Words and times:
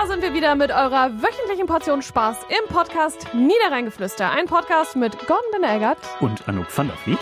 Da 0.00 0.06
sind 0.06 0.22
wir 0.22 0.32
wieder 0.32 0.54
mit 0.54 0.70
eurer 0.70 1.10
wöchentlichen 1.20 1.66
Portion 1.66 2.02
Spaß 2.02 2.36
im 2.50 2.72
Podcast 2.72 3.34
Niederrheingeflüster. 3.34 4.30
Ein 4.30 4.46
Podcast 4.46 4.94
mit 4.94 5.18
Gordon 5.26 5.50
Benegert 5.50 5.98
und 6.20 6.48
Anouk 6.48 6.66
van 6.78 6.86
der 6.86 6.96
Vliet. 6.98 7.18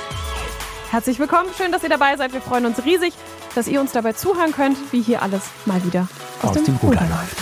Herzlich 0.91 1.19
willkommen, 1.19 1.49
schön, 1.57 1.73
dass 1.73 1.83
ihr 1.85 1.89
dabei 1.89 2.19
seid. 2.19 2.35
Wir 2.35 2.43
freuen 2.43 2.67
uns 2.67 2.85
riesig, 2.85 3.15
dass 3.55 3.67
ihr 3.67 3.81
uns 3.81 3.93
dabei 3.93 4.13
zuhören 4.13 4.53
könnt, 4.53 4.77
wie 4.93 5.01
hier 5.01 5.23
alles 5.23 5.49
mal 5.65 5.83
wieder 5.87 6.07
aus, 6.43 6.51
aus 6.51 6.53
dem, 6.57 6.65
dem 6.67 6.77
Ruder 6.77 7.01
läuft. 7.01 7.39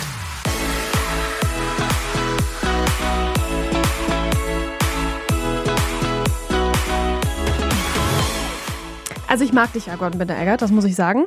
Also 9.27 9.43
ich 9.43 9.51
mag 9.51 9.73
dich 9.73 9.87
ja, 9.87 9.97
Gordon 9.97 10.17
Benegert, 10.17 10.61
das 10.61 10.71
muss 10.71 10.85
ich 10.85 10.95
sagen. 10.95 11.25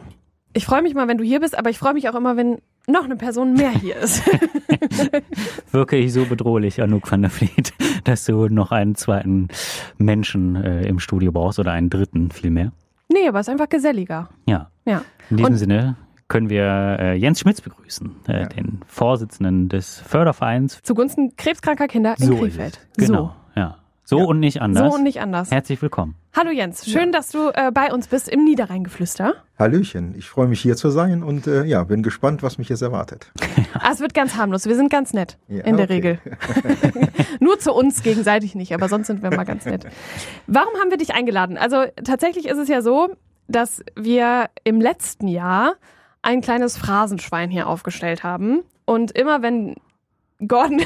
Ich 0.54 0.64
freue 0.64 0.80
mich 0.80 0.94
mal, 0.94 1.08
wenn 1.08 1.18
du 1.18 1.24
hier 1.24 1.40
bist, 1.40 1.58
aber 1.58 1.68
ich 1.68 1.78
freue 1.78 1.92
mich 1.92 2.08
auch 2.08 2.14
immer, 2.14 2.38
wenn 2.38 2.62
noch 2.88 3.04
eine 3.04 3.16
Person 3.16 3.54
mehr 3.54 3.70
hier 3.70 3.96
ist. 3.96 4.22
Wirke 5.72 5.96
ich 5.96 6.12
so 6.12 6.24
bedrohlich, 6.24 6.82
Anouk 6.82 7.10
van 7.10 7.22
der 7.22 7.30
Vliet, 7.30 7.72
dass 8.04 8.24
du 8.24 8.48
noch 8.48 8.72
einen 8.72 8.94
zweiten 8.94 9.48
Menschen 9.98 10.56
äh, 10.56 10.86
im 10.86 10.98
Studio 10.98 11.32
brauchst 11.32 11.58
oder 11.58 11.72
einen 11.72 11.90
dritten 11.90 12.30
vielmehr? 12.30 12.72
Nee, 13.08 13.28
aber 13.28 13.40
es 13.40 13.48
ist 13.48 13.52
einfach 13.52 13.68
geselliger. 13.68 14.28
Ja. 14.46 14.70
ja. 14.84 15.02
In 15.30 15.36
diesem 15.38 15.52
Und 15.52 15.58
Sinne 15.58 15.96
können 16.28 16.50
wir 16.50 16.98
äh, 17.00 17.14
Jens 17.14 17.40
Schmitz 17.40 17.60
begrüßen, 17.60 18.16
äh, 18.28 18.40
ja. 18.40 18.46
den 18.46 18.80
Vorsitzenden 18.86 19.68
des 19.68 19.98
Fördervereins 20.00 20.80
zugunsten 20.82 21.34
krebskranker 21.36 21.88
Kinder 21.88 22.16
in 22.18 22.26
so 22.26 22.36
Krefeld. 22.36 22.86
Genau, 22.96 23.18
so. 23.18 23.32
So 24.08 24.20
ja. 24.20 24.24
und 24.24 24.40
nicht 24.40 24.62
anders. 24.62 24.90
So 24.90 24.96
und 24.96 25.02
nicht 25.02 25.20
anders. 25.20 25.50
Herzlich 25.50 25.82
willkommen. 25.82 26.14
Hallo 26.34 26.50
Jens, 26.50 26.86
schön, 26.86 27.06
ja. 27.06 27.10
dass 27.10 27.28
du 27.28 27.50
äh, 27.50 27.70
bei 27.70 27.92
uns 27.92 28.08
bist 28.08 28.26
im 28.30 28.42
Niederrheingeflüster. 28.42 29.34
Hallöchen, 29.58 30.14
ich 30.16 30.30
freue 30.30 30.48
mich 30.48 30.62
hier 30.62 30.76
zu 30.76 30.88
sein 30.88 31.22
und 31.22 31.46
äh, 31.46 31.64
ja, 31.64 31.84
bin 31.84 32.02
gespannt, 32.02 32.42
was 32.42 32.56
mich 32.56 32.70
jetzt 32.70 32.80
erwartet. 32.80 33.30
ah, 33.74 33.90
es 33.92 34.00
wird 34.00 34.14
ganz 34.14 34.34
harmlos, 34.34 34.64
wir 34.64 34.76
sind 34.76 34.90
ganz 34.90 35.12
nett 35.12 35.36
ja, 35.48 35.62
in 35.64 35.76
der 35.76 35.84
okay. 35.84 35.92
Regel. 35.92 36.20
Nur 37.40 37.58
zu 37.58 37.74
uns 37.74 38.02
gegenseitig 38.02 38.54
nicht, 38.54 38.72
aber 38.72 38.88
sonst 38.88 39.08
sind 39.08 39.22
wir 39.22 39.28
mal 39.28 39.44
ganz 39.44 39.66
nett. 39.66 39.84
Warum 40.46 40.72
haben 40.80 40.88
wir 40.88 40.96
dich 40.96 41.12
eingeladen? 41.12 41.58
Also 41.58 41.84
tatsächlich 42.02 42.48
ist 42.48 42.56
es 42.56 42.68
ja 42.68 42.80
so, 42.80 43.10
dass 43.46 43.84
wir 43.94 44.48
im 44.64 44.80
letzten 44.80 45.28
Jahr 45.28 45.74
ein 46.22 46.40
kleines 46.40 46.78
Phrasenschwein 46.78 47.50
hier 47.50 47.66
aufgestellt 47.66 48.22
haben. 48.22 48.62
Und 48.86 49.10
immer 49.10 49.42
wenn 49.42 49.74
Gordon. 50.46 50.82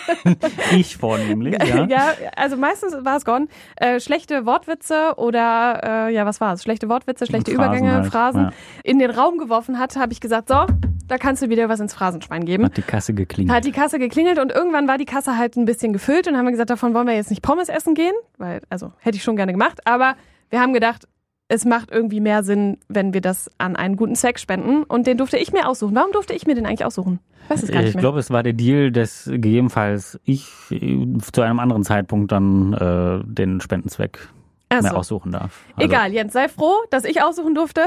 ich 0.72 0.96
vornehmlich, 0.96 1.56
ja. 1.62 1.84
ja, 1.88 2.14
also 2.36 2.56
meistens 2.56 2.96
war 3.04 3.18
es 3.18 3.24
Gordon. 3.26 3.48
Äh, 3.76 4.00
schlechte 4.00 4.46
Wortwitze 4.46 5.14
oder, 5.16 6.08
äh, 6.08 6.14
ja, 6.14 6.24
was 6.24 6.40
war 6.40 6.54
es? 6.54 6.62
Schlechte 6.62 6.88
Wortwitze, 6.88 7.26
schlechte 7.26 7.52
Phrasen 7.52 7.64
Übergänge, 7.64 7.92
halt, 7.92 8.06
Phrasen 8.06 8.42
ja. 8.44 8.52
in 8.84 8.98
den 8.98 9.10
Raum 9.10 9.36
geworfen 9.38 9.78
hat, 9.78 9.96
habe 9.96 10.12
ich 10.12 10.20
gesagt, 10.20 10.48
so, 10.48 10.64
da 11.06 11.18
kannst 11.18 11.42
du 11.42 11.50
wieder 11.50 11.68
was 11.68 11.80
ins 11.80 11.92
Phrasenschwein 11.92 12.46
geben. 12.46 12.64
Hat 12.64 12.78
die 12.78 12.82
Kasse 12.82 13.12
geklingelt. 13.12 13.54
Hat 13.54 13.64
die 13.66 13.72
Kasse 13.72 13.98
geklingelt 13.98 14.38
und 14.38 14.52
irgendwann 14.52 14.88
war 14.88 14.96
die 14.96 15.04
Kasse 15.04 15.36
halt 15.36 15.56
ein 15.56 15.66
bisschen 15.66 15.92
gefüllt 15.92 16.26
und 16.26 16.36
haben 16.36 16.46
wir 16.46 16.52
gesagt, 16.52 16.70
davon 16.70 16.94
wollen 16.94 17.06
wir 17.06 17.14
jetzt 17.14 17.30
nicht 17.30 17.42
Pommes 17.42 17.68
essen 17.68 17.94
gehen, 17.94 18.14
weil, 18.38 18.62
also 18.70 18.92
hätte 19.00 19.16
ich 19.16 19.22
schon 19.22 19.36
gerne 19.36 19.52
gemacht, 19.52 19.80
aber 19.86 20.16
wir 20.48 20.60
haben 20.60 20.72
gedacht, 20.72 21.06
es 21.48 21.64
macht 21.64 21.90
irgendwie 21.90 22.20
mehr 22.20 22.42
Sinn, 22.42 22.78
wenn 22.88 23.14
wir 23.14 23.22
das 23.22 23.50
an 23.56 23.74
einen 23.74 23.96
guten 23.96 24.14
Zweck 24.14 24.38
spenden. 24.38 24.84
Und 24.84 25.06
den 25.06 25.16
durfte 25.16 25.38
ich 25.38 25.52
mir 25.52 25.66
aussuchen. 25.66 25.94
Warum 25.94 26.12
durfte 26.12 26.34
ich 26.34 26.46
mir 26.46 26.54
den 26.54 26.66
eigentlich 26.66 26.84
aussuchen? 26.84 27.20
Weiß 27.48 27.62
es 27.62 27.70
gar 27.70 27.80
nicht 27.80 27.94
ich 27.94 27.96
glaube, 27.96 28.18
es 28.18 28.30
war 28.30 28.42
der 28.42 28.52
Deal, 28.52 28.92
dass 28.92 29.24
gegebenenfalls 29.24 30.20
ich 30.24 30.46
äh, 30.70 31.06
zu 31.32 31.40
einem 31.40 31.58
anderen 31.58 31.84
Zeitpunkt 31.84 32.30
dann 32.30 32.74
äh, 32.74 33.20
den 33.24 33.62
Spendenzweck 33.62 34.28
also. 34.68 34.82
mehr 34.82 34.96
aussuchen 34.96 35.32
darf. 35.32 35.64
Also. 35.76 35.88
Egal, 35.88 36.12
Jens, 36.12 36.34
sei 36.34 36.48
froh, 36.48 36.74
dass 36.90 37.04
ich 37.04 37.22
aussuchen 37.22 37.54
durfte. 37.54 37.86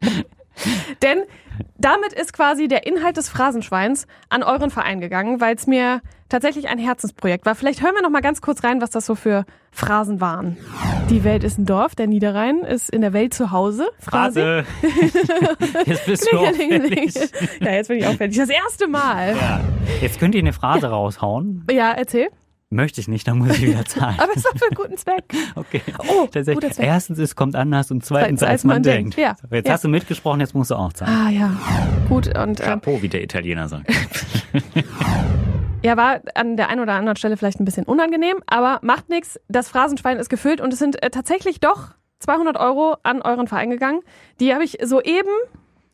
Denn 1.02 1.22
damit 1.78 2.12
ist 2.12 2.32
quasi 2.32 2.68
der 2.68 2.86
Inhalt 2.86 3.16
des 3.16 3.28
Phrasenschweins 3.28 4.06
an 4.28 4.42
euren 4.42 4.70
Verein 4.70 5.00
gegangen, 5.00 5.40
weil 5.40 5.54
es 5.54 5.66
mir 5.66 6.00
tatsächlich 6.28 6.68
ein 6.68 6.78
Herzensprojekt 6.78 7.44
war. 7.44 7.54
Vielleicht 7.54 7.82
hören 7.82 7.94
wir 7.94 8.02
noch 8.02 8.10
mal 8.10 8.22
ganz 8.22 8.40
kurz 8.40 8.64
rein, 8.64 8.80
was 8.80 8.90
das 8.90 9.04
so 9.04 9.14
für 9.14 9.44
Phrasen 9.72 10.20
waren. 10.20 10.56
Die 11.10 11.24
Welt 11.24 11.44
ist 11.44 11.58
ein 11.58 11.66
Dorf, 11.66 11.94
der 11.94 12.06
Niederrhein 12.06 12.60
ist 12.60 12.88
in 12.90 13.00
der 13.00 13.12
Welt 13.12 13.34
zu 13.34 13.50
Hause. 13.50 13.88
Phrase. 13.98 14.64
jetzt 15.86 16.06
bist 16.06 16.28
du 16.30 16.38
auffällig. 16.38 17.14
Ja, 17.60 17.72
jetzt 17.72 17.88
bin 17.88 17.98
ich 17.98 18.06
auffällig. 18.06 18.36
Das 18.36 18.48
erste 18.48 18.86
Mal. 18.86 19.36
Ja. 19.36 19.60
Jetzt 20.00 20.20
könnt 20.20 20.34
ihr 20.34 20.40
eine 20.40 20.52
Phrase 20.52 20.86
ja. 20.86 20.92
raushauen. 20.92 21.66
Ja, 21.70 21.92
erzähl. 21.92 22.28
Möchte 22.72 23.00
ich 23.00 23.08
nicht, 23.08 23.26
dann 23.26 23.38
muss 23.38 23.58
ich 23.58 23.62
wieder 23.62 23.84
zahlen. 23.86 24.16
Aber 24.20 24.30
es 24.30 24.36
ist 24.36 24.46
doch 24.46 24.56
für 24.56 24.66
einen 24.66 24.76
guten 24.76 24.96
Zweck. 24.96 25.24
Okay. 25.56 25.82
Oh, 25.98 26.24
guter 26.26 26.44
Zweck. 26.44 26.78
Erstens, 26.78 27.18
es 27.18 27.34
kommt 27.34 27.56
anders 27.56 27.90
und 27.90 28.04
zweitens, 28.04 28.44
als, 28.44 28.50
als 28.50 28.64
man, 28.64 28.76
man, 28.76 28.82
denkt. 28.84 29.16
Ja. 29.16 29.34
Jetzt 29.50 29.66
ja. 29.66 29.74
hast 29.74 29.82
du 29.82 29.88
mitgesprochen, 29.88 30.38
jetzt 30.38 30.54
musst 30.54 30.70
du 30.70 30.76
auch 30.76 30.92
zahlen. 30.92 31.12
Ah 31.12 31.30
ja, 31.30 31.56
gut. 32.08 32.28
Und, 32.28 32.60
ähm, 32.60 32.66
Chapeau, 32.66 33.02
wie 33.02 33.08
der 33.08 33.24
Italiener 33.24 33.68
sagt. 33.68 33.90
Ja, 35.82 35.96
war 35.96 36.20
an 36.34 36.58
der 36.58 36.68
einen 36.68 36.80
oder 36.80 36.92
anderen 36.92 37.16
Stelle 37.16 37.38
vielleicht 37.38 37.58
ein 37.58 37.64
bisschen 37.64 37.86
unangenehm, 37.86 38.36
aber 38.46 38.80
macht 38.82 39.08
nichts. 39.08 39.40
Das 39.48 39.70
Phrasenschwein 39.70 40.18
ist 40.18 40.28
gefüllt 40.28 40.60
und 40.60 40.74
es 40.74 40.78
sind 40.78 41.02
äh, 41.02 41.08
tatsächlich 41.08 41.58
doch 41.58 41.94
200 42.18 42.58
Euro 42.58 42.98
an 43.02 43.22
euren 43.22 43.46
Verein 43.46 43.70
gegangen. 43.70 44.00
Die 44.40 44.52
habe 44.52 44.62
ich 44.62 44.76
soeben 44.84 45.30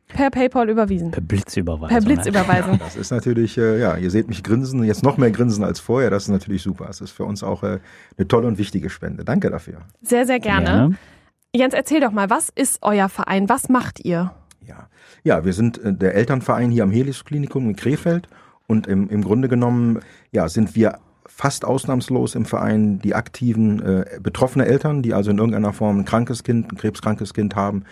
Per 0.09 0.31
PayPal 0.31 0.71
überwiesen. 0.71 1.11
Per 1.11 1.21
Blitzüberweisung. 1.21 1.89
Per 1.89 2.01
Blitzüberweisung. 2.01 2.73
Ja, 2.75 2.79
das 2.79 2.97
ist 2.97 3.11
natürlich, 3.11 3.59
äh, 3.59 3.81
ja, 3.81 3.97
ihr 3.97 4.11
seht 4.11 4.29
mich 4.29 4.43
grinsen, 4.43 4.85
jetzt 4.85 5.03
noch 5.03 5.17
mehr 5.17 5.31
grinsen 5.31 5.65
als 5.65 5.81
vorher. 5.81 6.11
Das 6.11 6.25
ist 6.25 6.29
natürlich 6.29 6.63
super. 6.63 6.87
Das 6.87 7.01
ist 7.01 7.11
für 7.11 7.25
uns 7.25 7.43
auch 7.43 7.63
äh, 7.65 7.81
eine 8.17 8.29
tolle 8.29 8.47
und 8.47 8.59
wichtige 8.59 8.89
Spende. 8.89 9.25
Danke 9.25 9.51
dafür. 9.51 9.79
Sehr, 10.03 10.25
sehr 10.25 10.39
gerne. 10.39 10.65
gerne. 10.65 10.99
Jens, 11.55 11.75
erzähl 11.75 12.01
doch 12.01 12.13
mal, 12.13 12.31
was 12.31 12.51
ist 12.55 12.79
euer 12.83 13.09
Verein? 13.09 13.49
Was 13.49 13.69
macht 13.69 14.05
ihr? 14.05 14.33
Ja, 14.65 14.89
ja 15.25 15.45
wir 15.45 15.53
sind 15.53 15.79
äh, 15.79 15.93
der 15.93 16.15
Elternverein 16.15 16.71
hier 16.71 16.85
am 16.85 16.93
Helix-Klinikum 16.93 17.69
in 17.69 17.77
Krefeld. 17.77 18.29
Und 18.69 18.87
im, 18.87 19.09
im 19.09 19.23
Grunde 19.23 19.49
genommen, 19.49 20.01
ja, 20.33 20.49
sind 20.49 20.75
wir 20.75 20.99
fast 21.27 21.65
ausnahmslos 21.65 22.35
im 22.35 22.47
Verein 22.47 22.99
die 23.01 23.15
aktiven 23.15 23.83
äh, 23.83 24.05
betroffene 24.21 24.67
Eltern, 24.67 25.03
die 25.03 25.15
also 25.15 25.31
in 25.31 25.39
irgendeiner 25.39 25.73
Form 25.73 26.01
ein 26.01 26.05
krankes 26.05 26.45
Kind, 26.45 26.73
ein 26.73 26.77
krebskrankes 26.77 27.35
Kind 27.35 27.57
haben, 27.57 27.85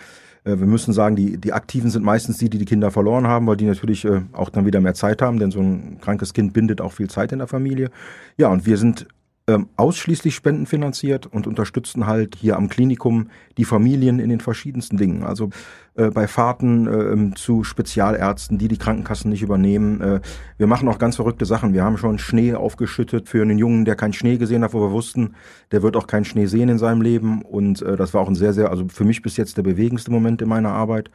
äh, 0.45 0.59
wir 0.59 0.67
müssen 0.67 0.93
sagen, 0.93 1.15
die, 1.15 1.37
die 1.37 1.53
Aktiven 1.53 1.89
sind 1.89 2.05
meistens 2.05 2.37
die, 2.37 2.49
die 2.49 2.57
die 2.57 2.65
Kinder 2.65 2.91
verloren 2.91 3.27
haben, 3.27 3.47
weil 3.47 3.57
die 3.57 3.65
natürlich 3.65 4.05
äh, 4.05 4.21
auch 4.31 4.49
dann 4.49 4.65
wieder 4.65 4.79
mehr 4.79 4.93
Zeit 4.93 5.21
haben, 5.21 5.39
denn 5.39 5.51
so 5.51 5.59
ein 5.59 5.99
krankes 5.99 6.33
Kind 6.33 6.53
bindet 6.53 6.79
auch 6.79 6.93
viel 6.93 7.09
Zeit 7.09 7.31
in 7.31 7.39
der 7.39 7.47
Familie. 7.47 7.89
Ja, 8.37 8.47
und 8.47 8.65
wir 8.65 8.77
sind 8.77 9.07
ähm, 9.47 9.67
ausschließlich 9.75 10.33
spendenfinanziert 10.33 11.27
und 11.27 11.45
unterstützen 11.45 12.07
halt 12.07 12.35
hier 12.35 12.57
am 12.57 12.67
Klinikum 12.67 13.29
die 13.57 13.65
Familien 13.65 14.19
in 14.19 14.29
den 14.29 14.39
verschiedensten 14.39 14.97
Dingen. 14.97 15.23
Also 15.23 15.51
äh, 15.93 16.09
bei 16.09 16.27
Fahrten 16.27 16.87
äh, 16.87 17.35
zu 17.35 17.63
Spezialärzten, 17.63 18.57
die 18.57 18.67
die 18.67 18.77
Krankenkassen 18.77 19.29
nicht 19.29 19.43
übernehmen. 19.43 20.01
Äh, 20.01 20.21
wir 20.57 20.65
machen 20.65 20.87
auch 20.89 20.97
ganz 20.97 21.17
verrückte 21.17 21.45
Sachen. 21.45 21.73
Wir 21.73 21.83
haben 21.83 21.97
schon 21.97 22.17
Schnee 22.17 22.55
aufgeschüttet 22.55 23.29
für 23.29 23.43
einen 23.43 23.59
Jungen, 23.59 23.85
der 23.85 23.95
keinen 23.95 24.13
Schnee 24.13 24.37
gesehen 24.37 24.63
hat, 24.63 24.73
wo 24.73 24.81
wir 24.81 24.91
wussten, 24.91 25.35
der 25.71 25.83
wird 25.83 25.95
auch 25.95 26.07
keinen 26.07 26.25
Schnee 26.25 26.47
sehen 26.47 26.69
in 26.69 26.79
seinem 26.79 27.03
Leben. 27.03 27.43
Und 27.43 27.83
äh, 27.83 27.95
das 27.97 28.15
war 28.15 28.21
auch 28.21 28.29
ein 28.29 28.35
sehr, 28.35 28.53
sehr, 28.53 28.71
also 28.71 28.87
für 28.87 29.03
mich 29.03 29.21
bis 29.21 29.37
jetzt 29.37 29.57
der 29.57 29.63
bewegendste 29.63 30.09
Moment 30.09 30.41
in 30.41 30.49
meiner 30.49 30.71
Arbeit 30.71 31.11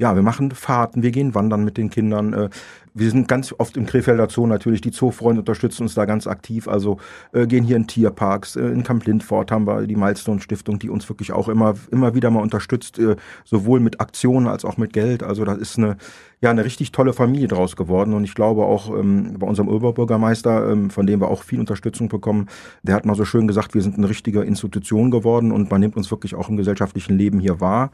ja, 0.00 0.14
wir 0.14 0.22
machen 0.22 0.50
Fahrten, 0.50 1.02
wir 1.02 1.10
gehen 1.10 1.34
wandern 1.34 1.62
mit 1.62 1.76
den 1.76 1.90
Kindern. 1.90 2.32
Äh, 2.32 2.48
wir 2.94 3.10
sind 3.10 3.28
ganz 3.28 3.54
oft 3.56 3.76
im 3.76 3.84
Krefelder 3.84 4.30
Zoo 4.30 4.46
natürlich. 4.46 4.80
Die 4.80 4.92
Zoofreunde 4.92 5.40
unterstützen 5.40 5.82
uns 5.82 5.94
da 5.94 6.06
ganz 6.06 6.26
aktiv. 6.26 6.68
Also 6.68 6.96
äh, 7.32 7.46
gehen 7.46 7.64
hier 7.64 7.76
in 7.76 7.86
Tierparks. 7.86 8.56
Äh, 8.56 8.68
in 8.68 8.82
Camp 8.82 9.04
Lindfort 9.04 9.52
haben 9.52 9.66
wir 9.66 9.86
die 9.86 9.96
Milestone 9.96 10.40
Stiftung, 10.40 10.78
die 10.78 10.88
uns 10.88 11.06
wirklich 11.10 11.32
auch 11.32 11.50
immer, 11.50 11.74
immer 11.90 12.14
wieder 12.14 12.30
mal 12.30 12.40
unterstützt, 12.40 12.98
äh, 12.98 13.16
sowohl 13.44 13.80
mit 13.80 14.00
Aktionen 14.00 14.46
als 14.46 14.64
auch 14.64 14.78
mit 14.78 14.94
Geld. 14.94 15.22
Also 15.22 15.44
da 15.44 15.52
ist 15.52 15.76
eine, 15.76 15.98
ja, 16.40 16.50
eine 16.50 16.64
richtig 16.64 16.92
tolle 16.92 17.12
Familie 17.12 17.48
draus 17.48 17.76
geworden. 17.76 18.14
Und 18.14 18.24
ich 18.24 18.34
glaube 18.34 18.64
auch 18.64 18.96
ähm, 18.96 19.34
bei 19.38 19.46
unserem 19.46 19.68
Oberbürgermeister, 19.68 20.70
ähm, 20.72 20.88
von 20.88 21.06
dem 21.06 21.20
wir 21.20 21.28
auch 21.28 21.42
viel 21.42 21.60
Unterstützung 21.60 22.08
bekommen, 22.08 22.48
der 22.82 22.94
hat 22.94 23.04
mal 23.04 23.16
so 23.16 23.26
schön 23.26 23.46
gesagt, 23.46 23.74
wir 23.74 23.82
sind 23.82 23.98
eine 23.98 24.08
richtige 24.08 24.40
Institution 24.44 25.10
geworden 25.10 25.52
und 25.52 25.70
man 25.70 25.80
nimmt 25.82 25.96
uns 25.96 26.10
wirklich 26.10 26.34
auch 26.34 26.48
im 26.48 26.56
gesellschaftlichen 26.56 27.18
Leben 27.18 27.38
hier 27.38 27.60
wahr. 27.60 27.90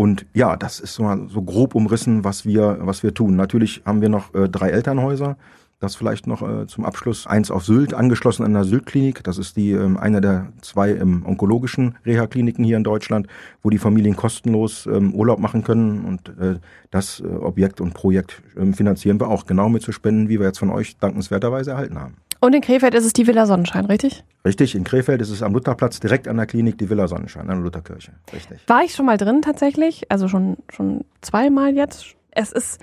Und 0.00 0.24
ja, 0.32 0.56
das 0.56 0.80
ist 0.80 0.94
so, 0.94 1.14
so 1.28 1.42
grob 1.42 1.74
umrissen, 1.74 2.24
was 2.24 2.46
wir, 2.46 2.78
was 2.80 3.02
wir 3.02 3.12
tun. 3.12 3.36
Natürlich 3.36 3.82
haben 3.84 4.00
wir 4.00 4.08
noch 4.08 4.32
äh, 4.34 4.48
drei 4.48 4.70
Elternhäuser. 4.70 5.36
Das 5.78 5.94
vielleicht 5.94 6.26
noch 6.26 6.40
äh, 6.40 6.66
zum 6.66 6.86
Abschluss. 6.86 7.26
Eins 7.26 7.50
auf 7.50 7.66
Sylt, 7.66 7.92
angeschlossen 7.92 8.42
an 8.44 8.54
der 8.54 8.64
Sylt-Klinik. 8.64 9.22
Das 9.24 9.36
ist 9.36 9.58
die 9.58 9.72
ähm, 9.72 9.98
eine 9.98 10.22
der 10.22 10.54
zwei 10.62 10.92
ähm, 10.92 11.26
onkologischen 11.26 11.98
Reha-Kliniken 12.06 12.64
hier 12.64 12.78
in 12.78 12.82
Deutschland, 12.82 13.26
wo 13.62 13.68
die 13.68 13.76
Familien 13.76 14.16
kostenlos 14.16 14.86
ähm, 14.86 15.12
Urlaub 15.12 15.38
machen 15.38 15.64
können. 15.64 16.06
Und 16.06 16.30
äh, 16.40 16.60
das 16.90 17.20
äh, 17.20 17.26
Objekt 17.26 17.82
und 17.82 17.92
Projekt 17.92 18.40
ähm, 18.56 18.72
finanzieren 18.72 19.20
wir 19.20 19.28
auch 19.28 19.44
genau 19.44 19.68
mit 19.68 19.82
zu 19.82 19.92
spenden, 19.92 20.30
wie 20.30 20.38
wir 20.38 20.46
jetzt 20.46 20.60
von 20.60 20.70
euch 20.70 20.96
dankenswerterweise 20.96 21.72
erhalten 21.72 22.00
haben. 22.00 22.16
Und 22.40 22.54
in 22.54 22.62
Krefeld 22.62 22.94
ist 22.94 23.04
es 23.04 23.12
die 23.12 23.26
Villa 23.26 23.44
Sonnenschein, 23.44 23.84
richtig? 23.84 24.24
Richtig, 24.44 24.74
in 24.74 24.84
Krefeld 24.84 25.20
ist 25.20 25.30
es 25.30 25.42
am 25.42 25.52
Lutherplatz 25.52 26.00
direkt 26.00 26.26
an 26.26 26.38
der 26.38 26.46
Klinik 26.46 26.78
die 26.78 26.88
Villa 26.88 27.06
Sonnenschein, 27.06 27.42
an 27.42 27.56
der 27.56 27.64
Lutherkirche. 27.64 28.12
Richtig. 28.32 28.60
War 28.66 28.82
ich 28.82 28.94
schon 28.94 29.04
mal 29.04 29.18
drin 29.18 29.42
tatsächlich, 29.42 30.10
also 30.10 30.26
schon, 30.26 30.56
schon 30.70 31.04
zweimal 31.20 31.74
jetzt. 31.74 32.16
Es 32.30 32.50
ist, 32.50 32.80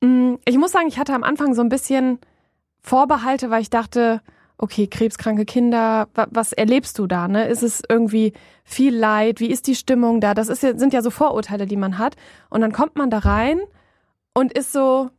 mm, 0.00 0.36
ich 0.46 0.56
muss 0.56 0.72
sagen, 0.72 0.88
ich 0.88 0.98
hatte 0.98 1.14
am 1.14 1.24
Anfang 1.24 1.54
so 1.54 1.60
ein 1.60 1.68
bisschen 1.68 2.18
Vorbehalte, 2.80 3.50
weil 3.50 3.60
ich 3.60 3.68
dachte, 3.68 4.22
okay, 4.56 4.86
krebskranke 4.86 5.44
Kinder, 5.44 6.08
was 6.14 6.52
erlebst 6.54 6.98
du 6.98 7.06
da? 7.06 7.28
Ne? 7.28 7.48
Ist 7.48 7.62
es 7.62 7.82
irgendwie 7.86 8.32
viel 8.64 8.94
Leid? 8.94 9.40
Wie 9.40 9.50
ist 9.50 9.66
die 9.66 9.74
Stimmung 9.74 10.20
da? 10.20 10.32
Das 10.32 10.48
ist, 10.48 10.60
sind 10.60 10.92
ja 10.92 11.02
so 11.02 11.10
Vorurteile, 11.10 11.66
die 11.66 11.76
man 11.76 11.98
hat. 11.98 12.16
Und 12.48 12.62
dann 12.62 12.72
kommt 12.72 12.96
man 12.96 13.10
da 13.10 13.18
rein 13.18 13.60
und 14.32 14.52
ist 14.52 14.72
so, 14.72 15.10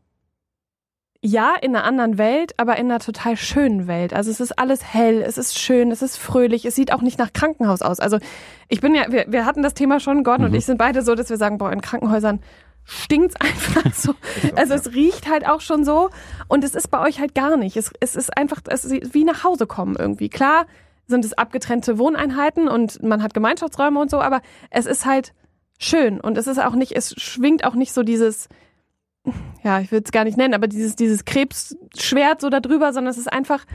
ja, 1.24 1.54
in 1.62 1.76
einer 1.76 1.86
anderen 1.86 2.18
Welt, 2.18 2.54
aber 2.58 2.78
in 2.78 2.90
einer 2.90 3.00
total 3.00 3.38
schönen 3.38 3.88
Welt. 3.88 4.12
Also 4.12 4.32
es 4.32 4.40
ist 4.40 4.58
alles 4.58 4.84
hell, 4.84 5.22
es 5.22 5.38
ist 5.38 5.60
schön, 5.60 5.92
es 5.92 6.02
ist 6.02 6.18
fröhlich, 6.18 6.66
es 6.66 6.76
sieht 6.76 6.92
auch 6.92 7.02
nicht 7.02 7.20
nach 7.20 7.32
Krankenhaus 7.32 7.84
aus. 7.84 8.00
Also 8.00 8.18
ich 8.70 8.82
bin 8.82 8.96
ja, 8.96 9.12
wir, 9.12 9.26
wir 9.28 9.46
hatten 9.46 9.62
das 9.62 9.76
Thema 9.76 10.00
schon, 10.00 10.24
Gordon 10.24 10.48
mhm. 10.48 10.52
und 10.52 10.58
ich 10.58 10.66
sind 10.66 10.80
beide 10.80 11.04
so, 11.04 11.14
dass 11.14 11.30
wir 11.30 11.38
sagen, 11.38 11.60
boah, 11.60 11.72
in 11.72 11.82
Krankenhäusern 11.82 12.40
stinkt's 12.86 13.36
einfach 13.40 13.94
so. 13.94 14.16
Also 14.56 14.74
es 14.74 14.94
riecht 14.94 15.30
halt 15.30 15.48
auch 15.48 15.62
schon 15.62 15.86
so 15.86 16.10
und 16.48 16.64
es 16.64 16.74
ist 16.74 16.90
bei 16.90 17.00
euch 17.00 17.20
halt 17.20 17.36
gar 17.36 17.56
nicht. 17.56 17.78
Es, 17.78 17.92
es 18.00 18.16
ist 18.16 18.36
einfach, 18.36 18.62
es 18.68 18.84
ist 18.84 19.14
wie 19.14 19.24
nach 19.24 19.44
Hause 19.44 19.68
kommen 19.68 19.96
irgendwie. 19.96 20.30
Klar 20.30 20.66
sind 21.06 21.24
es 21.24 21.34
abgetrennte 21.34 22.00
Wohneinheiten 22.00 22.68
und 22.68 23.04
man 23.04 23.22
hat 23.22 23.36
Gemeinschaftsräume 23.36 24.00
und 24.00 24.10
so, 24.10 24.22
aber 24.22 24.42
es 24.72 24.88
ist 24.88 25.06
halt 25.06 25.34
schön 25.78 26.20
und 26.20 26.36
es 26.40 26.48
ist 26.48 26.60
auch 26.60 26.74
nicht, 26.74 26.94
es 26.94 27.14
schwingt 27.22 27.64
auch 27.64 27.76
nicht 27.76 27.94
so 27.94 28.02
dieses, 28.02 28.50
ja, 29.64 29.80
ich 29.80 29.92
will 29.92 30.02
es 30.04 30.12
gar 30.12 30.24
nicht 30.24 30.38
nennen, 30.38 30.54
aber 30.54 30.68
dieses, 30.68 30.96
dieses 30.96 31.26
Krebsschwert 31.26 32.42
so 32.42 32.50
da 32.50 32.60
drüber, 32.60 32.94
sondern 32.94 33.12
es 33.12 33.18
ist 33.18 33.32
einfach, 33.32 33.66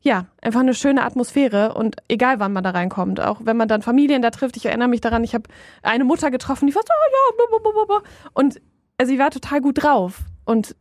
ja, 0.00 0.26
einfach 0.42 0.60
eine 0.60 0.74
schöne 0.74 1.02
Atmosphäre 1.02 1.74
und 1.74 1.96
egal 2.08 2.40
wann 2.40 2.52
man 2.52 2.64
da 2.64 2.70
reinkommt, 2.70 3.20
auch 3.20 3.40
wenn 3.44 3.56
man 3.56 3.68
dann 3.68 3.82
Familien 3.82 4.22
da 4.22 4.30
trifft, 4.30 4.56
ich 4.56 4.66
erinnere 4.66 4.88
mich 4.88 5.00
daran, 5.00 5.24
ich 5.24 5.34
habe 5.34 5.48
eine 5.82 6.04
Mutter 6.04 6.30
getroffen, 6.30 6.66
die 6.66 6.74
war 6.74 6.82
so, 6.82 6.92
oh, 6.92 7.10
ja, 7.12 7.58
blablabla. 7.58 8.10
und 8.32 8.60
also 8.98 9.12
sie 9.12 9.18
war 9.18 9.30
total 9.30 9.60
gut 9.60 9.82
drauf 9.82 10.20
und 10.44 10.76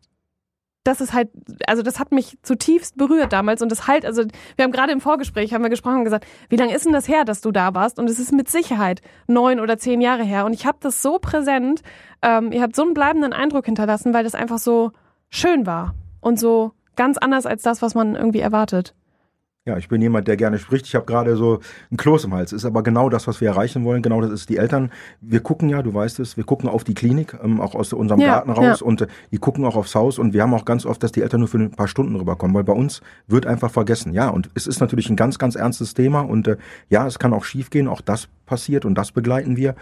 das 0.83 0.99
ist 0.99 1.13
halt, 1.13 1.29
also 1.67 1.81
das 1.81 1.99
hat 1.99 2.11
mich 2.11 2.37
zutiefst 2.41 2.97
berührt 2.97 3.31
damals 3.31 3.61
und 3.61 3.71
das 3.71 3.87
halt, 3.87 4.05
also 4.05 4.23
wir 4.55 4.63
haben 4.63 4.71
gerade 4.71 4.91
im 4.91 5.01
Vorgespräch, 5.01 5.53
haben 5.53 5.63
wir 5.63 5.69
gesprochen 5.69 5.97
und 5.97 6.03
gesagt, 6.03 6.25
wie 6.49 6.57
lange 6.57 6.75
ist 6.75 6.85
denn 6.85 6.93
das 6.93 7.07
her, 7.07 7.23
dass 7.23 7.41
du 7.41 7.51
da 7.51 7.73
warst? 7.73 7.99
Und 7.99 8.09
es 8.09 8.19
ist 8.19 8.33
mit 8.33 8.49
Sicherheit 8.49 9.01
neun 9.27 9.59
oder 9.59 9.77
zehn 9.77 10.01
Jahre 10.01 10.23
her 10.23 10.45
und 10.45 10.53
ich 10.53 10.65
habe 10.65 10.77
das 10.81 11.01
so 11.01 11.19
präsent, 11.19 11.81
ähm, 12.21 12.51
ihr 12.51 12.61
habt 12.61 12.75
so 12.75 12.81
einen 12.81 12.93
bleibenden 12.93 13.33
Eindruck 13.33 13.65
hinterlassen, 13.65 14.13
weil 14.13 14.23
das 14.23 14.35
einfach 14.35 14.59
so 14.59 14.91
schön 15.29 15.65
war 15.65 15.95
und 16.19 16.39
so 16.39 16.73
ganz 16.95 17.17
anders 17.17 17.45
als 17.45 17.63
das, 17.63 17.81
was 17.81 17.95
man 17.95 18.15
irgendwie 18.15 18.39
erwartet. 18.39 18.93
Ja, 19.65 19.77
ich 19.77 19.87
bin 19.87 20.01
jemand, 20.01 20.27
der 20.27 20.35
gerne 20.35 20.59
spricht. 20.59 20.87
Ich 20.87 20.93
habe 20.93 21.05
gerade 21.05 21.37
so 21.37 21.61
ein 21.89 21.95
Kloß 21.95 22.25
im 22.25 22.33
Hals. 22.33 22.51
Ist 22.51 22.65
aber 22.65 22.83
genau 22.83 23.07
das, 23.07 23.27
was 23.27 23.39
wir 23.39 23.47
erreichen 23.47 23.85
wollen. 23.85 24.01
Genau 24.01 24.19
das 24.19 24.29
ist 24.29 24.49
die 24.49 24.57
Eltern. 24.57 24.91
Wir 25.21 25.39
gucken 25.39 25.69
ja, 25.69 25.81
du 25.81 25.93
weißt 25.93 26.19
es, 26.19 26.35
wir 26.35 26.43
gucken 26.43 26.67
auf 26.67 26.83
die 26.83 26.93
Klinik, 26.93 27.37
ähm, 27.41 27.61
auch 27.61 27.73
aus 27.73 27.93
unserem 27.93 28.19
ja, 28.19 28.27
Garten 28.27 28.51
raus 28.51 28.81
ja. 28.81 28.85
und 28.85 29.01
äh, 29.03 29.07
die 29.31 29.37
gucken 29.37 29.63
auch 29.63 29.77
aufs 29.77 29.95
Haus. 29.95 30.19
Und 30.19 30.33
wir 30.33 30.41
haben 30.41 30.53
auch 30.53 30.65
ganz 30.65 30.85
oft, 30.85 31.01
dass 31.01 31.13
die 31.13 31.21
Eltern 31.21 31.39
nur 31.39 31.47
für 31.47 31.59
ein 31.59 31.71
paar 31.71 31.87
Stunden 31.87 32.17
rüberkommen, 32.17 32.53
weil 32.53 32.65
bei 32.65 32.73
uns 32.73 33.01
wird 33.27 33.45
einfach 33.45 33.71
vergessen. 33.71 34.11
Ja, 34.11 34.27
und 34.27 34.49
es 34.53 34.67
ist 34.67 34.81
natürlich 34.81 35.09
ein 35.09 35.15
ganz, 35.15 35.39
ganz 35.39 35.55
ernstes 35.55 35.93
Thema. 35.93 36.19
Und 36.19 36.49
äh, 36.49 36.57
ja, 36.89 37.07
es 37.07 37.17
kann 37.17 37.33
auch 37.33 37.45
schiefgehen. 37.45 37.87
Auch 37.87 38.01
das 38.01 38.27
passiert 38.45 38.83
und 38.83 38.95
das 38.95 39.13
begleiten 39.13 39.55
wir. 39.55 39.75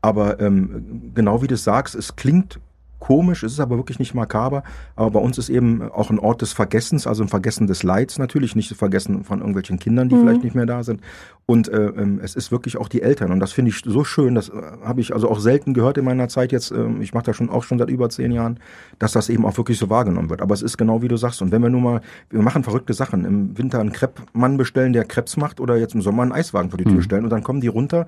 Aber 0.00 0.40
ähm, 0.40 1.12
genau 1.14 1.42
wie 1.42 1.46
du 1.46 1.58
sagst, 1.58 1.94
es 1.94 2.16
klingt 2.16 2.58
komisch, 2.98 3.42
es 3.42 3.52
ist 3.52 3.60
aber 3.60 3.76
wirklich 3.76 3.98
nicht 3.98 4.14
makaber. 4.14 4.62
Aber 4.94 5.12
bei 5.12 5.20
uns 5.20 5.38
ist 5.38 5.48
eben 5.48 5.82
auch 5.90 6.10
ein 6.10 6.18
Ort 6.18 6.42
des 6.42 6.52
Vergessens, 6.52 7.06
also 7.06 7.22
ein 7.22 7.28
Vergessen 7.28 7.66
des 7.66 7.82
Leids 7.82 8.18
natürlich, 8.18 8.56
nicht 8.56 8.74
Vergessen 8.74 9.24
von 9.24 9.38
irgendwelchen 9.38 9.78
Kindern, 9.78 10.08
die 10.08 10.14
mhm. 10.14 10.20
vielleicht 10.20 10.44
nicht 10.44 10.54
mehr 10.54 10.66
da 10.66 10.82
sind. 10.82 11.00
Und 11.46 11.68
äh, 11.68 11.86
ähm, 11.86 12.20
es 12.22 12.34
ist 12.34 12.50
wirklich 12.50 12.76
auch 12.76 12.88
die 12.88 13.02
Eltern. 13.02 13.30
Und 13.30 13.38
das 13.38 13.52
finde 13.52 13.70
ich 13.70 13.82
so 13.84 14.02
schön, 14.02 14.34
das 14.34 14.48
äh, 14.48 14.52
habe 14.84 15.00
ich 15.00 15.14
also 15.14 15.30
auch 15.30 15.38
selten 15.38 15.74
gehört 15.74 15.96
in 15.98 16.04
meiner 16.04 16.28
Zeit 16.28 16.50
jetzt, 16.50 16.72
äh, 16.72 16.88
ich 17.00 17.14
mache 17.14 17.26
das 17.26 17.36
schon 17.36 17.50
auch 17.50 17.62
schon 17.62 17.78
seit 17.78 17.88
über 17.88 18.08
zehn 18.08 18.32
Jahren, 18.32 18.58
dass 18.98 19.12
das 19.12 19.28
eben 19.28 19.44
auch 19.46 19.56
wirklich 19.56 19.78
so 19.78 19.88
wahrgenommen 19.88 20.28
wird. 20.28 20.42
Aber 20.42 20.54
es 20.54 20.62
ist 20.62 20.76
genau 20.76 21.02
wie 21.02 21.08
du 21.08 21.16
sagst. 21.16 21.42
Und 21.42 21.52
wenn 21.52 21.62
wir 21.62 21.70
nun 21.70 21.82
mal, 21.82 22.00
wir 22.30 22.42
machen 22.42 22.64
verrückte 22.64 22.94
Sachen, 22.94 23.24
im 23.24 23.56
Winter 23.56 23.78
einen 23.78 23.92
Kreppmann 23.92 24.56
bestellen, 24.56 24.92
der 24.92 25.04
Krebs 25.04 25.36
macht, 25.36 25.60
oder 25.60 25.76
jetzt 25.76 25.94
im 25.94 26.02
Sommer 26.02 26.22
einen 26.22 26.32
Eiswagen 26.32 26.70
vor 26.70 26.78
die 26.78 26.84
Tür 26.84 26.94
mhm. 26.94 27.02
stellen 27.02 27.24
und 27.24 27.30
dann 27.30 27.44
kommen 27.44 27.60
die 27.60 27.68
runter, 27.68 28.06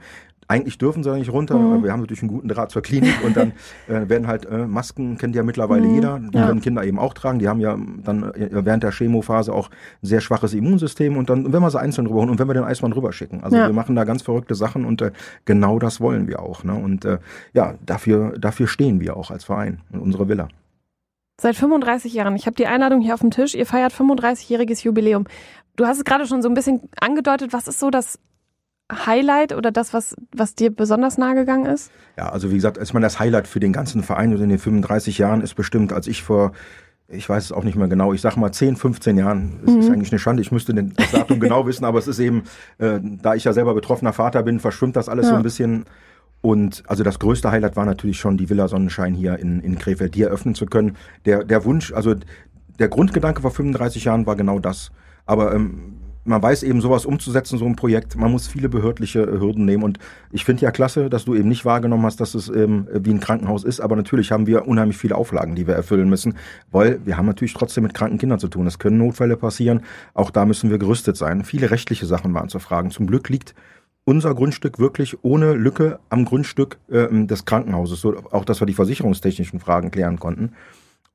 eigentlich 0.48 0.78
dürfen 0.78 1.02
sie 1.02 1.10
da 1.10 1.16
nicht 1.16 1.30
runter, 1.30 1.58
mhm. 1.58 1.84
wir 1.84 1.92
haben 1.92 2.00
natürlich 2.00 2.22
einen 2.22 2.30
guten 2.30 2.48
Draht 2.48 2.70
zur 2.70 2.82
Klinik 2.82 3.14
und 3.24 3.36
dann 3.36 3.52
äh, 3.86 4.08
werden 4.08 4.26
halt 4.26 4.46
äh, 4.46 4.66
Masken, 4.66 5.18
kennt 5.18 5.36
ja 5.36 5.42
mittlerweile 5.42 5.86
mhm. 5.86 5.94
jeder, 5.94 6.18
die 6.18 6.38
ja. 6.38 6.46
können 6.46 6.60
Kinder 6.60 6.82
eben 6.84 6.98
auch 6.98 7.14
tragen. 7.14 7.38
Die 7.38 7.48
haben 7.48 7.60
ja 7.60 7.78
dann 8.02 8.22
äh, 8.32 8.48
während 8.50 8.82
der 8.82 8.90
Chemophase 8.90 9.52
auch 9.52 9.68
ein 9.70 10.06
sehr 10.06 10.20
schwaches 10.20 10.54
Immunsystem 10.54 11.16
und 11.16 11.28
dann, 11.28 11.52
wenn 11.52 11.60
wir 11.60 11.70
sie 11.70 11.78
einzeln 11.78 12.06
rüberholen 12.06 12.30
und 12.30 12.38
wenn 12.38 12.48
wir 12.48 12.54
den 12.54 12.64
Eismann 12.64 12.92
rüberschicken. 12.92 13.44
Also 13.44 13.56
ja. 13.56 13.66
wir 13.66 13.74
machen 13.74 13.94
da 13.94 14.04
ganz 14.04 14.22
verrückte 14.22 14.54
Sachen 14.54 14.84
und 14.86 15.02
äh, 15.02 15.12
genau 15.44 15.78
das 15.78 16.00
wollen 16.00 16.26
wir 16.26 16.40
auch. 16.40 16.64
Ne? 16.64 16.74
Und 16.74 17.04
äh, 17.04 17.18
ja, 17.52 17.74
dafür, 17.84 18.38
dafür 18.38 18.66
stehen 18.66 19.00
wir 19.00 19.16
auch 19.16 19.30
als 19.30 19.44
Verein 19.44 19.82
in 19.92 20.00
unserer 20.00 20.28
Villa. 20.28 20.48
Seit 21.40 21.54
35 21.54 22.12
Jahren. 22.14 22.34
Ich 22.34 22.46
habe 22.46 22.56
die 22.56 22.66
Einladung 22.66 23.00
hier 23.00 23.14
auf 23.14 23.20
dem 23.20 23.30
Tisch. 23.30 23.54
Ihr 23.54 23.66
feiert 23.66 23.92
35-jähriges 23.92 24.82
Jubiläum. 24.82 25.26
Du 25.76 25.86
hast 25.86 25.98
es 25.98 26.04
gerade 26.04 26.26
schon 26.26 26.42
so 26.42 26.48
ein 26.48 26.54
bisschen 26.54 26.88
angedeutet. 27.00 27.52
Was 27.52 27.68
ist 27.68 27.78
so 27.78 27.90
das 27.90 28.18
Highlight 28.90 29.54
oder 29.54 29.70
das, 29.70 29.92
was, 29.92 30.16
was 30.34 30.54
dir 30.54 30.74
besonders 30.74 31.18
nahe 31.18 31.34
gegangen 31.34 31.66
ist? 31.66 31.90
Ja, 32.16 32.30
also 32.30 32.50
wie 32.50 32.54
gesagt, 32.54 32.78
ich 32.82 32.94
meine, 32.94 33.06
das 33.06 33.18
Highlight 33.18 33.46
für 33.46 33.60
den 33.60 33.72
ganzen 33.72 34.02
Verein 34.02 34.32
in 34.32 34.48
den 34.48 34.58
35 34.58 35.18
Jahren 35.18 35.42
ist 35.42 35.54
bestimmt, 35.54 35.92
als 35.92 36.06
ich 36.06 36.22
vor 36.22 36.52
ich 37.10 37.26
weiß 37.26 37.42
es 37.42 37.52
auch 37.52 37.64
nicht 37.64 37.76
mehr 37.76 37.88
genau, 37.88 38.12
ich 38.12 38.20
sag 38.20 38.36
mal 38.36 38.52
10, 38.52 38.76
15 38.76 39.16
Jahren. 39.16 39.60
Es 39.64 39.72
mhm. 39.72 39.80
ist 39.80 39.90
eigentlich 39.90 40.12
eine 40.12 40.18
Schande, 40.18 40.42
ich 40.42 40.52
müsste 40.52 40.74
das 40.74 41.10
Datum 41.10 41.40
genau 41.40 41.66
wissen, 41.66 41.86
aber 41.86 41.98
es 41.98 42.06
ist 42.06 42.18
eben, 42.18 42.42
äh, 42.76 43.00
da 43.02 43.34
ich 43.34 43.44
ja 43.44 43.54
selber 43.54 43.74
betroffener 43.74 44.12
Vater 44.12 44.42
bin, 44.42 44.60
verschwimmt 44.60 44.94
das 44.94 45.08
alles 45.08 45.26
ja. 45.26 45.30
so 45.30 45.36
ein 45.36 45.42
bisschen. 45.42 45.86
Und 46.40 46.82
also 46.86 47.02
das 47.02 47.18
größte 47.18 47.50
Highlight 47.50 47.76
war 47.76 47.86
natürlich 47.86 48.20
schon 48.20 48.36
die 48.36 48.50
Villa 48.50 48.68
Sonnenschein 48.68 49.14
hier 49.14 49.38
in, 49.38 49.60
in 49.60 49.78
Krefeld, 49.78 50.14
die 50.14 50.22
eröffnen 50.22 50.54
zu 50.54 50.66
können. 50.66 50.96
Der, 51.24 51.44
der 51.44 51.64
Wunsch, 51.64 51.92
also 51.92 52.14
der 52.78 52.88
Grundgedanke 52.88 53.40
vor 53.40 53.50
35 53.50 54.04
Jahren 54.04 54.26
war 54.26 54.36
genau 54.36 54.58
das. 54.58 54.90
Aber 55.24 55.54
ähm, 55.54 55.96
man 56.28 56.42
weiß 56.42 56.62
eben 56.62 56.80
sowas 56.80 57.06
umzusetzen, 57.06 57.58
so 57.58 57.64
ein 57.64 57.76
Projekt. 57.76 58.16
Man 58.16 58.30
muss 58.30 58.46
viele 58.46 58.68
behördliche 58.68 59.20
äh, 59.20 59.40
Hürden 59.40 59.64
nehmen. 59.64 59.82
Und 59.82 59.98
ich 60.30 60.44
finde 60.44 60.62
ja 60.62 60.70
klasse, 60.70 61.10
dass 61.10 61.24
du 61.24 61.34
eben 61.34 61.48
nicht 61.48 61.64
wahrgenommen 61.64 62.04
hast, 62.04 62.20
dass 62.20 62.34
es 62.34 62.48
ähm, 62.48 62.86
wie 62.92 63.10
ein 63.10 63.20
Krankenhaus 63.20 63.64
ist. 63.64 63.80
Aber 63.80 63.96
natürlich 63.96 64.30
haben 64.30 64.46
wir 64.46 64.68
unheimlich 64.68 64.96
viele 64.96 65.16
Auflagen, 65.16 65.54
die 65.54 65.66
wir 65.66 65.74
erfüllen 65.74 66.08
müssen, 66.08 66.34
weil 66.70 67.00
wir 67.04 67.16
haben 67.16 67.26
natürlich 67.26 67.54
trotzdem 67.54 67.82
mit 67.82 67.94
kranken 67.94 68.18
Kindern 68.18 68.38
zu 68.38 68.48
tun. 68.48 68.66
Es 68.66 68.78
können 68.78 68.98
Notfälle 68.98 69.36
passieren. 69.36 69.80
Auch 70.14 70.30
da 70.30 70.44
müssen 70.44 70.70
wir 70.70 70.78
gerüstet 70.78 71.16
sein. 71.16 71.44
Viele 71.44 71.70
rechtliche 71.70 72.06
Sachen 72.06 72.32
waren 72.34 72.48
zu 72.48 72.58
fragen. 72.58 72.90
Zum 72.90 73.06
Glück 73.06 73.28
liegt 73.28 73.54
unser 74.04 74.34
Grundstück 74.34 74.78
wirklich 74.78 75.22
ohne 75.22 75.52
Lücke 75.54 75.98
am 76.08 76.24
Grundstück 76.24 76.78
äh, 76.90 77.08
des 77.26 77.44
Krankenhauses, 77.44 78.00
so 78.00 78.16
auch 78.30 78.44
dass 78.44 78.60
wir 78.60 78.66
die 78.66 78.74
versicherungstechnischen 78.74 79.60
Fragen 79.60 79.90
klären 79.90 80.18
konnten. 80.18 80.52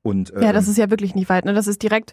Und, 0.02 0.32
äh, 0.34 0.44
ja, 0.44 0.52
das 0.52 0.66
ähm, 0.66 0.70
ist 0.72 0.76
ja 0.76 0.90
wirklich 0.90 1.14
nicht 1.14 1.28
weit. 1.28 1.44
Ne? 1.44 1.54
Das 1.54 1.66
ist 1.66 1.82
direkt 1.82 2.12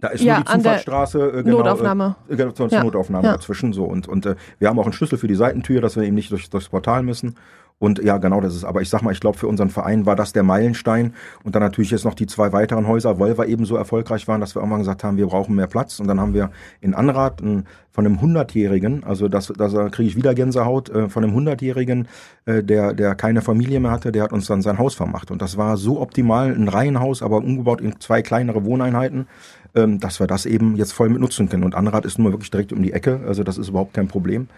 da 0.00 0.08
ist 0.08 0.22
ja, 0.22 0.36
nur 0.36 0.44
die 0.44 0.52
Zufahrtsstraße 0.52 1.18
äh, 1.18 1.42
genau, 1.42 1.58
Notaufnahme. 1.58 2.16
Äh, 2.28 2.36
genau, 2.36 2.52
zur 2.52 2.68
ja. 2.68 2.82
Notaufnahme 2.82 3.26
ja. 3.26 3.32
dazwischen 3.32 3.72
so 3.72 3.84
und 3.84 4.08
und 4.08 4.26
äh, 4.26 4.36
wir 4.58 4.68
haben 4.68 4.78
auch 4.78 4.84
einen 4.84 4.92
Schlüssel 4.92 5.18
für 5.18 5.28
die 5.28 5.34
Seitentür, 5.34 5.80
dass 5.80 5.96
wir 5.96 6.02
eben 6.02 6.14
nicht 6.14 6.30
durch, 6.30 6.48
durchs 6.50 6.68
Portal 6.68 7.02
müssen 7.02 7.36
und 7.80 8.04
ja, 8.04 8.18
genau 8.18 8.42
das 8.42 8.54
ist. 8.54 8.64
Aber 8.64 8.82
ich 8.82 8.90
sag 8.90 9.00
mal, 9.00 9.10
ich 9.10 9.20
glaube, 9.20 9.38
für 9.38 9.48
unseren 9.48 9.70
Verein 9.70 10.04
war 10.04 10.14
das 10.14 10.34
der 10.34 10.42
Meilenstein. 10.42 11.14
Und 11.44 11.54
dann 11.54 11.62
natürlich 11.62 11.90
jetzt 11.90 12.04
noch 12.04 12.12
die 12.12 12.26
zwei 12.26 12.52
weiteren 12.52 12.86
Häuser, 12.86 13.18
weil 13.18 13.38
wir 13.38 13.46
eben 13.46 13.64
so 13.64 13.74
erfolgreich 13.74 14.28
waren, 14.28 14.42
dass 14.42 14.54
wir 14.54 14.60
irgendwann 14.60 14.80
gesagt 14.80 15.02
haben, 15.02 15.16
wir 15.16 15.26
brauchen 15.26 15.56
mehr 15.56 15.66
Platz. 15.66 15.98
Und 15.98 16.06
dann 16.06 16.20
haben 16.20 16.34
wir 16.34 16.50
in 16.82 16.92
Anrat 16.92 17.40
von 17.40 17.64
einem 17.96 18.20
Hundertjährigen, 18.20 19.02
also 19.02 19.28
das, 19.28 19.50
das 19.56 19.72
kriege 19.92 20.10
ich 20.10 20.14
wieder 20.14 20.34
Gänsehaut, 20.34 20.90
äh, 20.90 21.08
von 21.08 21.24
einem 21.24 21.32
Hundertjährigen, 21.32 22.06
äh, 22.44 22.62
der, 22.62 22.92
der 22.92 23.14
keine 23.14 23.40
Familie 23.40 23.80
mehr 23.80 23.90
hatte, 23.90 24.12
der 24.12 24.24
hat 24.24 24.32
uns 24.32 24.46
dann 24.46 24.60
sein 24.60 24.78
Haus 24.78 24.94
vermacht. 24.94 25.30
Und 25.30 25.40
das 25.40 25.56
war 25.56 25.78
so 25.78 26.02
optimal, 26.02 26.52
ein 26.54 26.68
Reihenhaus, 26.68 27.22
aber 27.22 27.38
umgebaut 27.38 27.80
in 27.80 27.98
zwei 27.98 28.20
kleinere 28.20 28.62
Wohneinheiten 28.66 29.26
ähm, 29.74 30.00
dass 30.00 30.20
wir 30.20 30.26
das 30.26 30.46
eben 30.46 30.76
jetzt 30.76 30.92
voll 30.92 31.08
mit 31.08 31.20
nutzen 31.20 31.48
können. 31.48 31.64
Und 31.64 31.74
Anrat 31.74 32.04
ist 32.04 32.18
nun 32.18 32.26
mal 32.26 32.32
wirklich 32.32 32.50
direkt 32.50 32.72
um 32.72 32.82
die 32.82 32.92
Ecke, 32.92 33.20
also 33.26 33.44
das 33.44 33.58
ist 33.58 33.68
überhaupt 33.68 33.94
kein 33.94 34.08
Problem. 34.08 34.48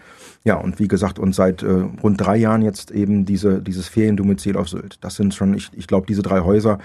Ja, 0.45 0.55
und 0.55 0.77
wie 0.77 0.89
gesagt, 0.89 1.19
und 1.19 1.33
seit 1.33 1.63
äh, 1.63 1.85
rund 2.03 2.19
drei 2.19 2.35
Jahren 2.35 2.63
jetzt 2.63 2.91
eben 2.91 3.23
diese, 3.23 3.61
dieses 3.61 3.87
Feriendomizil 3.87 4.57
auf 4.57 4.67
Sylt. 4.67 4.97
Das 5.01 5.15
sind 5.15 5.33
schon, 5.33 5.53
ich, 5.53 5.69
ich 5.73 5.87
glaube, 5.87 6.05
diese 6.05 6.21
drei 6.21 6.41
Häuser, 6.41 6.79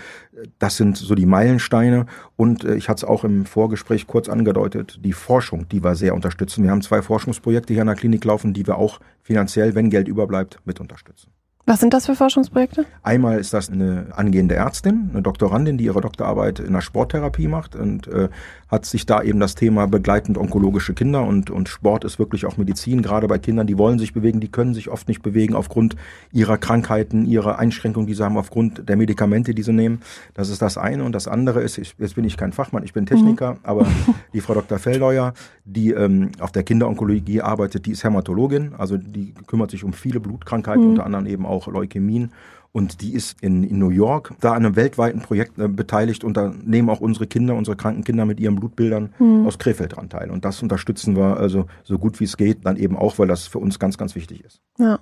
das 0.61 0.77
sind 0.77 0.97
so 0.97 1.17
die 1.17 1.27
Meilensteine. 1.27 2.07
Und 2.37 2.63
äh, 2.63 2.77
ich 2.77 2.89
hatte 2.89 2.99
es 2.99 3.05
auch 3.05 3.25
im 3.25 3.47
Vorgespräch 3.47 4.07
kurz 4.07 4.29
angedeutet, 4.29 5.01
die 5.03 5.13
Forschung, 5.13 5.69
die 5.71 5.83
wir 5.83 5.97
sehr 5.97 6.15
unterstützen. 6.15 6.63
Wir 6.63 6.71
haben 6.71 6.83
zwei 6.83 7.03
Forschungsprojekte 7.03 7.73
hier 7.73 7.83
an 7.83 7.89
der 7.89 7.97
Klinik 7.97 8.25
laufen, 8.25 8.55
die 8.55 8.65
wir 8.65 8.79
auch 8.79 9.01
finanziell, 9.23 9.75
wenn 9.75 9.91
Geld 9.91 10.07
überbleibt, 10.07 10.61
mit 10.65 10.79
unterstützen. 10.79 11.33
Was 11.69 11.81
sind 11.81 11.93
das 11.93 12.07
für 12.07 12.15
Forschungsprojekte? 12.15 12.87
Einmal 13.03 13.39
ist 13.39 13.53
das 13.53 13.69
eine 13.69 14.07
angehende 14.17 14.55
Ärztin, 14.55 15.11
eine 15.13 15.21
Doktorandin, 15.21 15.77
die 15.77 15.85
ihre 15.85 16.01
Doktorarbeit 16.01 16.61
in 16.61 16.73
der 16.73 16.81
Sporttherapie 16.81 17.47
macht 17.47 17.77
und 17.77 18.09
äh, 18.09 18.31
hat 18.69 18.85
sich 18.85 19.07
da 19.07 19.23
eben 19.23 19.41
das 19.41 19.55
Thema 19.55 19.87
begleitend 19.87 20.37
onkologische 20.37 20.93
Kinder 20.93 21.25
und, 21.25 21.51
und 21.51 21.69
Sport 21.69 22.05
ist 22.05 22.19
wirklich 22.19 22.45
auch 22.45 22.59
Medizin, 22.59 23.03
gerade 23.03 23.27
bei 23.27 23.39
Kindern, 23.39 23.67
die 23.67 23.79
wollen 23.79 23.99
sich 23.99 24.13
bewegen, 24.13 24.41
die 24.41 24.49
können 24.49 24.75
sich 24.75 24.91
oft 24.91 25.09
nicht 25.09 25.23
bewegen 25.23 25.55
aufgrund 25.55 25.97
ihrer 26.33 26.59
Krankheiten, 26.59 27.27
ihrer 27.27 27.59
Einschränkungen, 27.59 28.07
die 28.07 28.15
sie 28.15 28.25
haben, 28.25 28.37
aufgrund 28.37 28.89
der 28.89 28.97
Medikamente, 28.97 29.55
die 29.55 29.63
sie 29.63 29.73
nehmen. 29.73 30.01
Das 30.35 30.51
ist 30.51 30.61
das 30.61 30.77
eine. 30.77 31.05
Und 31.05 31.13
das 31.13 31.29
andere 31.29 31.63
ist, 31.63 31.79
ich, 31.79 31.95
jetzt 31.99 32.15
bin 32.15 32.25
ich 32.25 32.37
kein 32.37 32.53
Fachmann, 32.53 32.83
ich 32.85 32.93
bin 32.93 33.07
Techniker, 33.07 33.53
mhm. 33.53 33.59
aber 33.63 33.87
die 34.35 34.41
Frau 34.41 34.55
Dr. 34.55 34.79
Feldeuer, 34.79 35.33
die 35.65 35.93
ähm, 35.93 36.33
auf 36.39 36.53
der 36.53 36.63
Kinderonkologie 36.63 37.41
arbeitet, 37.41 37.87
die 37.87 37.93
ist 37.93 38.05
Hämatologin, 38.05 38.75
also 38.77 38.97
die 38.99 39.35
kümmert 39.47 39.71
sich 39.71 39.83
um 39.83 39.95
viele 39.95 40.21
Blutkrankheiten, 40.21 40.85
mhm. 40.85 40.91
unter 40.91 41.07
anderem 41.07 41.27
eben 41.27 41.47
auch 41.47 41.58
Leukämien. 41.67 42.33
Und 42.71 43.01
die 43.01 43.15
ist 43.15 43.43
in, 43.43 43.65
in 43.65 43.79
New 43.79 43.89
York 43.89 44.35
da 44.41 44.53
an 44.53 44.65
einem 44.65 44.77
weltweiten 44.77 45.21
Projekt 45.21 45.59
äh, 45.59 45.69
beteiligt 45.69 46.23
und 46.23 46.37
da 46.37 46.53
nehmen 46.65 46.91
auch 46.91 47.01
unsere 47.01 47.27
Kinder, 47.27 47.55
unsere 47.55 47.77
kranken 47.77 48.05
Kinder 48.05 48.27
mit 48.27 48.39
ihren 48.39 48.57
Blutbildern 48.57 49.15
mhm. 49.19 49.47
aus 49.47 49.59
Krefeld 49.59 49.97
dran 49.97 50.11
teil. 50.11 50.31
Und 50.31 50.45
das 50.45 50.63
unterstützen 50.63 51.17
wir 51.17 51.39
also 51.39 51.67
so 51.83 51.99
gut 51.99 52.21
wie 52.21 52.25
es 52.25 52.37
geht, 52.37 52.67
dann 52.67 52.77
eben 52.77 52.97
auch, 52.97 53.19
weil 53.19 53.27
das 53.27 53.47
für 53.47 53.59
uns 53.59 53.79
ganz, 53.79 53.97
ganz 53.97 54.15
wichtig 54.15 54.45
ist. 54.45 54.61
Ja. 54.79 55.01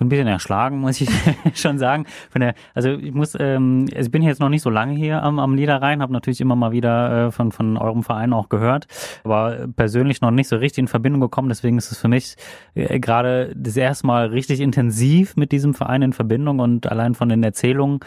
Ein 0.00 0.08
bisschen 0.08 0.26
erschlagen, 0.26 0.80
muss 0.80 1.00
ich 1.00 1.08
schon 1.54 1.78
sagen. 1.78 2.06
Der, 2.34 2.54
also 2.74 2.90
ich 2.90 3.12
muss, 3.12 3.36
ähm, 3.38 3.86
also 3.94 4.06
ich 4.06 4.10
bin 4.10 4.22
jetzt 4.22 4.40
noch 4.40 4.48
nicht 4.48 4.62
so 4.62 4.70
lange 4.70 4.94
hier 4.94 5.22
am, 5.22 5.38
am 5.38 5.54
Niederrhein, 5.54 6.02
habe 6.02 6.12
natürlich 6.12 6.40
immer 6.40 6.56
mal 6.56 6.72
wieder 6.72 7.26
äh, 7.26 7.30
von, 7.30 7.52
von 7.52 7.76
eurem 7.76 8.02
Verein 8.02 8.32
auch 8.32 8.48
gehört, 8.48 8.86
aber 9.24 9.68
persönlich 9.76 10.20
noch 10.20 10.30
nicht 10.30 10.48
so 10.48 10.56
richtig 10.56 10.82
in 10.82 10.88
Verbindung 10.88 11.20
gekommen. 11.20 11.48
Deswegen 11.48 11.78
ist 11.78 11.92
es 11.92 11.98
für 11.98 12.08
mich 12.08 12.36
äh, 12.74 12.98
gerade 12.98 13.52
das 13.56 13.76
erste 13.76 14.06
Mal 14.06 14.26
richtig 14.26 14.60
intensiv 14.60 15.36
mit 15.36 15.52
diesem 15.52 15.74
Verein 15.74 16.02
in 16.02 16.12
Verbindung 16.12 16.58
und 16.60 16.90
allein 16.90 17.14
von 17.14 17.28
den 17.28 17.42
Erzählungen 17.42 18.00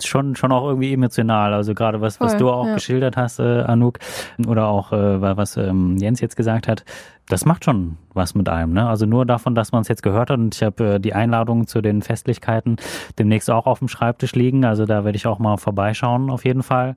schon 0.00 0.36
schon 0.36 0.52
auch 0.52 0.66
irgendwie 0.66 0.92
emotional. 0.92 1.52
Also 1.54 1.74
gerade 1.74 2.00
was 2.00 2.20
was 2.20 2.32
Voll, 2.32 2.40
du 2.40 2.50
auch 2.50 2.66
ja. 2.66 2.74
geschildert 2.74 3.16
hast, 3.16 3.40
äh, 3.40 3.62
Anouk, 3.62 3.98
oder 4.46 4.68
auch 4.68 4.92
äh, 4.92 5.20
was 5.20 5.56
ähm, 5.56 5.96
Jens 5.96 6.20
jetzt 6.20 6.36
gesagt 6.36 6.68
hat, 6.68 6.84
das 7.28 7.44
macht 7.44 7.64
schon 7.64 7.96
was 8.14 8.34
mit 8.34 8.48
einem. 8.48 8.72
Ne? 8.72 8.88
Also 8.88 9.06
nur 9.06 9.26
davon, 9.26 9.54
dass 9.54 9.72
man 9.72 9.82
es 9.82 9.88
jetzt 9.88 10.02
gehört 10.02 10.30
hat 10.30 10.38
und 10.38 10.54
ich 10.54 10.62
habe 10.62 10.94
äh, 10.94 10.98
die 10.98 11.14
Einladung 11.14 11.66
zu 11.66 11.80
den 11.80 12.02
Festlichkeiten 12.02 12.76
demnächst 13.18 13.50
auch 13.50 13.66
auf 13.66 13.78
dem 13.78 13.88
Schreibtisch 13.88 14.32
liegen. 14.34 14.64
Also 14.64 14.86
da 14.86 15.04
werde 15.04 15.16
ich 15.16 15.26
auch 15.26 15.38
mal 15.38 15.56
vorbeischauen 15.58 16.30
auf 16.30 16.44
jeden 16.44 16.62
Fall. 16.62 16.96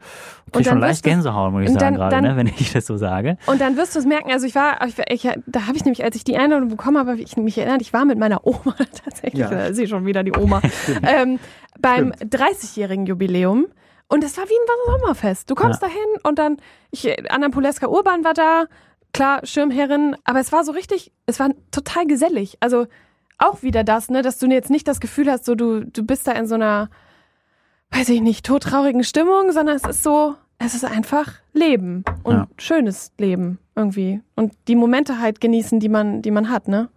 Krieg 0.51 0.65
schon 0.65 0.79
leicht 0.79 1.03
Gänsehaut, 1.03 1.51
muss 1.51 1.63
ich 1.63 1.69
sagen 1.71 1.95
gerade, 1.95 2.21
ne, 2.21 2.35
wenn 2.35 2.47
ich 2.47 2.73
das 2.73 2.85
so 2.85 2.97
sage. 2.97 3.37
Und 3.45 3.61
dann 3.61 3.77
wirst 3.77 3.95
du 3.95 3.99
es 3.99 4.05
merken. 4.05 4.31
Also 4.31 4.47
ich 4.47 4.55
war, 4.55 4.85
ich, 4.85 4.95
ich, 5.07 5.29
da 5.45 5.67
habe 5.67 5.77
ich 5.77 5.85
nämlich, 5.85 6.03
als 6.03 6.15
ich 6.15 6.23
die 6.23 6.37
Einladung 6.37 6.69
bekommen 6.69 6.97
habe, 6.97 7.15
ich 7.19 7.37
mich 7.37 7.57
erinnert, 7.57 7.81
ich 7.81 7.93
war 7.93 8.05
mit 8.05 8.17
meiner 8.17 8.45
Oma 8.45 8.75
tatsächlich. 9.03 9.41
Ja. 9.41 9.49
Da 9.49 9.65
ist 9.67 9.77
sie 9.77 9.87
schon 9.87 10.05
wieder 10.05 10.23
die 10.23 10.33
Oma. 10.33 10.61
ähm, 11.03 11.39
beim 11.79 12.11
30-jährigen 12.11 13.05
Jubiläum. 13.05 13.67
Und 14.07 14.25
es 14.25 14.37
war 14.37 14.43
wie 14.43 14.53
ein 14.53 14.99
Sommerfest. 14.99 15.49
Du 15.49 15.55
kommst 15.55 15.81
ja. 15.81 15.87
dahin 15.87 16.21
und 16.23 16.37
dann, 16.37 16.57
ich, 16.91 17.31
Anna 17.31 17.47
Poleska 17.47 17.87
Urban 17.87 18.25
war 18.25 18.33
da, 18.33 18.65
klar, 19.13 19.45
Schirmherrin, 19.45 20.15
aber 20.23 20.39
es 20.39 20.51
war 20.51 20.63
so 20.63 20.71
richtig, 20.71 21.11
es 21.25 21.39
war 21.39 21.49
total 21.71 22.05
gesellig. 22.05 22.57
Also 22.59 22.87
auch 23.37 23.63
wieder 23.63 23.83
das, 23.83 24.09
ne, 24.09 24.21
dass 24.21 24.37
du 24.37 24.47
jetzt 24.47 24.69
nicht 24.69 24.87
das 24.87 24.99
Gefühl 24.99 25.29
hast, 25.31 25.45
so 25.45 25.55
du, 25.55 25.85
du 25.85 26.03
bist 26.03 26.27
da 26.27 26.33
in 26.33 26.47
so 26.47 26.55
einer, 26.55 26.89
weiß 27.91 28.09
ich 28.09 28.21
nicht, 28.21 28.45
todtraurigen 28.45 29.03
Stimmung, 29.03 29.51
sondern 29.51 29.75
es 29.75 29.83
ist 29.83 30.03
so, 30.03 30.35
es 30.59 30.75
ist 30.75 30.85
einfach 30.85 31.33
Leben 31.53 32.03
und 32.23 32.35
ja. 32.35 32.47
schönes 32.57 33.11
Leben 33.17 33.59
irgendwie. 33.75 34.21
Und 34.35 34.53
die 34.67 34.75
Momente 34.75 35.19
halt 35.19 35.41
genießen, 35.41 35.79
die 35.79 35.89
man, 35.89 36.21
die 36.21 36.31
man 36.31 36.49
hat, 36.49 36.67
ne? 36.67 36.89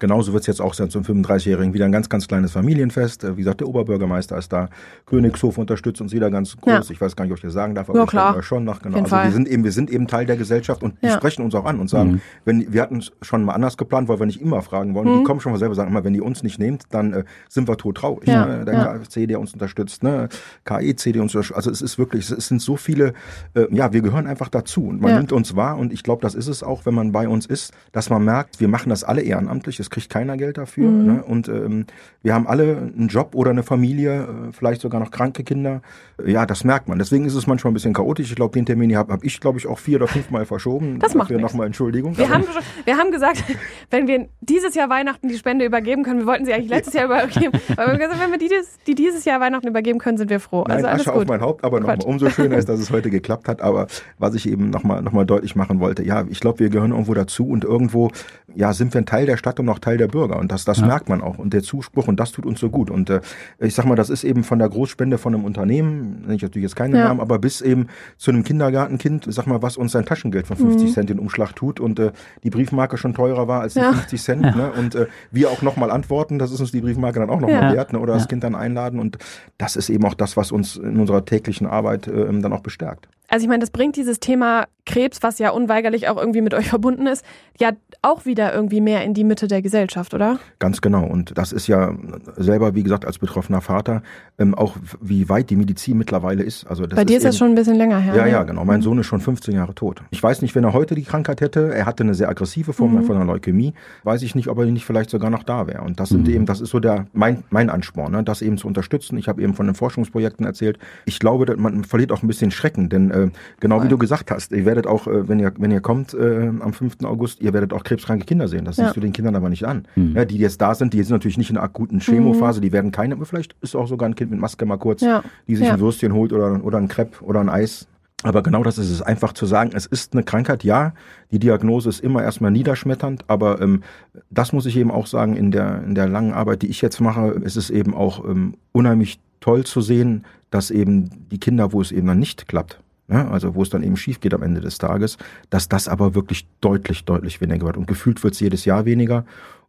Genauso 0.00 0.32
wird 0.32 0.42
es 0.42 0.46
jetzt 0.46 0.60
auch 0.60 0.74
sein 0.74 0.90
zum 0.90 1.02
35-Jährigen. 1.02 1.74
Wieder 1.74 1.84
ein 1.84 1.92
ganz, 1.92 2.08
ganz 2.08 2.28
kleines 2.28 2.52
Familienfest. 2.52 3.24
Äh, 3.24 3.36
wie 3.36 3.40
gesagt, 3.42 3.60
der 3.60 3.68
Oberbürgermeister 3.68 4.36
ist 4.38 4.52
da. 4.52 4.68
Königshof 5.06 5.58
unterstützt 5.58 6.00
uns 6.00 6.12
wieder 6.12 6.30
ganz 6.30 6.56
groß. 6.56 6.88
Ja. 6.88 6.92
Ich 6.92 7.00
weiß 7.00 7.16
gar 7.16 7.24
nicht, 7.24 7.32
ob 7.32 7.38
ich 7.38 7.42
das 7.42 7.52
sagen 7.52 7.74
darf, 7.74 7.88
aber 7.88 7.98
ja, 7.98 8.04
ich 8.04 8.10
klar. 8.10 8.42
schon 8.42 8.64
nach. 8.64 8.82
Genau. 8.82 8.98
Also 8.98 9.16
wir 9.16 9.30
sind 9.32 9.48
eben, 9.48 9.64
wir 9.64 9.72
sind 9.72 9.90
eben 9.90 10.06
Teil 10.06 10.26
der 10.26 10.36
Gesellschaft 10.36 10.82
und 10.82 10.94
die 11.02 11.10
sprechen 11.10 11.44
uns 11.44 11.54
auch 11.54 11.64
an 11.64 11.80
und 11.80 11.88
sagen, 11.88 12.12
mhm. 12.12 12.20
wenn, 12.44 12.72
wir 12.72 12.82
hatten 12.82 12.98
es 12.98 13.12
schon 13.22 13.44
mal 13.44 13.54
anders 13.54 13.76
geplant, 13.76 14.08
weil 14.08 14.18
wir 14.18 14.26
nicht 14.26 14.40
immer 14.40 14.62
fragen 14.62 14.94
wollen. 14.94 15.08
Mhm. 15.08 15.18
Die 15.18 15.24
kommen 15.24 15.40
schon 15.40 15.52
mal 15.52 15.58
selber 15.58 15.74
sagen, 15.74 15.90
immer, 15.90 16.04
wenn 16.04 16.14
ihr 16.14 16.24
uns 16.24 16.42
nicht 16.42 16.58
nehmt, 16.58 16.84
dann 16.90 17.12
äh, 17.12 17.24
sind 17.48 17.68
wir 17.68 17.76
tot 17.76 17.96
traurig. 17.96 18.28
Ja. 18.28 18.46
Ne? 18.46 18.64
Der 18.64 18.74
KFC, 18.74 19.26
der 19.26 19.40
uns 19.40 19.52
unterstützt, 19.52 20.02
ne? 20.02 20.28
KEC, 20.64 21.12
der 21.12 21.22
uns 21.22 21.34
unterstützt. 21.34 21.56
Also 21.56 21.70
es 21.70 21.82
ist 21.82 21.98
wirklich, 21.98 22.30
es 22.30 22.46
sind 22.46 22.62
so 22.62 22.76
viele, 22.76 23.14
äh, 23.54 23.66
ja, 23.70 23.92
wir 23.92 24.02
gehören 24.02 24.26
einfach 24.26 24.48
dazu 24.48 24.84
und 24.84 25.00
man 25.00 25.16
nimmt 25.16 25.32
uns 25.32 25.56
wahr 25.56 25.76
und 25.78 25.92
ich 25.92 26.02
glaube, 26.02 26.22
das 26.22 26.34
ist 26.34 26.46
es 26.46 26.62
auch, 26.62 26.86
wenn 26.86 26.94
man 26.94 27.12
bei 27.12 27.28
uns 27.28 27.46
ist, 27.46 27.72
dass 27.92 28.10
man 28.10 28.24
merkt, 28.24 28.60
wir 28.60 28.68
machen 28.68 28.90
das 28.90 29.04
alle 29.04 29.22
ehrenamtlich, 29.22 29.67
es 29.76 29.90
kriegt 29.90 30.08
keiner 30.08 30.36
Geld 30.36 30.56
dafür. 30.56 30.88
Mhm. 30.88 31.06
Ne? 31.06 31.22
Und 31.22 31.48
ähm, 31.48 31.86
wir 32.22 32.34
haben 32.34 32.46
alle 32.46 32.76
einen 32.76 33.08
Job 33.08 33.34
oder 33.34 33.50
eine 33.50 33.62
Familie, 33.62 34.22
äh, 34.22 34.52
vielleicht 34.52 34.80
sogar 34.80 35.00
noch 35.00 35.10
kranke 35.10 35.44
Kinder. 35.44 35.82
Ja, 36.24 36.46
das 36.46 36.64
merkt 36.64 36.88
man. 36.88 36.98
Deswegen 36.98 37.24
ist 37.24 37.34
es 37.34 37.46
manchmal 37.46 37.70
ein 37.72 37.74
bisschen 37.74 37.92
chaotisch. 37.92 38.30
Ich 38.30 38.36
glaube, 38.36 38.54
den 38.54 38.66
Termin 38.66 38.96
habe 38.96 39.12
hab 39.12 39.24
ich, 39.24 39.40
glaube 39.40 39.58
ich, 39.58 39.66
auch 39.66 39.78
vier 39.78 39.96
oder 39.96 40.08
fünfmal 40.08 40.46
verschoben. 40.46 40.98
Das 40.98 41.14
macht 41.14 41.30
nochmal 41.30 41.66
Entschuldigung. 41.66 42.16
Wir 42.16 42.28
haben, 42.28 42.44
wir 42.84 42.96
haben 42.96 43.10
gesagt, 43.10 43.44
wenn 43.90 44.06
wir 44.06 44.28
dieses 44.40 44.74
Jahr 44.74 44.88
Weihnachten 44.88 45.28
die 45.28 45.36
Spende 45.36 45.64
übergeben 45.64 46.02
können, 46.02 46.20
wir 46.20 46.26
wollten 46.26 46.44
sie 46.44 46.52
eigentlich 46.52 46.70
letztes 46.70 46.94
ja. 46.94 47.02
Jahr 47.02 47.24
übergeben, 47.24 47.52
aber 47.72 47.86
wir 47.86 47.92
haben 47.92 47.98
gesagt, 47.98 48.20
wenn 48.20 48.30
wir 48.30 48.38
die, 48.38 48.50
die, 48.86 48.94
dieses 48.94 49.24
Jahr 49.24 49.40
Weihnachten 49.40 49.68
übergeben 49.68 49.98
können, 49.98 50.18
sind 50.18 50.30
wir 50.30 50.40
froh. 50.40 50.64
Nein, 50.66 50.78
also 50.78 50.88
alles 50.88 51.00
Asche 51.02 51.12
gut. 51.12 51.22
auf 51.22 51.28
mein 51.28 51.40
Haupt, 51.40 51.64
aber 51.64 51.80
nochmal, 51.80 51.98
umso 52.04 52.30
schöner 52.30 52.56
ist, 52.58 52.68
dass 52.68 52.80
es 52.80 52.90
heute 52.90 53.10
geklappt 53.10 53.48
hat. 53.48 53.62
Aber 53.62 53.86
was 54.18 54.34
ich 54.34 54.48
eben 54.48 54.70
nochmal 54.70 55.02
noch 55.02 55.12
mal 55.12 55.24
deutlich 55.24 55.56
machen 55.56 55.80
wollte, 55.80 56.04
ja, 56.04 56.24
ich 56.28 56.40
glaube, 56.40 56.60
wir 56.60 56.70
gehören 56.70 56.92
irgendwo 56.92 57.14
dazu 57.14 57.48
und 57.48 57.64
irgendwo, 57.64 58.10
ja, 58.54 58.72
sind 58.72 58.94
wir 58.94 59.00
ein 59.00 59.06
Teil 59.06 59.26
der 59.26 59.36
Stadt 59.36 59.57
und 59.58 59.68
auch 59.68 59.78
Teil 59.78 59.96
der 59.96 60.08
Bürger. 60.08 60.38
Und 60.38 60.52
das, 60.52 60.64
das 60.64 60.78
ja. 60.78 60.86
merkt 60.86 61.08
man 61.08 61.20
auch 61.20 61.38
und 61.38 61.52
der 61.52 61.62
Zuspruch 61.62 62.08
und 62.08 62.18
das 62.18 62.32
tut 62.32 62.46
uns 62.46 62.60
so 62.60 62.70
gut. 62.70 62.90
Und 62.90 63.10
äh, 63.10 63.20
ich 63.58 63.74
sag 63.74 63.84
mal, 63.84 63.94
das 63.94 64.10
ist 64.10 64.24
eben 64.24 64.44
von 64.44 64.58
der 64.58 64.68
Großspende 64.68 65.18
von 65.18 65.34
einem 65.34 65.44
Unternehmen, 65.44 66.22
nenne 66.22 66.34
ich 66.34 66.42
natürlich 66.42 66.64
jetzt 66.64 66.76
keinen 66.76 66.94
ja. 66.94 67.04
Namen, 67.04 67.20
aber 67.20 67.38
bis 67.38 67.60
eben 67.60 67.88
zu 68.16 68.30
einem 68.30 68.44
Kindergartenkind, 68.44 69.26
sag 69.28 69.46
mal, 69.46 69.62
was 69.62 69.76
uns 69.76 69.92
sein 69.92 70.04
Taschengeld 70.04 70.46
von 70.46 70.56
50 70.56 70.88
mhm. 70.88 70.92
Cent 70.92 71.10
in 71.10 71.18
Umschlag 71.18 71.54
tut 71.54 71.80
und 71.80 71.98
äh, 71.98 72.12
die 72.42 72.50
Briefmarke 72.50 72.96
schon 72.96 73.14
teurer 73.14 73.48
war 73.48 73.62
als 73.62 73.74
die 73.74 73.80
ja. 73.80 73.92
50 73.92 74.22
Cent. 74.22 74.44
Ja. 74.44 74.54
Ne? 74.54 74.72
Und 74.72 74.94
äh, 74.94 75.06
wir 75.30 75.50
auch 75.50 75.62
nochmal 75.62 75.90
antworten, 75.90 76.38
das 76.38 76.50
ist 76.50 76.60
uns 76.60 76.72
die 76.72 76.80
Briefmarke 76.80 77.20
dann 77.20 77.30
auch 77.30 77.40
nochmal 77.40 77.70
ja. 77.70 77.72
wert 77.72 77.92
ne? 77.92 77.98
oder 77.98 78.14
das 78.14 78.28
Kind 78.28 78.44
dann 78.44 78.54
einladen. 78.54 79.00
Und 79.00 79.18
das 79.58 79.76
ist 79.76 79.90
eben 79.90 80.04
auch 80.04 80.14
das, 80.14 80.36
was 80.36 80.52
uns 80.52 80.76
in 80.76 80.98
unserer 80.98 81.24
täglichen 81.24 81.66
Arbeit 81.66 82.06
äh, 82.08 82.26
dann 82.40 82.52
auch 82.52 82.60
bestärkt. 82.60 83.08
Also 83.28 83.44
ich 83.44 83.48
meine, 83.48 83.60
das 83.60 83.70
bringt 83.70 83.96
dieses 83.96 84.20
Thema 84.20 84.66
Krebs, 84.88 85.22
was 85.22 85.38
ja 85.38 85.50
unweigerlich 85.50 86.08
auch 86.08 86.16
irgendwie 86.16 86.40
mit 86.40 86.54
euch 86.54 86.68
verbunden 86.68 87.06
ist, 87.06 87.24
ja 87.60 87.72
auch 88.02 88.24
wieder 88.24 88.54
irgendwie 88.54 88.80
mehr 88.80 89.04
in 89.04 89.12
die 89.12 89.24
Mitte 89.24 89.46
der 89.46 89.60
Gesellschaft, 89.60 90.14
oder? 90.14 90.38
Ganz 90.58 90.80
genau. 90.80 91.04
Und 91.04 91.36
das 91.36 91.52
ist 91.52 91.66
ja 91.66 91.94
selber, 92.36 92.74
wie 92.74 92.82
gesagt, 92.82 93.04
als 93.04 93.18
betroffener 93.18 93.60
Vater 93.60 94.02
ähm, 94.38 94.54
auch, 94.54 94.76
wie 95.00 95.28
weit 95.28 95.50
die 95.50 95.56
Medizin 95.56 95.98
mittlerweile 95.98 96.42
ist. 96.42 96.66
Also 96.66 96.86
Bei 96.86 97.04
dir 97.04 97.18
ist, 97.18 97.24
ist 97.24 97.24
das 97.24 97.38
schon 97.38 97.48
ein 97.48 97.54
bisschen 97.54 97.76
länger 97.76 97.98
her. 97.98 98.14
Ja, 98.14 98.24
ne? 98.24 98.30
ja, 98.30 98.42
genau. 98.44 98.64
Mein 98.64 98.80
mhm. 98.80 98.84
Sohn 98.84 98.98
ist 98.98 99.06
schon 99.06 99.20
15 99.20 99.54
Jahre 99.54 99.74
tot. 99.74 100.02
Ich 100.10 100.22
weiß 100.22 100.40
nicht, 100.42 100.54
wenn 100.54 100.64
er 100.64 100.72
heute 100.72 100.94
die 100.94 101.02
Krankheit 101.02 101.40
hätte. 101.40 101.74
Er 101.74 101.84
hatte 101.84 102.04
eine 102.04 102.14
sehr 102.14 102.28
aggressive 102.28 102.72
Form 102.72 102.94
mhm. 102.94 103.04
von 103.04 103.16
einer 103.16 103.26
Leukämie. 103.26 103.74
Weiß 104.04 104.22
ich 104.22 104.34
nicht, 104.34 104.48
ob 104.48 104.58
er 104.58 104.66
nicht 104.66 104.86
vielleicht 104.86 105.10
sogar 105.10 105.28
noch 105.28 105.42
da 105.42 105.66
wäre. 105.66 105.82
Und 105.82 106.00
das 106.00 106.08
sind 106.08 106.28
mhm. 106.28 106.34
eben, 106.34 106.46
das 106.46 106.60
ist 106.60 106.70
so 106.70 106.80
der 106.80 107.06
mein, 107.12 107.44
mein 107.50 107.68
Ansporn, 107.68 108.12
ne? 108.12 108.24
das 108.24 108.40
eben 108.40 108.56
zu 108.56 108.66
unterstützen. 108.66 109.18
Ich 109.18 109.28
habe 109.28 109.42
eben 109.42 109.54
von 109.54 109.66
den 109.66 109.74
Forschungsprojekten 109.74 110.46
erzählt. 110.46 110.78
Ich 111.04 111.18
glaube, 111.18 111.56
man 111.58 111.84
verliert 111.84 112.12
auch 112.12 112.22
ein 112.22 112.28
bisschen 112.28 112.50
Schrecken, 112.50 112.88
denn 112.88 113.10
äh, 113.24 113.30
genau 113.60 113.82
wie 113.82 113.88
du 113.88 113.98
gesagt 113.98 114.30
hast, 114.30 114.52
ihr 114.52 114.64
werdet 114.64 114.86
auch, 114.86 115.06
äh, 115.06 115.28
wenn 115.28 115.38
ihr, 115.38 115.52
wenn 115.58 115.70
ihr 115.70 115.80
kommt 115.80 116.14
äh, 116.14 116.48
am 116.48 116.72
5. 116.72 117.04
August, 117.04 117.40
ihr 117.40 117.52
werdet 117.52 117.72
auch 117.72 117.84
krebskranke 117.84 118.24
Kinder 118.24 118.48
sehen. 118.48 118.64
Das 118.64 118.76
ja. 118.76 118.84
siehst 118.84 118.96
du 118.96 119.00
den 119.00 119.12
Kindern 119.12 119.36
aber 119.36 119.48
nicht 119.48 119.66
an. 119.66 119.86
Mhm. 119.96 120.16
Ja, 120.16 120.24
die 120.24 120.38
jetzt 120.38 120.60
da 120.60 120.74
sind, 120.74 120.92
die 120.94 121.02
sind 121.02 121.12
natürlich 121.12 121.38
nicht 121.38 121.50
in 121.50 121.56
einer 121.56 121.64
akuten 121.64 122.00
Chemophase, 122.00 122.60
mhm. 122.60 122.62
die 122.62 122.72
werden 122.72 122.92
keine, 122.92 123.16
vielleicht 123.24 123.56
ist 123.60 123.76
auch 123.76 123.88
sogar 123.88 124.08
ein 124.08 124.14
Kind 124.14 124.30
mit 124.30 124.40
Maske 124.40 124.66
mal 124.66 124.78
kurz, 124.78 125.00
ja. 125.00 125.22
die 125.46 125.56
sich 125.56 125.70
ein 125.70 125.80
Würstchen 125.80 126.12
holt 126.12 126.32
oder, 126.32 126.64
oder 126.64 126.78
ein 126.78 126.88
Crepe 126.88 127.24
oder 127.24 127.40
ein 127.40 127.48
Eis. 127.48 127.86
Aber 128.24 128.42
genau 128.42 128.64
das 128.64 128.78
ist 128.78 128.90
es, 128.90 129.00
einfach 129.00 129.32
zu 129.32 129.46
sagen, 129.46 129.70
es 129.74 129.86
ist 129.86 130.12
eine 130.12 130.24
Krankheit, 130.24 130.64
ja, 130.64 130.92
die 131.30 131.38
Diagnose 131.38 131.88
ist 131.88 132.00
immer 132.00 132.22
erstmal 132.22 132.50
niederschmetternd, 132.50 133.24
aber 133.28 133.60
ähm, 133.60 133.82
das 134.28 134.52
muss 134.52 134.66
ich 134.66 134.76
eben 134.76 134.90
auch 134.90 135.06
sagen, 135.06 135.36
in 135.36 135.52
der, 135.52 135.84
in 135.84 135.94
der 135.94 136.08
langen 136.08 136.32
Arbeit, 136.32 136.62
die 136.62 136.66
ich 136.66 136.80
jetzt 136.80 137.00
mache, 137.00 137.28
ist 137.28 137.56
es 137.56 137.70
eben 137.70 137.94
auch 137.94 138.24
ähm, 138.24 138.54
unheimlich 138.72 139.20
toll 139.38 139.64
zu 139.64 139.80
sehen, 139.80 140.24
dass 140.50 140.72
eben 140.72 141.28
die 141.30 141.38
Kinder, 141.38 141.72
wo 141.72 141.80
es 141.80 141.92
eben 141.92 142.08
dann 142.08 142.18
nicht 142.18 142.48
klappt, 142.48 142.80
ja, 143.08 143.28
also 143.28 143.54
wo 143.54 143.62
es 143.62 143.70
dann 143.70 143.82
eben 143.82 143.96
schief 143.96 144.20
geht 144.20 144.34
am 144.34 144.42
Ende 144.42 144.60
des 144.60 144.78
Tages, 144.78 145.16
dass 145.50 145.68
das 145.68 145.88
aber 145.88 146.14
wirklich 146.14 146.46
deutlich, 146.60 147.04
deutlich 147.04 147.40
weniger 147.40 147.66
wird. 147.66 147.76
Und 147.76 147.86
gefühlt 147.86 148.22
wird 148.22 148.34
es 148.34 148.40
jedes 148.40 148.64
Jahr 148.64 148.84
weniger. 148.84 149.24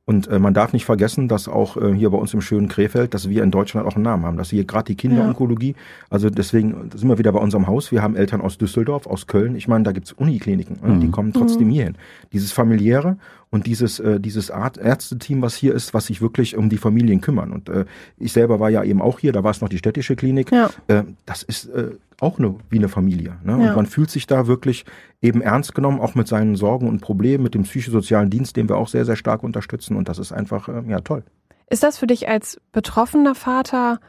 Und 0.10 0.28
äh, 0.28 0.40
man 0.40 0.56
darf 0.56 0.74
nicht 0.74 0.86
vergessen, 0.86 1.28
dass 1.28 1.48
auch 1.48 1.78
äh, 1.78 1.94
hier 1.94 2.10
bei 2.10 2.18
uns 2.18 2.34
im 2.34 2.42
schönen 2.42 2.68
Krefeld, 2.68 3.14
dass 3.14 3.30
wir 3.30 3.44
in 3.44 3.52
Deutschland 3.52 3.86
auch 3.86 3.94
einen 3.94 4.06
Namen 4.06 4.26
haben. 4.26 4.38
Dass 4.38 4.50
hier 4.50 4.66
gerade 4.66 4.86
die 4.86 4.96
Kinderonkologie, 4.96 5.76
also 6.10 6.32
deswegen 6.32 6.90
sind 6.96 7.08
wir 7.08 7.20
wieder 7.20 7.32
bei 7.32 7.40
unserem 7.40 7.68
Haus. 7.68 7.92
Wir 7.92 8.02
haben 8.02 8.16
Eltern 8.16 8.42
aus 8.42 8.58
Düsseldorf, 8.58 9.06
aus 9.06 9.28
Köln. 9.28 9.56
Ich 9.56 9.68
meine, 9.68 9.84
da 9.84 9.92
gibt's 9.92 10.12
Unikliniken. 10.12 10.80
Mhm. 10.82 11.00
Die 11.00 11.12
kommen 11.12 11.32
trotzdem 11.32 11.68
mhm. 11.68 11.72
hierhin. 11.74 11.96
Dieses 12.34 12.52
familiäre 12.52 13.18
und 13.52 13.68
dieses, 13.68 14.00
äh, 14.00 14.20
dieses 14.20 14.50
Art 14.50 14.80
Ärzteteam, 14.80 15.44
was 15.44 15.54
hier 15.54 15.76
ist, 15.76 15.94
was 15.94 16.08
sich 16.08 16.22
wirklich 16.22 16.58
um 16.58 16.70
die 16.70 16.78
Familien 16.78 17.22
kümmern. 17.22 17.52
Und 17.52 17.70
äh, 17.70 17.86
ich 18.18 18.34
selber 18.34 18.60
war 18.60 18.72
ja 18.72 18.84
eben 18.84 19.04
auch 19.04 19.20
hier, 19.20 19.32
da 19.32 19.44
war 19.44 19.52
es 19.52 19.62
noch 19.62 19.70
die 19.70 19.78
städtische 19.78 20.16
Klinik. 20.16 20.52
Ja. 20.52 20.72
Äh, 20.88 21.04
das 21.28 21.44
ist 21.44 21.68
äh, 21.68 21.92
auch 22.20 22.40
eine, 22.40 22.56
wie 22.70 22.78
eine 22.78 22.90
Familie. 22.90 23.38
Ne? 23.44 23.56
Und 23.56 23.76
man 23.76 23.86
fühlt 23.86 24.10
sich 24.10 24.28
da 24.28 24.48
wirklich 24.48 24.86
eben 25.22 25.42
ernst 25.42 25.74
genommen, 25.74 26.02
auch 26.02 26.16
mit 26.16 26.28
seinen 26.28 26.56
Sorgen 26.56 26.88
und 26.88 27.02
Problemen, 27.02 27.44
mit 27.44 27.56
dem 27.56 27.64
psychosozialen 27.64 28.30
Dienst, 28.30 28.56
den 28.56 28.68
wir 28.70 28.78
auch 28.78 28.88
sehr, 28.88 29.06
sehr 29.06 29.16
stark 29.16 29.44
unterstützen. 29.44 29.96
Und 29.96 30.10
das 30.10 30.20
ist 30.20 30.32
einfach, 30.32 30.68
äh, 30.68 30.84
ja, 30.88 31.02
toll. 31.02 31.24
Ist 31.70 31.84
das 31.84 31.98
für 31.98 32.08
dich 32.08 32.28
als 32.28 32.60
betroffener 32.72 33.36
Vater 33.36 34.00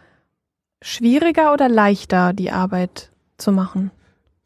schwieriger 0.82 1.52
oder 1.52 1.68
leichter, 1.68 2.32
die 2.32 2.50
Arbeit 2.50 3.12
zu 3.36 3.52
machen? 3.52 3.90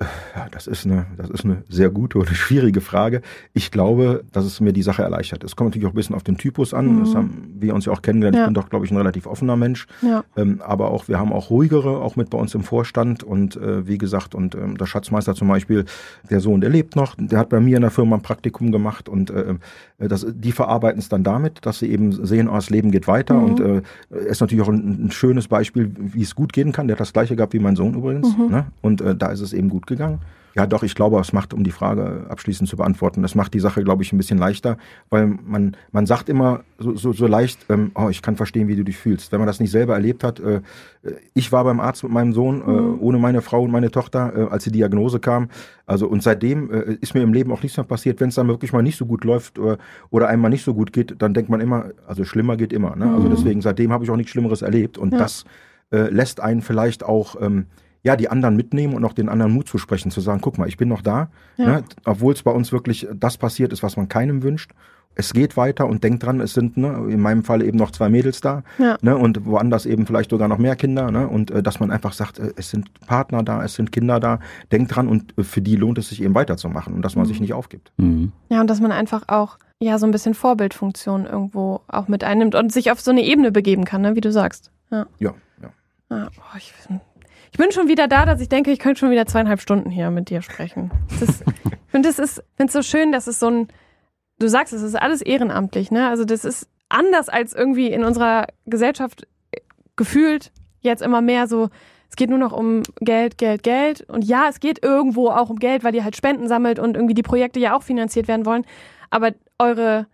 Ja, 0.01 0.49
das 0.51 0.67
ist 0.67 0.87
eine, 0.87 1.07
das 1.17 1.31
ist 1.31 1.45
eine 1.45 1.63
sehr 1.69 1.89
gute 1.89 2.19
oder 2.19 2.27
schwierige 2.35 2.81
Frage. 2.81 3.23
Ich 3.53 3.71
glaube, 3.71 4.25
dass 4.33 4.45
es 4.45 4.61
mir 4.61 4.73
die 4.73 4.83
Sache 4.83 5.03
erleichtert. 5.03 5.45
Es 5.45 5.55
kommt 5.55 5.71
natürlich 5.71 5.87
auch 5.87 5.93
ein 5.93 5.97
bisschen 5.97 6.17
auf 6.17 6.25
den 6.25 6.37
Typus 6.37 6.75
an. 6.75 6.97
Mhm. 6.97 7.01
Das 7.01 7.15
haben 7.15 7.55
wir 7.59 7.75
uns 7.75 7.85
ja 7.85 7.93
auch 7.93 8.03
kennengelernt. 8.03 8.37
Ja. 8.37 8.43
Ich 8.43 8.47
bin 8.49 8.55
doch, 8.55 8.69
glaube 8.69 8.85
ich, 8.85 8.91
ein 8.91 8.97
relativ 8.97 9.27
offener 9.27 9.57
Mensch. 9.57 9.87
Ja. 10.03 10.25
Ähm, 10.37 10.61
aber 10.65 10.91
auch, 10.91 11.07
wir 11.07 11.19
haben 11.19 11.33
auch 11.33 11.51
ruhigere, 11.51 12.01
auch 12.01 12.17
mit 12.17 12.31
bei 12.31 12.39
uns 12.39 12.55
im 12.55 12.65
Vorstand. 12.65 13.23
Und 13.23 13.57
äh, 13.57 13.87
wie 13.87 13.99
gesagt, 13.99 14.35
und 14.35 14.57
ähm, 14.57 14.77
der 14.77 14.87
Schatzmeister 14.87 15.35
zum 15.35 15.47
Beispiel, 15.47 15.85
der 16.29 16.41
Sohn, 16.41 16.61
der 16.61 16.71
lebt 16.71 16.97
noch, 16.97 17.15
der 17.17 17.39
hat 17.39 17.49
bei 17.49 17.61
mir 17.61 17.77
in 17.77 17.83
der 17.83 17.93
Firma 17.93 18.17
ein 18.17 18.23
Praktikum 18.23 18.73
gemacht 18.73 19.09
und 19.09 19.31
äh, 19.31 19.55
das, 19.99 20.27
die 20.29 20.53
verarbeiten 20.53 20.99
es 20.99 21.09
dann 21.09 21.23
damit, 21.23 21.65
dass 21.65 21.79
sie 21.79 21.89
eben 21.89 22.13
sehen, 22.27 22.49
oh, 22.49 22.55
das 22.55 22.69
Leben 22.69 22.91
geht 22.91 23.07
weiter. 23.07 23.35
Mhm. 23.35 23.45
Und 23.45 23.61
äh, 23.61 23.83
ist 24.29 24.41
natürlich 24.41 24.65
auch 24.65 24.69
ein, 24.69 25.07
ein, 25.07 25.11
schönes 25.13 25.47
Beispiel, 25.47 25.93
wie 25.97 26.23
es 26.23 26.35
gut 26.35 26.53
gehen 26.53 26.73
kann. 26.73 26.89
Der 26.89 26.97
hat 26.97 27.01
das 27.01 27.13
gleiche 27.13 27.37
gehabt 27.37 27.53
wie 27.53 27.61
mein 27.61 27.77
Sohn 27.77 27.95
übrigens. 27.95 28.37
Mhm. 28.37 28.49
Ne? 28.49 28.67
Und 28.83 29.01
äh, 29.01 29.15
da 29.15 29.29
ist 29.29 29.41
es 29.41 29.53
eben 29.53 29.69
gut 29.69 29.84
gegangen. 29.87 30.21
Ja, 30.55 30.69
doch, 30.69 30.85
ich 30.85 30.95
glaube, 30.95 31.19
es 31.19 31.33
macht, 31.33 31.53
um 31.53 31.65
die 31.65 31.73
Frage 31.73 32.27
abschließend 32.29 32.69
zu 32.69 32.77
beantworten, 32.77 33.23
das 33.23 33.35
macht 33.35 33.55
die 33.55 33.61
Sache, 33.61 33.83
glaube 33.83 34.05
ich, 34.05 34.13
ein 34.13 34.19
bisschen 34.19 34.39
leichter, 34.39 34.77
weil 35.11 35.27
man, 35.27 35.77
man 35.91 36.07
sagt 36.07 36.29
immer 36.29 36.63
so, 36.79 36.95
so, 36.95 37.13
so 37.13 37.27
leicht, 37.27 37.67
ähm, 37.69 37.91
oh, 37.97 38.09
ich 38.09 38.23
kann 38.23 38.37
verstehen, 38.37 38.69
wie 38.69 38.77
du 38.77 38.85
dich 38.85 38.97
fühlst. 38.97 39.33
Wenn 39.33 39.41
man 39.41 39.49
das 39.49 39.59
nicht 39.59 39.73
selber 39.73 39.95
erlebt 39.95 40.23
hat, 40.23 40.39
äh, 40.39 40.61
ich 41.35 41.51
war 41.51 41.65
beim 41.65 41.81
Arzt 41.81 42.05
mit 42.05 42.13
meinem 42.13 42.33
Sohn, 42.33 42.63
äh, 42.63 42.67
mhm. 42.67 43.01
ohne 43.01 43.19
meine 43.19 43.43
Frau 43.43 43.63
und 43.63 43.73
meine 43.73 43.91
Tochter, 43.91 44.33
äh, 44.37 44.49
als 44.49 44.63
die 44.65 44.71
Diagnose 44.71 45.19
kam. 45.19 45.49
Also 45.87 46.07
und 46.07 46.23
seitdem 46.23 46.71
äh, 46.71 46.99
ist 47.01 47.15
mir 47.15 47.23
im 47.23 47.33
Leben 47.33 47.51
auch 47.51 47.63
nichts 47.63 47.77
mehr 47.77 47.85
passiert. 47.85 48.21
Wenn 48.21 48.29
es 48.29 48.37
dann 48.37 48.47
wirklich 48.47 48.73
mal 48.73 48.83
nicht 48.83 48.97
so 48.97 49.07
gut 49.07 49.25
läuft 49.25 49.59
oder, 49.59 49.73
äh, 49.73 49.79
oder 50.11 50.29
einem 50.29 50.43
mal 50.43 50.51
nicht 50.51 50.65
so 50.65 50.73
gut 50.73 50.93
geht, 50.93 51.17
dann 51.19 51.35
denkt 51.35 51.51
man 51.51 51.61
immer, 51.61 51.91
also 52.07 52.25
schlimmer 52.25 52.57
geht 52.57 52.73
immer. 52.73 52.95
Ne? 52.95 53.07
Also 53.07 53.09
mhm. 53.09 53.25
Also 53.25 53.29
deswegen, 53.37 53.61
seitdem 53.61 53.93
habe 53.93 54.05
ich 54.05 54.11
auch 54.11 54.17
nichts 54.17 54.31
Schlimmeres 54.31 54.63
erlebt. 54.63 54.99
Und 54.99 55.13
ja. 55.13 55.19
das 55.19 55.45
äh, 55.91 56.11
lässt 56.11 56.41
einen 56.41 56.63
vielleicht 56.63 57.05
auch 57.05 57.35
ähm, 57.41 57.67
ja, 58.05 58.17
die 58.17 58.29
anderen 58.29 58.55
mitnehmen 58.55 58.95
und 58.95 59.05
auch 59.05 59.15
den 59.15 59.29
anderen 59.29 59.53
Mut 59.53 59.67
zu 59.67 59.79
sprechen, 59.79 60.11
zu 60.11 60.21
sagen, 60.21 60.41
guck 60.41 60.59
mal, 60.59 60.69
ich 60.69 60.77
bin 60.77 60.89
noch 60.89 61.03
da, 61.03 61.31
ja. 61.57 61.67
ne, 61.67 61.85
obwohl 62.05 62.35
es 62.35 62.43
bei 62.43 62.51
uns 62.51 62.71
wirklich 62.71 63.09
das 63.13 63.39
passiert 63.39 63.73
ist, 63.73 63.83
was 63.83 63.97
man 63.97 64.09
keinem 64.09 64.43
wünscht. 64.43 64.71
Es 65.17 65.33
geht 65.33 65.57
weiter 65.57 65.87
und 65.87 66.03
denkt 66.03 66.25
dran, 66.25 66.41
es 66.41 66.55
sind 66.55 66.77
ne, 66.77 67.07
in 67.09 67.21
meinem 67.21 67.45
Fall 67.45 67.63
eben 67.63 67.79
noch 67.79 67.93
zwei 67.93 68.09
Mädels 68.09 68.41
da 68.41 68.63
ja. 68.79 68.99
ne, 69.01 69.17
und 69.17 69.47
woanders 69.47 69.87
eben 69.87 70.07
vielleicht 70.07 70.31
sogar 70.31 70.49
noch 70.49 70.59
mehr 70.59 70.77
Kinder 70.77 71.11
ne, 71.11 71.29
und 71.29 71.51
äh, 71.51 71.63
dass 71.63 71.81
man 71.81 71.91
einfach 71.91 72.13
sagt, 72.13 72.39
äh, 72.39 72.53
es 72.57 72.71
sind 72.71 72.93
Partner 73.07 73.43
da, 73.43 73.65
es 73.65 73.75
sind 73.75 73.91
Kinder 73.91 74.21
da, 74.21 74.41
denkt 74.71 74.95
dran 74.95 75.09
und 75.09 75.39
äh, 75.39 75.45
für 75.45 75.63
die 75.63 75.77
lohnt 75.77 75.99
es 75.99 76.09
sich 76.09 76.23
eben 76.23 76.35
weiterzumachen 76.35 76.95
und 76.95 77.03
dass 77.03 77.15
man 77.17 77.25
mhm. 77.25 77.29
sich 77.29 77.41
nicht 77.41 77.55
aufgibt. 77.55 77.93
Mhm. 77.97 78.33
Ja, 78.51 78.61
und 78.61 78.69
dass 78.69 78.81
man 78.81 78.93
einfach 78.93 79.23
auch 79.29 79.59
ja 79.79 79.99
so 79.99 80.07
ein 80.07 80.11
bisschen 80.11 80.35
Vorbildfunktion 80.35 81.27
irgendwo 81.27 81.81
auch 81.87 82.09
mit 82.09 82.25
einnimmt 82.25 82.55
und 82.55 82.73
sich 82.73 82.91
auf 82.91 83.01
so 83.01 83.13
eine 83.13 83.23
Ebene 83.23 83.53
begeben 83.53 83.85
kann, 83.85 84.03
ne, 84.03 84.17
wie 84.17 84.21
du 84.21 84.33
sagst. 84.33 84.73
Ja, 84.91 85.07
ja. 85.21 85.35
ja. 85.63 85.71
ja 86.11 86.29
oh, 86.37 86.57
ich 86.59 86.75
ich 87.55 87.59
bin 87.59 87.71
schon 87.71 87.87
wieder 87.87 88.09
da, 88.09 88.27
dass 88.27 88.41
ich 88.41 88.49
denke, 88.49 88.73
ich 88.73 88.81
könnte 88.81 88.99
schon 88.99 89.13
wieder 89.13 89.27
zweieinhalb 89.27 89.61
Stunden 89.61 89.89
hier 89.89 90.11
mit 90.11 90.29
dir 90.29 90.43
sprechen. 90.43 90.91
Ist, 91.21 91.45
ich 91.65 91.73
finde 91.87 92.09
es 92.09 92.19
ist, 92.19 92.43
so 92.69 92.83
schön, 92.83 93.13
dass 93.13 93.29
es 93.29 93.39
so 93.39 93.49
ein, 93.49 93.69
du 94.41 94.49
sagst, 94.49 94.73
es 94.73 94.83
ist 94.83 94.97
alles 94.97 95.23
ehrenamtlich, 95.23 95.93
ne? 95.93 96.09
Also 96.09 96.25
das 96.25 96.45
ist 96.45 96.69
anders 96.89 97.29
als 97.29 97.53
irgendwie 97.53 97.93
in 97.93 98.03
unserer 98.03 98.49
Gesellschaft 98.67 99.29
gefühlt 99.95 100.51
jetzt 100.81 101.01
immer 101.01 101.21
mehr 101.21 101.47
so, 101.47 101.69
es 102.11 102.17
geht 102.17 102.29
nur 102.29 102.41
noch 102.41 102.53
um 102.53 102.83
Geld, 102.97 103.39
Geld, 103.39 103.63
Geld. 103.63 104.01
Und 104.11 104.25
ja, 104.25 104.49
es 104.49 104.59
geht 104.59 104.83
irgendwo 104.83 105.29
auch 105.29 105.49
um 105.49 105.61
Geld, 105.61 105.85
weil 105.85 105.95
ihr 105.95 106.03
halt 106.03 106.17
Spenden 106.17 106.49
sammelt 106.49 106.81
und 106.81 106.97
irgendwie 106.97 107.15
die 107.15 107.23
Projekte 107.23 107.61
ja 107.61 107.77
auch 107.77 107.85
finanziert 107.85 108.27
werden 108.27 108.47
wollen. 108.47 108.67
Aber 109.11 109.31
eure 109.61 110.09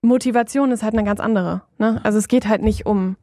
Motivation 0.00 0.72
ist 0.72 0.82
halt 0.82 0.94
eine 0.94 1.04
ganz 1.04 1.20
andere. 1.20 1.62
Ne? 1.78 2.00
Also 2.02 2.18
es 2.18 2.26
geht 2.26 2.48
halt 2.48 2.62
nicht 2.62 2.84
um 2.84 3.14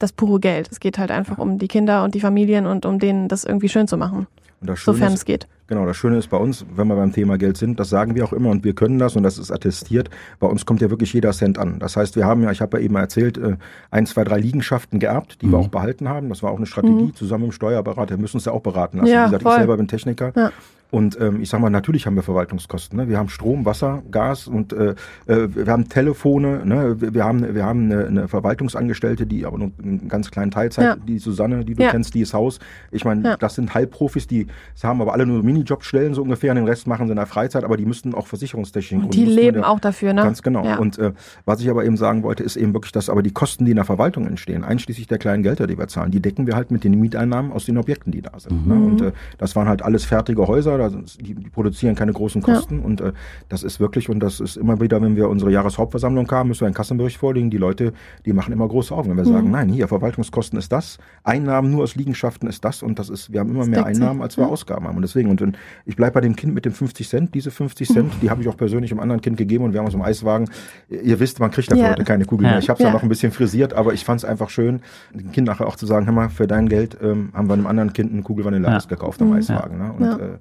das 0.00 0.12
pure 0.12 0.40
Geld. 0.40 0.68
Es 0.72 0.80
geht 0.80 0.98
halt 0.98 1.10
einfach 1.10 1.38
um 1.38 1.58
die 1.58 1.68
Kinder 1.68 2.02
und 2.02 2.14
die 2.14 2.20
Familien 2.20 2.66
und 2.66 2.84
um 2.86 2.98
denen 2.98 3.28
das 3.28 3.44
irgendwie 3.44 3.68
schön 3.68 3.86
zu 3.86 3.96
machen. 3.96 4.26
sofern 4.74 5.08
ist, 5.08 5.20
es 5.20 5.24
geht. 5.24 5.46
Genau, 5.68 5.86
das 5.86 5.96
Schöne 5.96 6.18
ist 6.18 6.28
bei 6.28 6.36
uns, 6.36 6.66
wenn 6.74 6.88
wir 6.88 6.96
beim 6.96 7.12
Thema 7.12 7.38
Geld 7.38 7.56
sind, 7.56 7.78
das 7.78 7.90
sagen 7.90 8.16
wir 8.16 8.24
auch 8.24 8.32
immer 8.32 8.50
und 8.50 8.64
wir 8.64 8.74
können 8.74 8.98
das 8.98 9.14
und 9.14 9.22
das 9.22 9.38
ist 9.38 9.52
attestiert. 9.52 10.10
Bei 10.40 10.48
uns 10.48 10.66
kommt 10.66 10.80
ja 10.80 10.90
wirklich 10.90 11.12
jeder 11.12 11.30
Cent 11.30 11.58
an. 11.58 11.78
Das 11.78 11.96
heißt, 11.96 12.16
wir 12.16 12.24
haben 12.24 12.42
ja, 12.42 12.50
ich 12.50 12.60
habe 12.60 12.78
ja 12.78 12.84
eben 12.84 12.96
erzählt, 12.96 13.38
äh, 13.38 13.56
ein, 13.92 14.06
zwei, 14.06 14.24
drei 14.24 14.38
Liegenschaften 14.38 14.98
geerbt, 14.98 15.42
die 15.42 15.46
mhm. 15.46 15.52
wir 15.52 15.58
auch 15.58 15.68
behalten 15.68 16.08
haben. 16.08 16.28
Das 16.28 16.42
war 16.42 16.50
auch 16.50 16.56
eine 16.56 16.66
Strategie 16.66 17.04
mhm. 17.04 17.14
zusammen 17.14 17.44
mit 17.44 17.52
dem 17.52 17.54
Steuerberater. 17.54 18.16
Wir 18.16 18.18
müssen 18.18 18.38
uns 18.38 18.46
ja 18.46 18.52
auch 18.52 18.62
beraten 18.62 18.98
lassen. 18.98 19.12
Ja, 19.12 19.26
Wie 19.26 19.26
gesagt, 19.26 19.42
voll. 19.44 19.52
ich 19.52 19.58
selber 19.58 19.76
bin 19.76 19.86
Techniker. 19.86 20.32
Ja. 20.34 20.50
Und 20.90 21.20
ähm, 21.20 21.40
ich 21.40 21.48
sag 21.48 21.60
mal, 21.60 21.70
natürlich 21.70 22.06
haben 22.06 22.16
wir 22.16 22.22
Verwaltungskosten. 22.22 22.98
Ne? 22.98 23.08
Wir 23.08 23.18
haben 23.18 23.28
Strom, 23.28 23.64
Wasser, 23.64 24.02
Gas 24.10 24.46
und 24.46 24.72
äh, 24.72 24.94
äh, 25.26 25.48
wir 25.54 25.66
haben 25.66 25.88
Telefone. 25.88 26.64
Ne? 26.64 26.96
Wir, 27.00 27.24
haben 27.24 27.54
wir 27.54 27.64
haben 27.64 27.90
eine, 27.90 28.06
eine 28.06 28.28
Verwaltungsangestellte, 28.28 29.26
die 29.26 29.46
aber 29.46 29.58
nur 29.58 29.70
einen 29.82 30.08
ganz 30.08 30.30
kleinen 30.30 30.50
Teilzeit, 30.50 30.84
ja. 30.84 30.96
die 30.96 31.18
Susanne, 31.18 31.64
die 31.64 31.74
du 31.74 31.82
ja. 31.82 31.90
kennst, 31.90 32.14
die 32.14 32.20
ist 32.20 32.34
Haus. 32.34 32.58
Ich 32.90 33.04
meine, 33.04 33.22
ja. 33.22 33.36
das 33.36 33.54
sind 33.54 33.74
Halbprofis, 33.74 34.26
die 34.26 34.46
haben 34.82 35.00
aber 35.00 35.12
alle 35.12 35.26
nur 35.26 35.42
Minijobstellen 35.42 36.14
so 36.14 36.22
ungefähr. 36.22 36.50
Und 36.50 36.56
den 36.56 36.66
Rest 36.66 36.86
machen 36.86 37.06
sie 37.06 37.12
in 37.12 37.16
der 37.16 37.26
Freizeit, 37.26 37.64
aber 37.64 37.76
die 37.76 37.86
müssten 37.86 38.14
auch 38.14 38.26
versicherungstechnisch. 38.26 39.04
Und 39.04 39.14
die 39.14 39.24
leben 39.24 39.62
auch 39.62 39.80
dafür, 39.80 40.12
ne? 40.12 40.22
Ganz 40.22 40.42
genau. 40.42 40.80
Und 40.80 40.98
äh, 40.98 41.12
was 41.44 41.60
ich 41.60 41.70
aber 41.70 41.84
eben 41.84 41.96
sagen 41.96 42.22
wollte, 42.22 42.42
ist 42.42 42.56
eben 42.56 42.74
wirklich, 42.74 42.92
dass 42.92 43.08
aber 43.08 43.22
die 43.22 43.32
Kosten, 43.32 43.64
die 43.64 43.70
in 43.72 43.76
der 43.76 43.84
Verwaltung 43.84 44.26
entstehen, 44.26 44.64
einschließlich 44.64 45.06
der 45.06 45.18
kleinen 45.18 45.42
Gelder, 45.42 45.66
die 45.66 45.78
wir 45.78 45.88
zahlen, 45.88 46.10
die 46.10 46.20
decken 46.20 46.46
wir 46.46 46.56
halt 46.56 46.70
mit 46.70 46.84
den 46.84 46.98
Mieteinnahmen 46.98 47.52
aus 47.52 47.66
den 47.66 47.78
Objekten, 47.78 48.12
die 48.12 48.22
da 48.22 48.38
sind. 48.38 48.66
Mhm. 48.66 48.72
Ne? 48.72 48.86
Und 48.86 49.02
äh, 49.02 49.12
das 49.38 49.54
waren 49.54 49.68
halt 49.68 49.82
alles 49.82 50.04
fertige 50.04 50.46
Häuser, 50.48 50.79
da 50.80 50.90
die, 51.20 51.34
die 51.34 51.50
produzieren 51.50 51.94
keine 51.94 52.12
großen 52.12 52.42
Kosten 52.42 52.78
ja. 52.78 52.84
und 52.84 53.00
äh, 53.00 53.12
das 53.48 53.62
ist 53.62 53.80
wirklich, 53.80 54.08
und 54.08 54.20
das 54.20 54.40
ist 54.40 54.56
immer 54.56 54.80
wieder, 54.80 55.00
wenn 55.02 55.16
wir 55.16 55.28
unsere 55.28 55.50
Jahreshauptversammlung 55.50 56.30
haben, 56.30 56.48
müssen 56.48 56.62
wir 56.62 56.66
einen 56.66 56.74
Kassenbericht 56.74 57.18
vorlegen, 57.18 57.50
die 57.50 57.58
Leute, 57.58 57.92
die 58.24 58.32
machen 58.32 58.52
immer 58.52 58.66
große 58.66 58.94
Augen, 58.94 59.10
wenn 59.10 59.16
wir 59.16 59.24
mhm. 59.24 59.32
sagen, 59.32 59.50
nein, 59.50 59.68
hier, 59.68 59.88
Verwaltungskosten 59.88 60.58
ist 60.58 60.72
das, 60.72 60.98
Einnahmen 61.24 61.70
nur 61.70 61.82
aus 61.82 61.94
Liegenschaften 61.94 62.48
ist 62.48 62.64
das 62.64 62.82
und 62.82 62.98
das 62.98 63.08
ist, 63.08 63.32
wir 63.32 63.40
haben 63.40 63.50
immer 63.50 63.66
mehr 63.66 63.84
Einnahmen, 63.84 64.22
als 64.22 64.36
wir 64.36 64.44
ja. 64.44 64.50
Ausgaben 64.50 64.86
haben 64.86 64.96
und 64.96 65.02
deswegen, 65.02 65.30
und 65.30 65.56
ich 65.84 65.96
bleibe 65.96 66.14
bei 66.14 66.20
dem 66.20 66.36
Kind 66.36 66.54
mit 66.54 66.64
dem 66.64 66.72
50 66.72 67.08
Cent, 67.08 67.34
diese 67.34 67.50
50 67.50 67.88
Cent, 67.88 68.14
mhm. 68.14 68.20
die 68.22 68.30
habe 68.30 68.42
ich 68.42 68.48
auch 68.48 68.56
persönlich 68.56 68.90
einem 68.90 69.00
anderen 69.00 69.20
Kind 69.20 69.36
gegeben 69.36 69.64
und 69.64 69.72
wir 69.72 69.80
haben 69.80 69.86
uns 69.86 69.94
im 69.94 70.02
Eiswagen, 70.02 70.48
ihr 70.88 71.20
wisst, 71.20 71.40
man 71.40 71.50
kriegt 71.50 71.70
dafür 71.70 71.84
ja. 71.84 71.90
heute 71.90 72.04
keine 72.04 72.24
Kugel 72.24 72.48
mehr, 72.48 72.58
ich 72.58 72.68
habe 72.68 72.78
es 72.78 72.84
ja. 72.84 72.92
noch 72.92 73.02
ein 73.02 73.08
bisschen 73.08 73.32
frisiert, 73.32 73.74
aber 73.74 73.92
ich 73.92 74.04
fand 74.04 74.20
es 74.20 74.24
einfach 74.24 74.50
schön, 74.50 74.80
dem 75.12 75.32
Kind 75.32 75.46
nachher 75.46 75.66
auch 75.66 75.76
zu 75.76 75.86
sagen, 75.86 76.06
hör 76.06 76.12
mal, 76.12 76.28
für 76.28 76.46
dein 76.46 76.68
Geld 76.68 76.96
ähm, 77.02 77.30
haben 77.34 77.48
wir 77.48 77.54
einem 77.54 77.66
anderen 77.66 77.92
Kind 77.92 78.12
eine 78.12 78.22
Kugel 78.22 78.44
Vanille 78.44 78.80
gekauft 78.88 79.20
am 79.22 79.28
mhm. 79.28 79.34
Eiswagen 79.34 79.78
ne? 79.78 79.92
und 79.92 80.20
äh, 80.20 80.38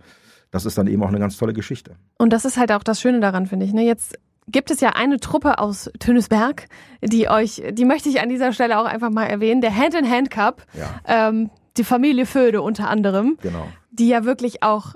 das 0.51 0.65
ist 0.65 0.77
dann 0.77 0.87
eben 0.87 1.03
auch 1.03 1.09
eine 1.09 1.19
ganz 1.19 1.37
tolle 1.37 1.53
Geschichte. 1.53 1.95
Und 2.17 2.33
das 2.33 2.45
ist 2.45 2.57
halt 2.57 2.71
auch 2.71 2.83
das 2.83 3.01
Schöne 3.01 3.19
daran, 3.19 3.45
finde 3.45 3.65
ich. 3.65 3.73
Ne? 3.73 3.85
Jetzt 3.85 4.17
gibt 4.47 4.71
es 4.71 4.81
ja 4.81 4.89
eine 4.89 5.19
Truppe 5.19 5.59
aus 5.59 5.91
Tönesberg, 5.99 6.67
die 7.01 7.29
euch, 7.29 7.61
die 7.71 7.85
möchte 7.85 8.09
ich 8.09 8.21
an 8.21 8.29
dieser 8.29 8.51
Stelle 8.51 8.79
auch 8.79 8.85
einfach 8.85 9.11
mal 9.11 9.25
erwähnen, 9.25 9.61
der 9.61 9.75
Hand 9.75 9.93
in 9.93 10.09
Hand 10.09 10.31
Cup, 10.31 10.65
ja. 10.73 11.29
ähm, 11.29 11.49
die 11.77 11.83
Familie 11.83 12.25
Föde 12.25 12.61
unter 12.61 12.89
anderem, 12.89 13.37
genau. 13.41 13.67
die 13.91 14.07
ja 14.07 14.25
wirklich 14.25 14.63
auch 14.63 14.95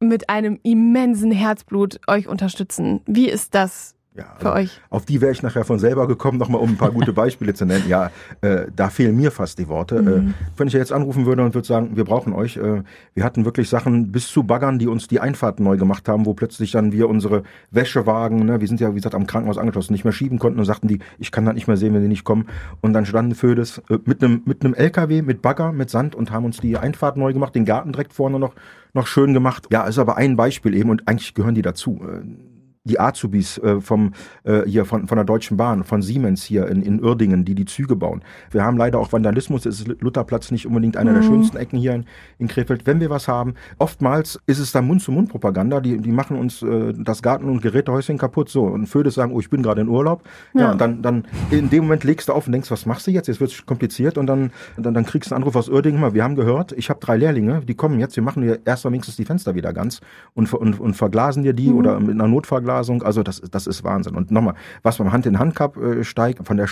mit 0.00 0.30
einem 0.30 0.60
immensen 0.62 1.32
Herzblut 1.32 2.00
euch 2.06 2.28
unterstützen. 2.28 3.00
Wie 3.06 3.28
ist 3.28 3.54
das 3.54 3.96
ja, 4.18 4.24
für 4.38 4.50
also 4.50 4.58
euch. 4.58 4.80
Auf 4.90 5.06
die 5.06 5.20
wäre 5.20 5.30
ich 5.30 5.42
nachher 5.42 5.64
von 5.64 5.78
selber 5.78 6.08
gekommen, 6.08 6.38
nochmal 6.38 6.60
um 6.60 6.70
ein 6.70 6.76
paar 6.76 6.90
gute 6.90 7.12
Beispiele 7.12 7.54
zu 7.54 7.64
nennen. 7.64 7.84
Ja, 7.88 8.10
äh, 8.40 8.66
da 8.74 8.90
fehlen 8.90 9.16
mir 9.16 9.30
fast 9.30 9.58
die 9.58 9.68
Worte. 9.68 10.02
Mhm. 10.02 10.08
Äh, 10.08 10.32
wenn 10.56 10.66
ich 10.66 10.74
jetzt 10.74 10.92
anrufen 10.92 11.24
würde 11.24 11.44
und 11.44 11.54
würde 11.54 11.66
sagen, 11.66 11.96
wir 11.96 12.04
brauchen 12.04 12.32
euch. 12.32 12.56
Äh, 12.56 12.82
wir 13.14 13.24
hatten 13.24 13.44
wirklich 13.44 13.68
Sachen 13.68 14.10
bis 14.10 14.26
zu 14.28 14.42
Baggern, 14.42 14.80
die 14.80 14.88
uns 14.88 15.06
die 15.06 15.20
Einfahrten 15.20 15.64
neu 15.64 15.76
gemacht 15.76 16.08
haben, 16.08 16.26
wo 16.26 16.34
plötzlich 16.34 16.72
dann 16.72 16.90
wir 16.90 17.08
unsere 17.08 17.44
Wäschewagen, 17.70 18.44
ne, 18.44 18.60
wir 18.60 18.66
sind 18.66 18.80
ja 18.80 18.90
wie 18.90 18.96
gesagt 18.96 19.14
am 19.14 19.26
Krankenhaus 19.26 19.56
angeschlossen, 19.56 19.92
nicht 19.92 20.04
mehr 20.04 20.12
schieben 20.12 20.40
konnten 20.40 20.58
und 20.58 20.64
sagten 20.64 20.88
die, 20.88 20.98
ich 21.18 21.30
kann 21.30 21.44
das 21.44 21.54
nicht 21.54 21.68
mehr 21.68 21.76
sehen, 21.76 21.94
wenn 21.94 22.02
die 22.02 22.08
nicht 22.08 22.24
kommen. 22.24 22.48
Und 22.80 22.94
dann 22.94 23.06
standen 23.06 23.36
Födes 23.36 23.78
äh, 23.88 23.98
mit 24.04 24.22
einem 24.22 24.42
mit 24.46 24.64
einem 24.64 24.74
LKW, 24.74 25.22
mit 25.22 25.42
Bagger, 25.42 25.70
mit 25.70 25.90
Sand 25.90 26.16
und 26.16 26.32
haben 26.32 26.44
uns 26.44 26.58
die 26.58 26.76
Einfahrt 26.76 27.16
neu 27.16 27.32
gemacht, 27.32 27.54
den 27.54 27.64
Garten 27.64 27.92
direkt 27.92 28.12
vorne 28.12 28.40
noch 28.40 28.54
noch 28.94 29.06
schön 29.06 29.32
gemacht. 29.32 29.68
Ja, 29.70 29.84
ist 29.84 29.98
aber 29.98 30.16
ein 30.16 30.34
Beispiel 30.34 30.74
eben 30.74 30.90
und 30.90 31.06
eigentlich 31.06 31.34
gehören 31.34 31.54
die 31.54 31.62
dazu. 31.62 32.00
Äh, 32.02 32.57
die 32.84 32.98
Azubis 33.00 33.58
äh, 33.58 33.80
vom, 33.80 34.12
äh, 34.44 34.62
hier 34.66 34.84
von, 34.84 35.06
von 35.06 35.16
der 35.16 35.24
Deutschen 35.24 35.56
Bahn, 35.56 35.84
von 35.84 36.02
Siemens 36.02 36.42
hier 36.42 36.66
in, 36.68 36.82
in 36.82 37.02
Uerdingen, 37.02 37.44
die 37.44 37.54
die 37.54 37.64
Züge 37.64 37.96
bauen. 37.96 38.22
Wir 38.50 38.64
haben 38.64 38.76
leider 38.76 38.98
auch 38.98 39.12
Vandalismus, 39.12 39.66
es 39.66 39.80
ist 39.80 40.00
Lutherplatz 40.00 40.50
nicht 40.50 40.66
unbedingt 40.66 40.96
einer 40.96 41.12
mhm. 41.12 41.16
der 41.16 41.22
schönsten 41.22 41.56
Ecken 41.56 41.78
hier 41.78 41.94
in, 41.94 42.04
in 42.38 42.48
Krefeld. 42.48 42.86
Wenn 42.86 43.00
wir 43.00 43.10
was 43.10 43.28
haben, 43.28 43.54
oftmals 43.78 44.40
ist 44.46 44.58
es 44.58 44.72
da 44.72 44.82
Mund-zu-Mund-Propaganda, 44.82 45.80
die, 45.80 45.98
die 45.98 46.12
machen 46.12 46.38
uns 46.38 46.62
äh, 46.62 46.94
das 46.96 47.22
Garten- 47.22 47.48
und 47.48 47.62
Gerätehäuschen 47.62 48.18
kaputt, 48.18 48.48
so. 48.48 48.64
Und 48.64 48.86
Födes 48.86 49.14
sagen, 49.14 49.32
oh, 49.32 49.40
ich 49.40 49.50
bin 49.50 49.62
gerade 49.62 49.80
in 49.80 49.88
Urlaub. 49.88 50.22
Ja. 50.54 50.60
ja, 50.60 50.72
und 50.72 50.80
dann, 50.80 51.02
dann 51.02 51.24
in 51.50 51.70
dem 51.70 51.84
Moment 51.84 52.04
legst 52.04 52.28
du 52.28 52.32
auf 52.32 52.46
und 52.46 52.52
denkst, 52.52 52.70
was 52.70 52.86
machst 52.86 53.06
du 53.06 53.10
jetzt? 53.10 53.28
Jetzt 53.28 53.40
wird 53.40 53.50
es 53.50 53.66
kompliziert 53.66 54.18
und 54.18 54.26
dann, 54.26 54.50
dann, 54.76 54.94
dann 54.94 55.04
kriegst 55.04 55.30
du 55.30 55.34
einen 55.34 55.42
Anruf 55.42 55.56
aus 55.56 55.68
Uerdingen, 55.68 56.00
mal, 56.00 56.14
wir 56.14 56.24
haben 56.24 56.36
gehört, 56.36 56.72
ich 56.72 56.90
habe 56.90 57.00
drei 57.00 57.16
Lehrlinge, 57.16 57.60
die 57.66 57.74
kommen 57.74 57.98
jetzt, 58.00 58.16
wir 58.16 58.22
machen 58.22 58.42
dir 58.42 58.60
erstmal 58.64 58.92
wenigstens 58.92 59.16
die 59.16 59.24
Fenster 59.24 59.54
wieder 59.54 59.72
ganz 59.72 60.00
und, 60.34 60.52
und, 60.52 60.80
und 60.80 60.94
verglasen 60.94 61.42
dir 61.42 61.52
die 61.52 61.68
mhm. 61.68 61.76
oder 61.76 62.00
mit 62.00 62.10
einer 62.10 62.28
Notverglasung 62.28 62.77
Verglasung. 62.78 63.02
Also 63.02 63.22
das, 63.22 63.40
das 63.50 63.66
ist 63.66 63.84
Wahnsinn. 63.84 64.14
Und 64.14 64.30
nochmal, 64.30 64.54
was 64.82 64.98
beim 64.98 65.12
Hand-in-Hand-Cup 65.12 65.76
äh, 65.76 66.04
steigt, 66.04 66.46
von 66.46 66.56
der 66.56 66.66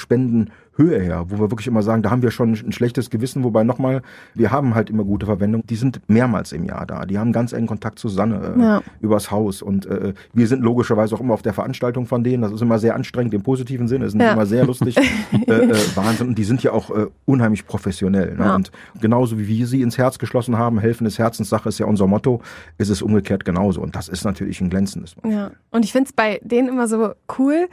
Spendenhöhe 0.77 1.01
her, 1.01 1.25
wo 1.29 1.39
wir 1.39 1.51
wirklich 1.51 1.67
immer 1.67 1.83
sagen, 1.83 2.03
da 2.03 2.11
haben 2.11 2.23
wir 2.23 2.31
schon 2.31 2.53
ein 2.53 2.73
schlechtes 2.73 3.11
Gewissen, 3.11 3.45
wobei 3.45 3.65
nochmal, 3.65 4.03
wir 4.35 4.51
haben 4.51 4.75
halt 4.75 4.91
immer 4.91 5.05
gute 5.05 5.27
Verwendung. 5.27 5.67
Die 5.67 5.77
sind 5.77 6.01
mehrmals 6.09 6.53
im 6.53 6.65
Jahr 6.65 6.87
da. 6.87 7.07
Die 7.07 7.19
haben 7.19 7.33
ganz 7.33 7.53
engen 7.53 7.67
Kontakt 7.67 7.99
zu 7.99 8.09
Sanne 8.09 8.55
äh, 8.57 8.61
ja. 8.61 8.83
übers 9.01 9.31
Haus. 9.31 9.63
Und 9.63 9.87
äh, 9.87 10.15
wir 10.33 10.47
sind 10.47 10.63
logischerweise 10.63 11.15
auch 11.15 11.21
immer 11.21 11.35
auf 11.35 11.43
der 11.43 11.53
Veranstaltung 11.53 12.07
von 12.07 12.23
denen. 12.23 12.43
Das 12.43 12.53
ist 12.53 12.63
immer 12.63 12.79
sehr 12.79 12.95
anstrengend 12.95 13.35
im 13.35 13.43
positiven 13.43 13.89
Sinne. 13.89 14.07
Es 14.07 14.15
ist 14.15 14.21
ja. 14.21 14.33
immer 14.33 14.47
sehr 14.47 14.65
lustig. 14.65 14.97
äh, 15.47 15.53
äh, 15.53 15.75
Wahnsinn. 15.95 16.29
Und 16.29 16.39
die 16.39 16.45
sind 16.45 16.63
ja 16.63 16.73
auch 16.73 16.91
äh, 16.91 17.07
unheimlich 17.25 17.67
professionell. 17.67 18.35
Ne? 18.37 18.45
Ja. 18.45 18.55
Und 18.55 18.71
genauso 19.01 19.39
wie 19.39 19.49
wir 19.49 19.67
sie 19.67 19.83
ins 19.83 19.99
Herz 19.99 20.19
geschlossen 20.19 20.59
haben, 20.59 20.79
helfen 20.79 21.05
des 21.05 21.19
Herzenssache 21.19 21.69
ist 21.69 21.79
ja 21.79 21.87
unser 21.87 22.07
Motto, 22.07 22.41
ist 22.79 22.91
es 22.91 23.03
umgekehrt 23.03 23.45
genauso. 23.45 23.81
Und 23.81 23.97
das 23.97 24.09
ist 24.09 24.25
natürlich 24.25 24.61
ein 24.61 24.71
glänzendes. 24.71 25.17
Ja. 25.25 25.51
Und 25.71 25.85
ich 25.85 25.93
finde 25.93 26.09
es 26.09 26.13
bei 26.13 26.41
denen 26.43 26.69
immer 26.69 26.89
so 26.89 27.13
cool. 27.39 27.69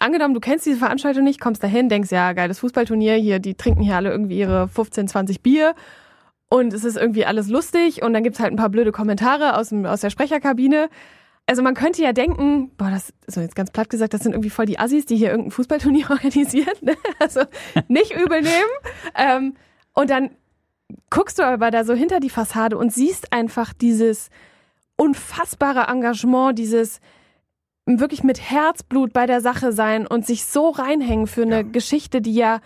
Angenommen, 0.00 0.34
du 0.34 0.40
kennst 0.40 0.66
diese 0.66 0.78
Veranstaltung 0.78 1.24
nicht, 1.24 1.40
kommst 1.40 1.62
dahin, 1.62 1.88
denkst, 1.88 2.10
ja, 2.10 2.32
geiles 2.32 2.58
Fußballturnier, 2.60 3.14
hier, 3.14 3.38
die 3.38 3.54
trinken 3.54 3.82
hier 3.82 3.96
alle 3.96 4.10
irgendwie 4.10 4.38
ihre 4.38 4.68
15, 4.68 5.08
20 5.08 5.42
Bier 5.42 5.74
und 6.48 6.72
es 6.72 6.84
ist 6.84 6.96
irgendwie 6.96 7.26
alles 7.26 7.48
lustig 7.48 8.02
und 8.02 8.12
dann 8.12 8.22
gibt 8.22 8.36
es 8.36 8.40
halt 8.40 8.52
ein 8.52 8.56
paar 8.56 8.68
blöde 8.68 8.92
Kommentare 8.92 9.56
aus, 9.56 9.70
dem, 9.70 9.86
aus 9.86 10.00
der 10.00 10.10
Sprecherkabine. 10.10 10.88
Also 11.46 11.62
man 11.62 11.74
könnte 11.74 12.02
ja 12.02 12.12
denken, 12.12 12.70
boah, 12.76 12.90
das 12.90 13.12
so 13.26 13.40
jetzt 13.40 13.56
ganz 13.56 13.70
platt 13.70 13.90
gesagt, 13.90 14.14
das 14.14 14.22
sind 14.22 14.32
irgendwie 14.32 14.50
voll 14.50 14.66
die 14.66 14.78
Assis, 14.78 15.04
die 15.04 15.16
hier 15.16 15.30
irgendein 15.30 15.50
Fußballturnier 15.50 16.10
organisieren. 16.10 16.76
Ne? 16.80 16.94
Also 17.18 17.42
nicht 17.88 18.14
übel 18.14 18.40
nehmen. 18.40 18.70
Ähm, 19.14 19.54
und 19.92 20.10
dann 20.10 20.30
guckst 21.10 21.38
du 21.38 21.42
aber 21.42 21.70
da 21.70 21.84
so 21.84 21.94
hinter 21.94 22.20
die 22.20 22.30
Fassade 22.30 22.78
und 22.78 22.92
siehst 22.92 23.32
einfach 23.32 23.72
dieses 23.72 24.30
unfassbare 24.96 25.88
Engagement, 25.88 26.58
dieses 26.58 27.00
wirklich 27.86 28.22
mit 28.22 28.40
Herzblut 28.40 29.12
bei 29.12 29.26
der 29.26 29.40
Sache 29.40 29.72
sein 29.72 30.06
und 30.06 30.26
sich 30.26 30.44
so 30.46 30.70
reinhängen 30.70 31.26
für 31.26 31.42
eine 31.42 31.56
ja. 31.56 31.62
Geschichte, 31.62 32.20
die 32.20 32.34
ja 32.34 32.60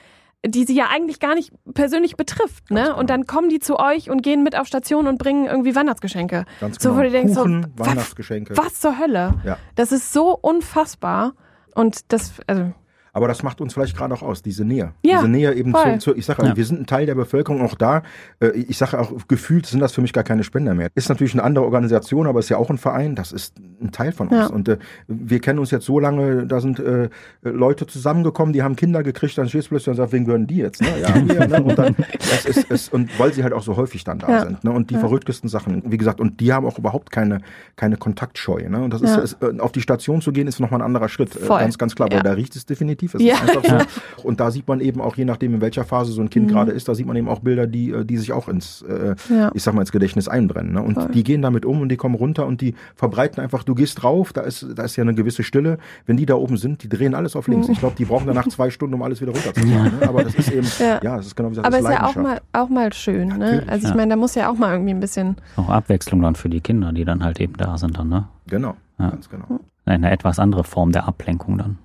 die 0.46 0.64
sie 0.64 0.74
ja 0.74 0.86
eigentlich 0.88 1.18
gar 1.18 1.34
nicht 1.34 1.52
persönlich 1.74 2.16
betrifft, 2.16 2.70
ne? 2.70 2.84
Genau. 2.84 2.98
Und 2.98 3.10
dann 3.10 3.26
kommen 3.26 3.48
die 3.48 3.58
zu 3.58 3.78
euch 3.78 4.08
und 4.08 4.22
gehen 4.22 4.44
mit 4.44 4.56
auf 4.56 4.68
Station 4.68 5.08
und 5.08 5.18
bringen 5.18 5.46
irgendwie 5.46 5.74
Weihnachtsgeschenke. 5.74 6.44
Ganz 6.60 6.78
genau. 6.78 6.94
So, 6.94 6.98
wo 6.98 7.02
du 7.02 7.10
denkst, 7.10 7.34
Kuchen, 7.34 7.74
so, 7.76 7.84
Weihnachtsgeschenke. 7.84 8.56
Was 8.56 8.78
zur 8.78 8.98
Hölle? 8.98 9.34
Ja. 9.44 9.58
Das 9.74 9.90
ist 9.90 10.12
so 10.12 10.38
unfassbar. 10.40 11.32
Und 11.74 12.12
das, 12.12 12.34
also 12.46 12.72
aber 13.18 13.26
das 13.26 13.42
macht 13.42 13.60
uns 13.60 13.74
vielleicht 13.74 13.96
gerade 13.96 14.14
auch 14.14 14.22
aus, 14.22 14.42
diese 14.42 14.64
Nähe. 14.64 14.92
Ja, 15.02 15.16
diese 15.16 15.28
Nähe 15.28 15.52
eben 15.54 15.74
zu, 15.74 15.98
zu, 15.98 16.16
ich 16.16 16.24
sage, 16.24 16.46
ja. 16.46 16.56
wir 16.56 16.64
sind 16.64 16.82
ein 16.82 16.86
Teil 16.86 17.04
der 17.04 17.16
Bevölkerung 17.16 17.62
auch 17.62 17.74
da. 17.74 18.02
Äh, 18.38 18.50
ich 18.50 18.78
sage 18.78 18.96
auch, 18.96 19.12
gefühlt 19.26 19.66
sind 19.66 19.80
das 19.80 19.92
für 19.92 20.00
mich 20.00 20.12
gar 20.12 20.22
keine 20.22 20.44
Spender 20.44 20.72
mehr. 20.74 20.88
Ist 20.94 21.08
natürlich 21.08 21.34
eine 21.34 21.42
andere 21.42 21.64
Organisation, 21.64 22.28
aber 22.28 22.38
ist 22.38 22.48
ja 22.48 22.58
auch 22.58 22.70
ein 22.70 22.78
Verein. 22.78 23.16
Das 23.16 23.32
ist 23.32 23.54
ein 23.82 23.90
Teil 23.90 24.12
von 24.12 24.28
uns. 24.28 24.38
Ja. 24.38 24.46
Und 24.46 24.68
äh, 24.68 24.78
wir 25.08 25.40
kennen 25.40 25.58
uns 25.58 25.72
jetzt 25.72 25.84
so 25.84 25.98
lange, 25.98 26.46
da 26.46 26.60
sind 26.60 26.78
äh, 26.78 27.08
Leute 27.42 27.88
zusammengekommen, 27.88 28.52
die 28.52 28.62
haben 28.62 28.76
Kinder 28.76 29.02
gekriegt, 29.02 29.36
dann 29.36 29.48
stehst 29.48 29.66
du 29.66 29.70
plötzlich 29.70 29.88
und 29.88 29.96
sagst, 29.96 30.12
wen 30.12 30.24
gehören 30.24 30.46
die 30.46 30.58
jetzt? 30.58 30.80
Ne? 30.80 30.88
Ja, 31.02 31.14
wir, 31.14 31.48
ne? 31.48 31.62
Und 31.62 31.76
dann, 31.76 31.96
das 32.18 32.44
ist, 32.44 32.70
ist, 32.70 32.92
und 32.92 33.18
weil 33.18 33.32
sie 33.32 33.42
halt 33.42 33.52
auch 33.52 33.62
so 33.62 33.76
häufig 33.76 34.04
dann 34.04 34.20
da 34.20 34.28
ja. 34.28 34.40
sind. 34.44 34.62
Ne? 34.62 34.70
Und 34.70 34.90
die 34.90 34.96
verrücktesten 34.96 35.48
Sachen, 35.48 35.82
wie 35.86 35.98
gesagt, 35.98 36.20
und 36.20 36.40
die 36.40 36.52
haben 36.52 36.64
auch 36.66 36.78
überhaupt 36.78 37.10
keine, 37.10 37.40
keine 37.74 37.96
Kontaktscheu. 37.96 38.68
Ne? 38.68 38.82
Und 38.82 38.92
das 38.92 39.02
ist, 39.02 39.16
ist, 39.16 39.42
äh, 39.42 39.58
auf 39.58 39.72
die 39.72 39.80
Station 39.80 40.20
zu 40.20 40.32
gehen, 40.32 40.46
ist 40.46 40.60
nochmal 40.60 40.80
ein 40.80 40.86
anderer 40.86 41.08
Schritt. 41.08 41.34
Äh, 41.34 41.40
Voll. 41.40 41.58
Ganz, 41.58 41.78
ganz 41.78 41.94
klar, 41.94 42.08
weil 42.12 42.22
da 42.22 42.32
riecht 42.32 42.54
es 42.56 42.66
definitiv. 42.66 43.07
Es 43.14 43.22
ist 43.22 43.56
einfach 43.56 43.64
so. 43.64 44.26
Und 44.26 44.40
da 44.40 44.50
sieht 44.50 44.66
man 44.68 44.80
eben 44.80 45.00
auch, 45.00 45.16
je 45.16 45.24
nachdem, 45.24 45.54
in 45.54 45.60
welcher 45.60 45.84
Phase 45.84 46.12
so 46.12 46.20
ein 46.20 46.30
Kind 46.30 46.46
mhm. 46.46 46.50
gerade 46.50 46.72
ist, 46.72 46.88
da 46.88 46.94
sieht 46.94 47.06
man 47.06 47.16
eben 47.16 47.28
auch 47.28 47.40
Bilder, 47.40 47.66
die, 47.66 47.90
äh, 47.90 48.04
die 48.04 48.16
sich 48.16 48.32
auch 48.32 48.48
ins, 48.48 48.82
äh, 48.82 49.14
ja. 49.28 49.50
ich 49.54 49.62
sag 49.62 49.74
mal, 49.74 49.82
ins 49.82 49.92
Gedächtnis 49.92 50.28
einbrennen. 50.28 50.72
Ne? 50.72 50.82
Und 50.82 50.94
Voll. 50.94 51.08
die 51.08 51.24
gehen 51.24 51.42
damit 51.42 51.64
um 51.64 51.80
und 51.80 51.88
die 51.88 51.96
kommen 51.96 52.14
runter 52.14 52.46
und 52.46 52.60
die 52.60 52.74
verbreiten 52.94 53.42
einfach, 53.42 53.64
du 53.64 53.74
gehst 53.74 54.02
drauf, 54.02 54.32
da 54.32 54.42
ist, 54.42 54.66
da 54.74 54.84
ist 54.84 54.96
ja 54.96 55.02
eine 55.02 55.14
gewisse 55.14 55.42
Stille. 55.42 55.78
Wenn 56.06 56.16
die 56.16 56.26
da 56.26 56.34
oben 56.34 56.56
sind, 56.56 56.82
die 56.82 56.88
drehen 56.88 57.14
alles 57.14 57.36
auf 57.36 57.48
links. 57.48 57.68
Mhm. 57.68 57.74
Ich 57.74 57.78
glaube, 57.80 57.96
die 57.96 58.04
brauchen 58.04 58.26
danach 58.26 58.48
zwei 58.48 58.70
Stunden, 58.70 58.94
um 58.94 59.02
alles 59.02 59.20
wieder 59.20 59.32
runterzufahren. 59.32 59.98
Ne? 60.00 60.08
Aber 60.08 60.24
das 60.24 60.34
ist 60.34 60.50
eben, 60.50 60.66
ja, 60.78 61.00
ja 61.02 61.16
das 61.16 61.26
ist 61.26 61.36
genau 61.36 61.50
wie 61.50 61.52
gesagt, 61.52 61.66
Aber 61.66 61.78
ist 61.78 61.88
ja 61.88 62.06
auch 62.06 62.16
mal, 62.16 62.40
auch 62.52 62.68
mal 62.68 62.92
schön. 62.92 63.28
Ne? 63.28 63.64
Also 63.66 63.88
ich 63.88 63.94
meine, 63.94 64.10
da 64.10 64.16
muss 64.16 64.34
ja 64.34 64.50
auch 64.50 64.56
mal 64.56 64.72
irgendwie 64.72 64.92
ein 64.92 65.00
bisschen. 65.00 65.36
Auch 65.56 65.68
Abwechslung 65.68 66.22
dann 66.22 66.34
für 66.34 66.48
die 66.48 66.60
Kinder, 66.60 66.92
die 66.92 67.04
dann 67.04 67.22
halt 67.22 67.40
eben 67.40 67.54
da 67.56 67.78
sind 67.78 67.98
dann, 67.98 68.08
ne? 68.08 68.28
Genau, 68.46 68.76
ganz 68.98 69.28
genau. 69.28 69.60
Eine 69.84 70.10
etwas 70.10 70.38
andere 70.38 70.64
Form 70.64 70.92
der 70.92 71.06
Ablenkung 71.08 71.58
dann 71.58 71.78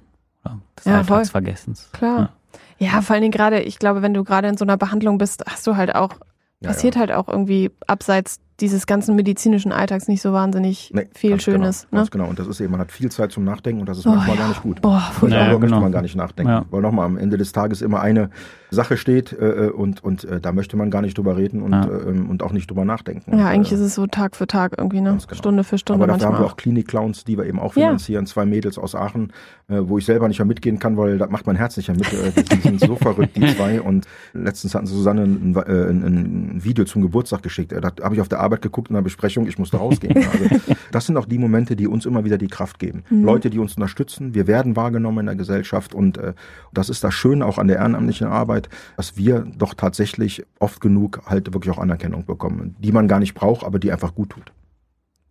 des 0.84 0.92
ja, 0.92 0.98
Alltagsvergessens. 1.00 1.90
Klar. 1.92 2.34
Ja. 2.80 2.94
ja, 2.94 3.02
vor 3.02 3.14
allen 3.14 3.22
Dingen 3.22 3.32
gerade, 3.32 3.62
ich 3.62 3.80
glaube, 3.80 4.02
wenn 4.02 4.14
du 4.14 4.24
gerade 4.24 4.48
in 4.48 4.58
so 4.58 4.66
einer 4.66 4.78
Behandlung 4.78 5.18
bist, 5.18 5.44
hast 5.48 5.66
du 5.68 5.76
halt 5.76 5.96
auch, 5.96 6.16
passiert 6.62 6.96
ja, 6.96 7.02
halt 7.02 7.12
auch 7.12 7.28
irgendwie 7.28 7.72
abseits 7.88 8.40
dieses 8.64 8.88
ganzen 8.88 9.18
medizinischen 9.18 9.74
Alltags 9.74 10.08
nicht 10.08 10.22
so 10.22 10.32
wahnsinnig 10.32 10.90
nee, 10.94 11.06
viel 11.14 11.38
Schönes. 11.42 11.86
Genau, 11.92 12.04
ne? 12.04 12.10
genau. 12.10 12.28
Und 12.28 12.40
das 12.40 12.48
ist 12.48 12.62
eben, 12.62 12.72
man 12.72 12.80
hat 12.80 12.94
viel 12.94 13.12
Zeit 13.12 13.34
zum 13.34 13.44
Nachdenken 13.44 13.82
und 13.82 13.90
das 13.90 13.98
ist 13.98 14.08
oh, 14.08 14.12
manchmal 14.12 14.38
ja. 14.38 14.42
gar 14.42 14.50
nicht 14.50 14.64
gut. 14.64 14.82
Boah, 14.82 15.04
und 15.20 15.32
darüber 15.32 15.52
ja, 15.52 15.60
möchte 15.60 15.80
man 15.80 15.92
gar 15.92 16.02
nicht 16.02 16.16
nachdenken. 16.16 16.50
Ja. 16.50 16.66
Weil 16.72 16.82
nochmal 16.82 17.06
am 17.06 17.18
Ende 17.18 17.38
des 17.38 17.52
Tages 17.52 17.82
immer 17.82 18.00
eine 18.00 18.30
Sache 18.72 18.96
steht 18.96 19.34
äh, 19.34 19.70
und, 19.76 20.02
und 20.04 20.24
äh, 20.24 20.40
da 20.40 20.54
möchte 20.54 20.78
man 20.78 20.92
gar 20.92 21.02
nicht 21.02 21.18
drüber 21.18 21.36
reden 21.36 21.62
und, 21.62 21.74
äh, 21.74 21.88
und 21.88 22.42
auch 22.42 22.54
nicht 22.54 22.70
drüber 22.70 22.86
nachdenken. 22.86 23.32
Ja, 23.32 23.44
und, 23.44 23.46
eigentlich 23.48 23.72
äh, 23.74 23.76
ist 23.76 23.82
es 23.82 23.96
so 23.96 24.08
Tag 24.08 24.36
für 24.36 24.48
Tag 24.48 24.76
irgendwie, 24.78 25.02
ne? 25.02 25.18
Genau. 25.20 25.36
Stunde 25.36 25.64
für 25.66 25.78
Stunde. 25.78 26.04
Aber 26.04 26.14
dafür 26.14 26.30
manchmal. 26.30 26.40
haben 26.40 26.46
wir 26.46 26.52
auch 26.54 26.58
Klinik-Clowns, 26.58 27.26
die 27.26 27.38
wir 27.38 27.46
eben 27.46 27.60
auch 27.60 27.74
finanzieren. 27.74 28.26
Zwei 28.26 28.46
Mädels 28.46 28.78
aus 28.78 28.96
Aachen, 28.96 29.34
äh, 29.68 29.78
wo 29.82 29.98
ich 29.98 30.06
selber 30.06 30.30
nicht 30.30 30.40
mehr 30.40 30.46
mitgehen 30.46 30.80
kann, 30.80 30.96
weil 30.96 31.18
da 31.18 31.28
macht 31.28 31.46
mein 31.46 31.58
Herz 31.58 31.76
nicht 31.76 31.90
mehr 31.90 31.98
mit. 31.98 32.14
Äh, 32.14 32.44
die 32.44 32.62
sind 32.62 32.80
so 32.80 32.96
verrückt, 32.96 33.36
die 33.36 33.46
zwei. 33.56 33.82
Und 33.82 34.08
letztens 34.34 34.74
hatten 34.74 34.88
Susanne 34.88 35.24
ein, 35.24 35.56
ein, 35.56 36.04
ein 36.04 36.64
Video 36.64 36.86
zum 36.86 37.02
Geburtstag 37.02 37.44
geschickt. 37.44 37.74
Da 37.74 37.92
habe 38.02 38.16
ich 38.16 38.22
auf 38.22 38.30
der 38.30 38.40
Arbeit 38.40 38.53
geguckt 38.62 38.90
in 38.90 38.96
Besprechung 39.02 39.24
Besprechung, 39.24 39.48
ich 39.48 39.58
musste 39.58 39.78
rausgehen. 39.78 40.14
Also, 40.34 40.74
das 40.92 41.06
sind 41.06 41.18
auch 41.18 41.26
die 41.26 41.38
Momente, 41.38 41.76
die 41.76 41.88
uns 41.88 42.06
immer 42.06 42.24
wieder 42.24 42.38
die 42.38 42.48
Kraft 42.48 42.80
geben. 42.80 43.04
Mhm. 43.10 43.24
Leute, 43.24 43.50
die 43.50 43.60
uns 43.60 43.76
unterstützen, 43.76 44.34
wir 44.34 44.48
werden 44.48 44.76
wahrgenommen 44.76 45.20
in 45.20 45.26
der 45.28 45.36
Gesellschaft 45.36 45.94
und 45.94 46.18
äh, 46.18 46.34
das 46.74 46.90
ist 46.90 47.04
das 47.04 47.14
Schöne 47.14 47.46
auch 47.46 47.58
an 47.58 47.68
der 47.68 47.78
ehrenamtlichen 47.78 48.28
Arbeit, 48.28 48.70
dass 48.98 49.16
wir 49.18 49.46
doch 49.58 49.74
tatsächlich 49.74 50.46
oft 50.60 50.82
genug 50.82 51.22
halt 51.26 51.54
wirklich 51.54 51.74
auch 51.74 51.80
Anerkennung 51.80 52.26
bekommen, 52.26 52.76
die 52.80 52.92
man 52.92 53.08
gar 53.08 53.20
nicht 53.20 53.34
braucht, 53.34 53.66
aber 53.66 53.80
die 53.80 53.92
einfach 53.92 54.16
gut 54.16 54.32
tut. 54.32 54.52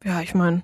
Ja, 0.04 0.20
ich 0.20 0.34
meine, 0.34 0.62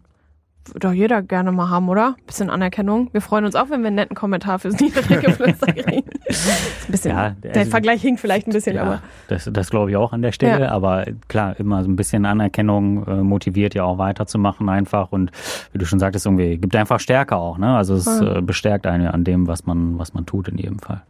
doch 0.79 0.93
jeder 0.93 1.23
gerne 1.23 1.53
mal 1.53 1.69
haben, 1.71 1.89
oder? 1.89 2.17
Bisschen 2.27 2.51
Anerkennung. 2.51 3.09
Wir 3.13 3.21
freuen 3.21 3.45
uns 3.45 3.55
auch, 3.55 3.71
wenn 3.71 3.81
wir 3.81 3.89
einen 3.89 3.97
netten 3.97 4.17
Kommentar 4.17 4.59
fürs 4.59 4.79
Niederlegeflüster 4.81 5.67
kriegen. 5.73 6.09
ein 6.09 6.91
bisschen, 6.91 7.11
ja, 7.11 7.31
der 7.31 7.57
also, 7.57 7.71
Vergleich 7.71 8.03
hinkt 8.03 8.21
vielleicht 8.21 8.47
ein 8.47 8.53
bisschen, 8.53 8.77
ja, 8.77 8.83
aber. 8.83 9.03
Das, 9.29 9.49
das 9.53 9.71
glaube 9.71 9.91
ich 9.91 9.97
auch 9.97 10.13
an 10.13 10.23
der 10.23 10.33
Stelle, 10.33 10.65
ja. 10.65 10.71
aber 10.71 11.07
klar, 11.29 11.59
immer 11.59 11.83
so 11.83 11.91
ein 11.91 11.97
bisschen 11.97 12.27
Anerkennung 12.27 13.07
äh, 13.07 13.23
motiviert 13.23 13.75
ja 13.75 13.85
auch 13.85 13.99
weiterzumachen 13.99 14.69
einfach 14.69 15.13
und 15.13 15.31
wie 15.73 15.79
du 15.79 15.87
schon 15.87 15.99
sagtest, 15.99 16.27
irgendwie 16.27 16.59
gibt 16.59 16.75
einfach 16.77 17.01
Stärke 17.01 17.37
auch, 17.37 17.59
ne? 17.59 17.77
Also 17.77 17.95
es 17.95 18.07
äh, 18.07 18.41
bestärkt 18.43 18.87
einen 18.87 19.09
an 19.09 19.25
dem, 19.25 19.47
was 19.47 19.67
man, 19.67 19.99
was 19.99 20.15
man 20.15 20.27
tut 20.27 20.49
in 20.49 20.59
jedem 20.59 20.79
Fall. 20.79 21.03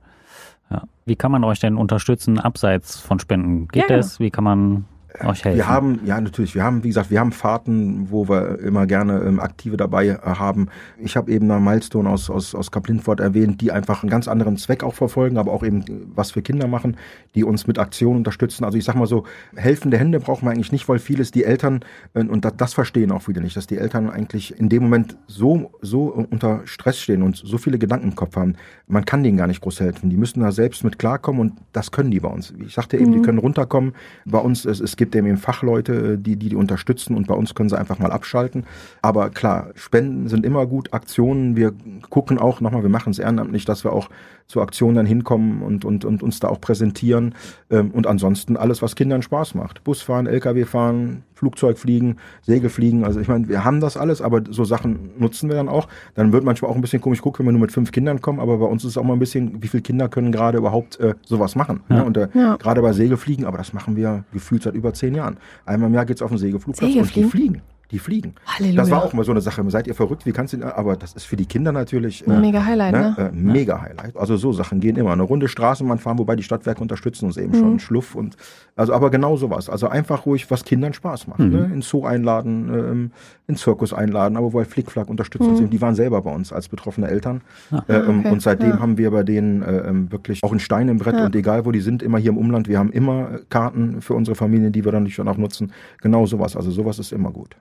Ja. 0.71 0.83
Wie 1.07 1.17
kann 1.17 1.33
man 1.33 1.45
euch 1.45 1.61
denn 1.61 1.77
unterstützen 1.77 2.39
abseits 2.39 2.99
von 2.99 3.19
Spenden? 3.19 3.69
Geht 3.69 3.83
ja, 3.83 3.87
genau. 3.89 3.99
das? 3.99 4.21
Wie 4.21 4.31
kann 4.31 4.45
man 4.45 4.85
euch 5.25 5.45
helfen? 5.45 5.57
Wir 5.57 5.69
haben, 5.69 6.01
ja 6.05 6.21
natürlich, 6.21 6.55
wir 6.55 6.63
haben, 6.63 6.85
wie 6.85 6.89
gesagt, 6.89 7.11
wir 7.11 7.21
haben 7.21 7.33
Fahrten, 7.33 8.11
wo 8.11 8.29
wir 8.29 8.59
immer 8.61 8.87
gerne 8.87 9.21
ähm, 9.21 9.41
Aktive 9.41 9.77
dabei 9.77 10.09
äh, 10.09 10.19
haben. 10.23 10.69
Ich 10.99 11.17
habe 11.17 11.31
eben 11.31 11.51
eine 11.51 11.61
Milestone 11.61 12.09
aus, 12.09 12.31
aus, 12.31 12.55
aus 12.55 12.71
Kaplinfort 12.71 13.21
erwähnt, 13.21 13.61
die 13.61 13.73
einfach 13.73 14.03
einen 14.03 14.11
ganz 14.11 14.29
anderen 14.29 14.57
Zweck 14.57 14.83
auch 14.85 14.95
verfolgen, 14.95 15.39
aber 15.39 15.53
auch 15.53 15.63
eben 15.65 15.85
was 16.15 16.33
für 16.33 16.43
Kinder 16.43 16.69
machen, 16.69 16.97
die 17.35 17.45
uns 17.45 17.67
mit 17.67 17.79
Aktionen 17.79 18.19
unterstützen. 18.19 18.65
Also 18.65 18.77
ich 18.77 18.85
sag 18.85 18.97
mal 18.97 19.07
so, 19.07 19.25
helfende 19.57 19.99
Hände 19.99 20.21
brauchen 20.21 20.47
wir 20.47 20.51
eigentlich 20.51 20.73
nicht, 20.73 20.89
weil 20.89 20.99
vieles 20.99 21.31
die 21.31 21.45
Eltern, 21.45 21.81
äh, 22.15 22.25
und 22.25 22.45
das, 22.45 22.55
das 22.57 22.75
verstehen 22.75 23.11
auch 23.11 23.27
wieder 23.29 23.41
nicht, 23.41 23.57
dass 23.57 23.67
die 23.67 23.79
Eltern 23.79 24.11
eigentlich 24.11 24.59
in 24.59 24.69
dem 24.69 24.83
Moment 24.83 25.17
so, 25.27 25.73
so 25.81 26.07
unter 26.31 26.63
Stress 26.67 26.99
stehen 26.99 27.23
und 27.23 27.37
so 27.37 27.59
viele 27.59 27.79
Gedanken 27.79 28.09
im 28.09 28.15
Kopf 28.15 28.37
haben. 28.37 28.57
Man 28.87 29.05
kann 29.05 29.23
denen 29.23 29.37
gar 29.37 29.47
nicht 29.47 29.61
groß 29.61 29.81
helfen. 29.81 30.11
Die 30.11 30.17
müssen 30.17 30.41
da 30.41 30.53
selbst 30.53 30.85
mit 30.85 30.99
klarkommen 30.99 31.41
und 31.41 31.53
das 31.73 31.91
können 31.91 32.11
die 32.11 32.21
bei 32.21 32.29
uns. 32.29 32.53
Ich 32.65 32.75
sagte 32.75 32.97
eben, 32.99 33.11
mhm. 33.11 33.15
die 33.15 33.23
können 33.23 33.39
runterkommen. 33.39 33.95
Bei 34.25 34.39
uns, 34.39 34.65
es, 34.65 34.81
es 34.81 34.97
gibt 34.97 35.08
gibt 35.09 35.17
eben 35.17 35.39
Fachleute, 35.39 36.15
äh, 36.15 36.17
die, 36.19 36.37
die 36.37 36.51
die 36.51 36.57
unterstützen 36.57 37.17
und 37.17 37.27
bei 37.27 37.35
uns 37.35 37.55
können 37.55 37.71
sie 37.71 37.79
einfach 37.79 37.99
mal 37.99 38.13
abschalten. 38.13 38.65
Aber 39.01 39.31
klar, 39.31 39.71
Spenden 39.75 40.29
sind 40.29 40.45
immer 40.45 40.67
gut, 40.67 40.93
Aktionen, 40.93 41.57
wir 41.57 41.73
gucken 42.11 42.39
auch 42.39 42.61
nochmal, 42.61 42.83
wir 42.83 42.91
machen 42.91 43.11
es 43.11 43.19
ehrenamtlich, 43.19 43.65
dass 43.65 43.85
wir 43.85 43.93
auch 43.93 44.11
zu 44.49 44.63
Aktionen 44.63 44.97
dann 44.97 45.07
hinkommen 45.07 45.61
und, 45.61 45.85
und, 45.85 46.07
und 46.07 46.23
uns 46.23 46.41
da 46.41 46.49
auch 46.49 46.61
präsentieren. 46.61 47.35
Ähm, 47.71 47.91
und 47.91 48.07
ansonsten 48.07 48.57
alles, 48.57 48.81
was 48.81 48.97
Kindern 48.97 49.21
Spaß 49.21 49.55
macht. 49.55 49.85
Busfahren, 49.85 50.27
Lkw 50.27 50.65
fahren, 50.65 51.23
Flugzeug 51.35 51.79
fliegen, 51.79 52.17
Segel 52.41 52.71
fliegen. 52.71 53.05
Also 53.05 53.21
ich 53.21 53.29
meine, 53.29 53.47
wir 53.49 53.65
haben 53.65 53.81
das 53.81 53.99
alles, 53.99 54.23
aber 54.23 54.43
so 54.49 54.65
Sachen 54.65 55.11
nutzen 55.19 55.51
wir 55.51 55.57
dann 55.57 55.69
auch. 55.69 55.87
Dann 56.15 56.33
wird 56.33 56.45
manchmal 56.45 56.71
auch 56.71 56.75
ein 56.75 56.81
bisschen 56.81 57.03
komisch 57.03 57.21
gucken, 57.21 57.41
wenn 57.41 57.53
wir 57.53 57.59
nur 57.59 57.61
mit 57.61 57.73
fünf 57.73 57.93
Kindern 57.93 58.23
kommen, 58.23 58.41
aber 58.41 58.57
bei 58.57 58.67
uns 58.67 58.85
ist 58.85 58.93
es 58.93 58.97
auch 58.97 59.05
mal 59.05 59.13
ein 59.13 59.19
bisschen, 59.19 59.63
wie 59.63 59.69
viele 59.69 59.83
Kinder 59.83 60.09
können 60.09 60.33
gerade 60.33 60.57
überhaupt 60.57 60.99
äh, 60.99 61.15
sowas 61.27 61.55
machen. 61.55 61.83
Ne? 61.91 61.97
Ja. 61.97 62.01
Ne? 62.01 62.05
Und 62.07 62.17
äh, 62.17 62.29
ja. 62.33 62.57
gerade 62.57 62.81
bei 62.81 62.95
Segelfliegen, 62.95 63.45
aber 63.45 63.59
das 63.59 63.75
machen 63.75 63.97
wir 63.97 64.25
gefühlt 64.33 64.63
seit 64.63 64.75
über 64.75 64.95
zehn 64.95 65.15
Jahren. 65.15 65.37
Einmal 65.67 65.91
im 65.91 65.95
Jahr 65.95 66.07
geht's 66.07 66.23
auf 66.23 66.31
den 66.31 66.39
Segelflugplatz 66.39 66.95
und 66.95 67.15
die 67.15 67.25
fliegen 67.25 67.61
die 67.91 67.99
fliegen. 67.99 68.35
Halleluja. 68.47 68.83
Das 68.83 68.91
war 68.91 69.03
auch 69.03 69.13
mal 69.15 69.25
so 69.25 69.31
eine 69.31 69.41
Sache. 69.41 69.65
Seid 69.71 69.87
ihr 69.87 69.95
verrückt? 69.95 70.27
Wie 70.27 70.33
kannst 70.33 70.53
du, 70.53 70.77
aber 70.77 70.97
das 70.97 71.15
ist 71.15 71.25
für 71.25 71.37
die 71.37 71.47
Kinder 71.47 71.73
natürlich. 71.73 72.27
Äh, 72.27 72.39
mega 72.39 72.65
Highlight, 72.65 72.93
ne? 72.93 73.15
ne? 73.17 73.29
Äh, 73.29 73.33
mega 73.33 73.81
Highlight. 73.81 74.17
Also 74.17 74.37
so 74.37 74.53
Sachen 74.53 74.81
gehen 74.81 74.97
immer. 74.97 75.13
Eine 75.13 75.23
Runde 75.23 75.49
Straßenbahn 75.49 75.99
fahren, 75.99 76.19
wobei 76.19 76.37
die 76.37 76.43
Stadtwerke 76.43 76.83
unterstützen 76.83 77.27
uns 77.27 77.37
eben 77.39 77.57
mhm. 77.57 77.61
schon. 77.61 77.79
Schluff 77.81 78.15
und, 78.15 78.37
also, 78.77 78.93
aber 78.93 79.11
genau 79.11 79.37
sowas. 79.37 79.71
Also 79.71 79.89
einfach 79.89 80.27
ruhig, 80.27 80.51
was 80.51 80.65
Kindern 80.65 80.93
Spaß 80.93 81.29
macht. 81.29 81.41
Mhm. 81.41 81.51
Ne? 81.51 81.71
In 81.73 81.83
Zoo 81.83 82.05
einladen, 82.05 82.69
ähm, 82.69 83.11
in 83.47 83.57
Zirkus 83.57 83.95
einladen, 83.95 84.37
aber 84.37 84.53
wo 84.53 84.59
halt 84.59 84.69
Flickflack 84.69 85.09
unterstützt 85.09 85.45
mhm. 85.45 85.51
uns 85.51 85.61
eben. 85.61 85.71
Die 85.71 85.81
waren 85.81 85.95
selber 85.95 86.21
bei 86.21 86.33
uns 86.33 86.53
als 86.53 86.69
betroffene 86.69 87.09
Eltern. 87.09 87.41
Ja. 87.71 87.85
Äh, 87.89 88.01
ähm, 88.01 88.21
okay. 88.21 88.31
Und 88.31 88.43
seitdem 88.43 88.71
ja. 88.71 88.81
haben 88.81 88.99
wir 88.99 89.11
bei 89.11 89.23
denen 89.23 89.63
äh, 89.63 89.89
ähm, 89.89 90.13
wirklich 90.13 90.43
auch 90.45 90.51
einen 90.51 90.61
Stein 90.61 90.89
im 90.89 90.99
Brett 90.99 91.15
ja. 91.15 91.25
und 91.25 91.35
egal 91.35 91.65
wo 91.65 91.73
die 91.73 91.81
sind, 91.81 92.03
immer 92.03 92.19
hier 92.19 92.31
im 92.31 92.39
Umland. 92.39 92.69
Wir 92.69 92.79
haben 92.79 92.93
immer 92.93 93.41
Karten 93.49 94.03
für 94.03 94.13
unsere 94.13 94.35
Familien, 94.35 94.73
die 94.73 94.85
wir 94.85 94.93
dann 94.93 95.05
nicht 95.05 95.19
auch 95.19 95.37
nutzen. 95.37 95.73
Genau 96.03 96.27
sowas. 96.27 96.55
Also 96.55 96.71
sowas 96.71 96.99
ist 96.99 97.13
immer 97.13 97.31
gut. 97.31 97.57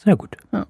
Sehr 0.00 0.16
gut. 0.16 0.36
Ja. 0.52 0.66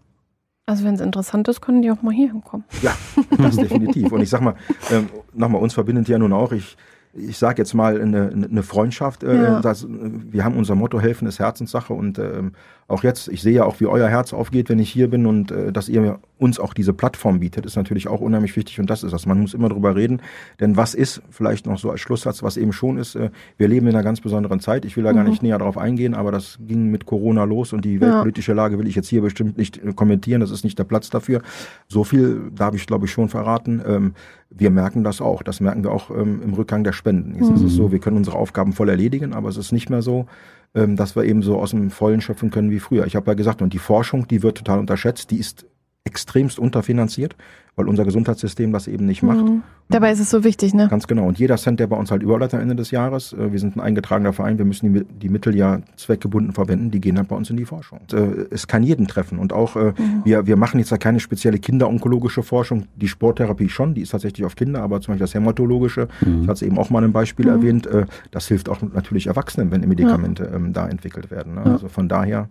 Also 0.66 0.84
wenn 0.84 0.94
es 0.94 1.00
interessant 1.00 1.48
ist, 1.48 1.60
können 1.60 1.82
die 1.82 1.90
auch 1.90 2.02
mal 2.02 2.12
hier 2.12 2.30
hinkommen. 2.30 2.64
Ja, 2.82 2.94
das 3.36 3.56
definitiv. 3.56 4.12
Und 4.12 4.20
ich 4.20 4.30
sag 4.30 4.40
mal, 4.40 4.54
ähm, 4.90 5.08
nochmal, 5.32 5.60
uns 5.60 5.74
verbindet 5.74 6.08
ja 6.08 6.18
nun 6.18 6.32
auch, 6.32 6.52
ich 6.52 6.76
ich 7.14 7.36
sage 7.36 7.60
jetzt 7.60 7.74
mal, 7.74 8.00
eine, 8.00 8.30
eine 8.32 8.62
Freundschaft. 8.62 9.22
Äh, 9.22 9.42
ja. 9.42 9.60
das, 9.60 9.86
wir 9.88 10.44
haben 10.44 10.56
unser 10.56 10.74
Motto, 10.74 10.98
helfen 10.98 11.28
ist 11.28 11.38
Herzenssache. 11.38 11.92
Und 11.92 12.18
ähm, 12.18 12.52
auch 12.88 13.02
jetzt, 13.02 13.28
ich 13.28 13.42
sehe 13.42 13.52
ja 13.52 13.64
auch, 13.64 13.80
wie 13.80 13.86
euer 13.86 14.08
Herz 14.08 14.32
aufgeht, 14.32 14.70
wenn 14.70 14.78
ich 14.78 14.90
hier 14.90 15.08
bin 15.10 15.26
und 15.26 15.50
äh, 15.50 15.72
dass 15.72 15.88
ihr 15.88 16.20
uns 16.38 16.58
auch 16.58 16.74
diese 16.74 16.92
Plattform 16.92 17.40
bietet, 17.40 17.66
ist 17.66 17.76
natürlich 17.76 18.08
auch 18.08 18.20
unheimlich 18.20 18.56
wichtig. 18.56 18.80
Und 18.80 18.88
das 18.88 19.02
ist 19.02 19.12
das. 19.12 19.26
Man 19.26 19.40
muss 19.40 19.52
immer 19.52 19.68
drüber 19.68 19.94
reden. 19.94 20.22
Denn 20.58 20.76
was 20.76 20.94
ist, 20.94 21.22
vielleicht 21.30 21.66
noch 21.66 21.78
so 21.78 21.90
als 21.90 22.00
Schlusssatz, 22.00 22.42
was 22.42 22.56
eben 22.56 22.72
schon 22.72 22.96
ist, 22.96 23.14
äh, 23.14 23.30
wir 23.58 23.68
leben 23.68 23.86
in 23.88 23.94
einer 23.94 24.04
ganz 24.04 24.22
besonderen 24.22 24.60
Zeit. 24.60 24.86
Ich 24.86 24.96
will 24.96 25.04
da 25.04 25.12
mhm. 25.12 25.16
gar 25.16 25.24
nicht 25.24 25.42
näher 25.42 25.58
darauf 25.58 25.76
eingehen, 25.76 26.14
aber 26.14 26.32
das 26.32 26.58
ging 26.66 26.90
mit 26.90 27.04
Corona 27.04 27.44
los 27.44 27.74
und 27.74 27.84
die 27.84 28.00
weltpolitische 28.00 28.54
Lage 28.54 28.78
will 28.78 28.88
ich 28.88 28.94
jetzt 28.94 29.08
hier 29.08 29.20
bestimmt 29.20 29.58
nicht 29.58 29.76
äh, 29.76 29.92
kommentieren. 29.92 30.40
Das 30.40 30.50
ist 30.50 30.64
nicht 30.64 30.78
der 30.78 30.84
Platz 30.84 31.10
dafür. 31.10 31.42
So 31.88 32.04
viel 32.04 32.50
darf 32.54 32.74
ich, 32.74 32.86
glaube 32.86 33.04
ich, 33.04 33.12
schon 33.12 33.28
verraten. 33.28 33.82
Ähm, 33.86 34.14
wir 34.54 34.70
merken 34.70 35.04
das 35.04 35.20
auch. 35.20 35.42
Das 35.42 35.60
merken 35.60 35.84
wir 35.84 35.92
auch 35.92 36.10
ähm, 36.10 36.40
im 36.42 36.54
Rückgang 36.54 36.84
der 36.84 36.92
spenden. 36.92 37.34
Jetzt 37.34 37.48
mhm. 37.48 37.56
ist 37.56 37.62
es 37.62 37.74
so, 37.74 37.92
wir 37.92 37.98
können 37.98 38.16
unsere 38.16 38.36
Aufgaben 38.36 38.72
voll 38.72 38.88
erledigen, 38.88 39.32
aber 39.32 39.48
es 39.48 39.56
ist 39.56 39.72
nicht 39.72 39.90
mehr 39.90 40.02
so, 40.02 40.26
ähm, 40.74 40.96
dass 40.96 41.16
wir 41.16 41.24
eben 41.24 41.42
so 41.42 41.58
aus 41.58 41.70
dem 41.70 41.90
Vollen 41.90 42.20
schöpfen 42.20 42.50
können 42.50 42.70
wie 42.70 42.80
früher. 42.80 43.06
Ich 43.06 43.16
habe 43.16 43.30
ja 43.30 43.34
gesagt, 43.34 43.62
und 43.62 43.72
die 43.72 43.78
Forschung, 43.78 44.28
die 44.28 44.42
wird 44.42 44.58
total 44.58 44.78
unterschätzt, 44.78 45.30
die 45.30 45.38
ist 45.38 45.66
extremst 46.04 46.58
unterfinanziert, 46.58 47.36
weil 47.76 47.88
unser 47.88 48.04
Gesundheitssystem 48.04 48.72
das 48.72 48.88
eben 48.88 49.06
nicht 49.06 49.22
macht. 49.22 49.46
Mhm. 49.46 49.62
Dabei 49.88 50.12
ist 50.12 50.20
es 50.20 50.30
so 50.30 50.42
wichtig, 50.42 50.74
ne? 50.74 50.88
Ganz 50.88 51.06
genau. 51.06 51.26
Und 51.26 51.38
jeder 51.38 51.56
Cent, 51.56 51.78
der 51.78 51.86
bei 51.86 51.96
uns 51.96 52.10
halt 52.10 52.22
überbleibt 52.22 52.54
am 52.54 52.60
Ende 52.60 52.74
des 52.74 52.90
Jahres, 52.90 53.32
äh, 53.32 53.52
wir 53.52 53.58
sind 53.58 53.76
ein 53.76 53.80
eingetragener 53.80 54.32
Verein, 54.32 54.58
wir 54.58 54.64
müssen 54.64 54.92
die, 54.92 55.04
die 55.04 55.28
Mittel 55.28 55.54
ja 55.54 55.80
zweckgebunden 55.96 56.52
verwenden, 56.52 56.90
die 56.90 57.00
gehen 57.00 57.16
halt 57.18 57.28
bei 57.28 57.36
uns 57.36 57.50
in 57.50 57.56
die 57.56 57.64
Forschung. 57.64 58.00
Und, 58.00 58.12
äh, 58.14 58.46
es 58.50 58.66
kann 58.66 58.82
jeden 58.82 59.06
treffen. 59.06 59.38
Und 59.38 59.52
auch, 59.52 59.76
äh, 59.76 59.92
mhm. 59.96 60.22
wir, 60.24 60.46
wir 60.46 60.56
machen 60.56 60.80
jetzt 60.80 60.90
ja 60.90 60.98
keine 60.98 61.20
spezielle 61.20 61.58
kinderonkologische 61.58 62.42
Forschung. 62.42 62.86
Die 62.96 63.08
Sporttherapie 63.08 63.68
schon, 63.68 63.94
die 63.94 64.02
ist 64.02 64.10
tatsächlich 64.10 64.44
auf 64.44 64.56
Kinder, 64.56 64.82
aber 64.82 65.00
zum 65.00 65.12
Beispiel 65.12 65.24
das 65.24 65.34
Hämatologische, 65.34 66.08
mhm. 66.20 66.42
ich 66.42 66.48
hatte 66.48 66.52
es 66.52 66.62
eben 66.62 66.78
auch 66.78 66.90
mal 66.90 67.04
ein 67.04 67.12
Beispiel 67.12 67.46
mhm. 67.46 67.52
erwähnt, 67.52 67.86
äh, 67.86 68.06
das 68.32 68.48
hilft 68.48 68.68
auch 68.68 68.82
natürlich 68.82 69.28
Erwachsenen, 69.28 69.70
wenn 69.70 69.80
Medikamente 69.88 70.44
ja. 70.44 70.56
ähm, 70.56 70.72
da 70.72 70.88
entwickelt 70.88 71.30
werden. 71.30 71.54
Ne? 71.54 71.62
Ja. 71.64 71.72
Also 71.72 71.88
von 71.88 72.08
daher 72.08 72.48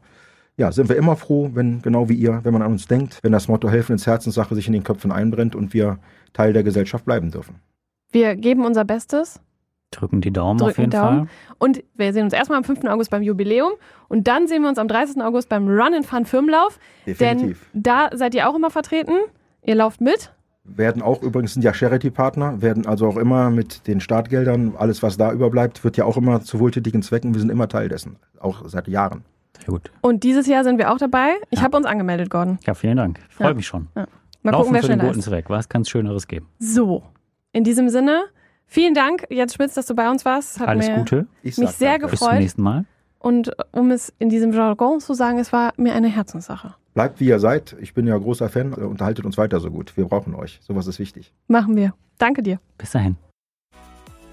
ja, 0.62 0.71
sind 0.71 0.89
wir 0.89 0.95
immer 0.95 1.15
froh, 1.15 1.50
wenn, 1.54 1.82
genau 1.82 2.08
wie 2.08 2.13
ihr, 2.13 2.41
wenn 2.43 2.54
man 2.54 2.62
an 2.62 2.74
uns 2.74 2.86
denkt, 2.86 3.17
wenn 3.24 3.32
das 3.32 3.47
Motto 3.47 3.67
Helfen 3.67 3.93
ins 3.93 4.06
Herzenssache 4.06 4.54
sich 4.54 4.67
in 4.67 4.74
den 4.74 4.84
Köpfen 4.84 5.12
einbrennt 5.12 5.56
und 5.56 5.74
wir 5.74 5.97
Teil 6.34 6.54
der 6.54 6.62
Gesellschaft 6.62 7.04
bleiben 7.04 7.32
dürfen. 7.32 7.56
Wir 8.12 8.36
geben 8.36 8.63
unser 8.63 8.86
Bestes. 8.86 9.41
Drücken 9.89 10.21
die 10.21 10.32
Daumen 10.32 10.60
Drücken 10.60 10.71
auf 10.71 10.78
jeden 10.78 10.91
Daumen. 10.91 11.28
Fall. 11.28 11.56
Und 11.58 11.84
wir 11.95 12.13
sehen 12.13 12.26
uns 12.26 12.34
erstmal 12.34 12.60
am 12.60 12.63
5. 12.63 12.86
August 12.86 13.10
beim 13.10 13.24
Jubiläum 13.24 13.71
und 14.08 14.28
dann 14.28 14.47
sehen 14.47 14.62
wir 14.62 14.69
uns 14.69 14.78
am 14.78 14.88
30. 14.88 15.24
August 15.24 15.50
beim 15.50 15.67
Run 15.67 15.95
and 15.95 16.06
Fun 16.06 16.26
Firmenlauf. 16.26 16.78
Definitiv. 17.08 17.65
Denn 17.74 17.82
da 17.82 18.10
seid 18.13 18.36
ihr 18.36 18.47
auch 18.47 18.56
immer 18.56 18.69
vertreten. 18.69 19.15
Ihr 19.63 19.74
lauft 19.74 20.00
mit. 20.00 20.32
Werden 20.63 21.02
auch 21.02 21.24
übrigens 21.24 21.56
sind 21.56 21.63
ja 21.63 21.74
Charity-Partner, 21.74 22.62
werden 22.62 22.86
also 22.86 23.08
auch 23.08 23.17
immer 23.17 23.50
mit 23.50 23.88
den 23.88 24.00
Startgeldern, 24.00 24.76
alles 24.78 25.02
was 25.02 25.17
da 25.17 25.34
überbleibt, 25.34 25.84
wird 25.84 25.97
ja 25.97 26.06
auch 26.06 26.17
immer 26.17 26.43
zu 26.43 26.60
wohltätigen 26.60 27.02
Zwecken. 27.02 27.34
Wir 27.34 27.41
sind 27.41 27.50
immer 27.50 27.67
Teil 27.67 27.89
dessen, 27.89 28.17
auch 28.39 28.62
seit 28.67 28.88
Jahren. 28.88 29.24
Gut. 29.65 29.91
Und 30.02 30.24
dieses 30.24 30.47
Jahr 30.47 30.63
sind 30.63 30.78
wir 30.78 30.91
auch 30.91 30.97
dabei. 30.97 31.36
Ich 31.50 31.60
ja. 31.60 31.65
habe 31.65 31.78
uns 31.78 31.86
angemeldet, 31.86 32.30
Gordon. 32.30 32.60
Ja, 32.65 32.74
vielen 32.74 32.97
Dank. 32.97 33.19
Ich 33.30 33.36
freue 33.36 33.50
ja. 33.50 33.54
mich 33.54 33.67
schon. 33.67 33.88
Ja. 33.95 34.08
Mal 34.43 34.52
Laufen 34.52 34.63
gucken, 34.63 34.74
wer 34.74 34.82
für 34.82 34.97
den 34.97 35.08
guten 35.08 35.21
Zweck. 35.21 35.50
Was 35.50 35.69
kann 35.69 35.84
es 35.84 35.89
Schöneres 35.89 36.28
geben? 36.28 36.47
So, 36.60 37.04
in 37.54 37.63
diesem 37.63 37.89
Sinne, 37.89 38.24
vielen 38.65 38.93
Dank, 38.93 39.28
Jens 39.30 39.54
Schmitz, 39.54 39.76
dass 39.76 39.86
du 39.86 39.95
bei 39.95 40.10
uns 40.10 40.26
warst. 40.26 40.60
Hat 40.60 40.67
Alles 40.67 40.89
Gute. 40.89 41.28
mich 41.43 41.56
sehr 41.56 41.91
danke. 41.91 42.08
gefreut. 42.08 42.19
Bis 42.19 42.19
zum 42.19 42.39
nächsten 42.39 42.62
Mal. 42.62 42.86
Und 43.19 43.52
um 43.71 43.91
es 43.91 44.12
in 44.17 44.30
diesem 44.30 44.52
Jargon 44.52 45.00
zu 45.00 45.13
sagen, 45.13 45.38
es 45.38 45.54
war 45.54 45.74
mir 45.78 45.93
eine 45.93 46.08
Herzenssache. 46.08 46.74
Bleibt 46.95 47.19
wie 47.19 47.28
ihr 47.28 47.39
seid. 47.39 47.76
Ich 47.80 47.93
bin 47.93 48.08
ja 48.08 48.17
großer 48.17 48.50
Fan. 48.50 48.74
Unterhaltet 48.74 49.26
uns 49.26 49.38
weiter 49.38 49.60
so 49.60 49.69
gut. 49.69 49.95
Wir 49.95 50.06
brauchen 50.06 50.34
euch. 50.34 50.60
Sowas 50.63 50.88
ist 50.88 50.97
wichtig. 50.97 51.32
Machen 51.47 51.76
wir. 51.76 51.93
Danke 52.17 52.41
dir. 52.41 52.60
Bis 52.78 52.91
dahin. 52.91 53.17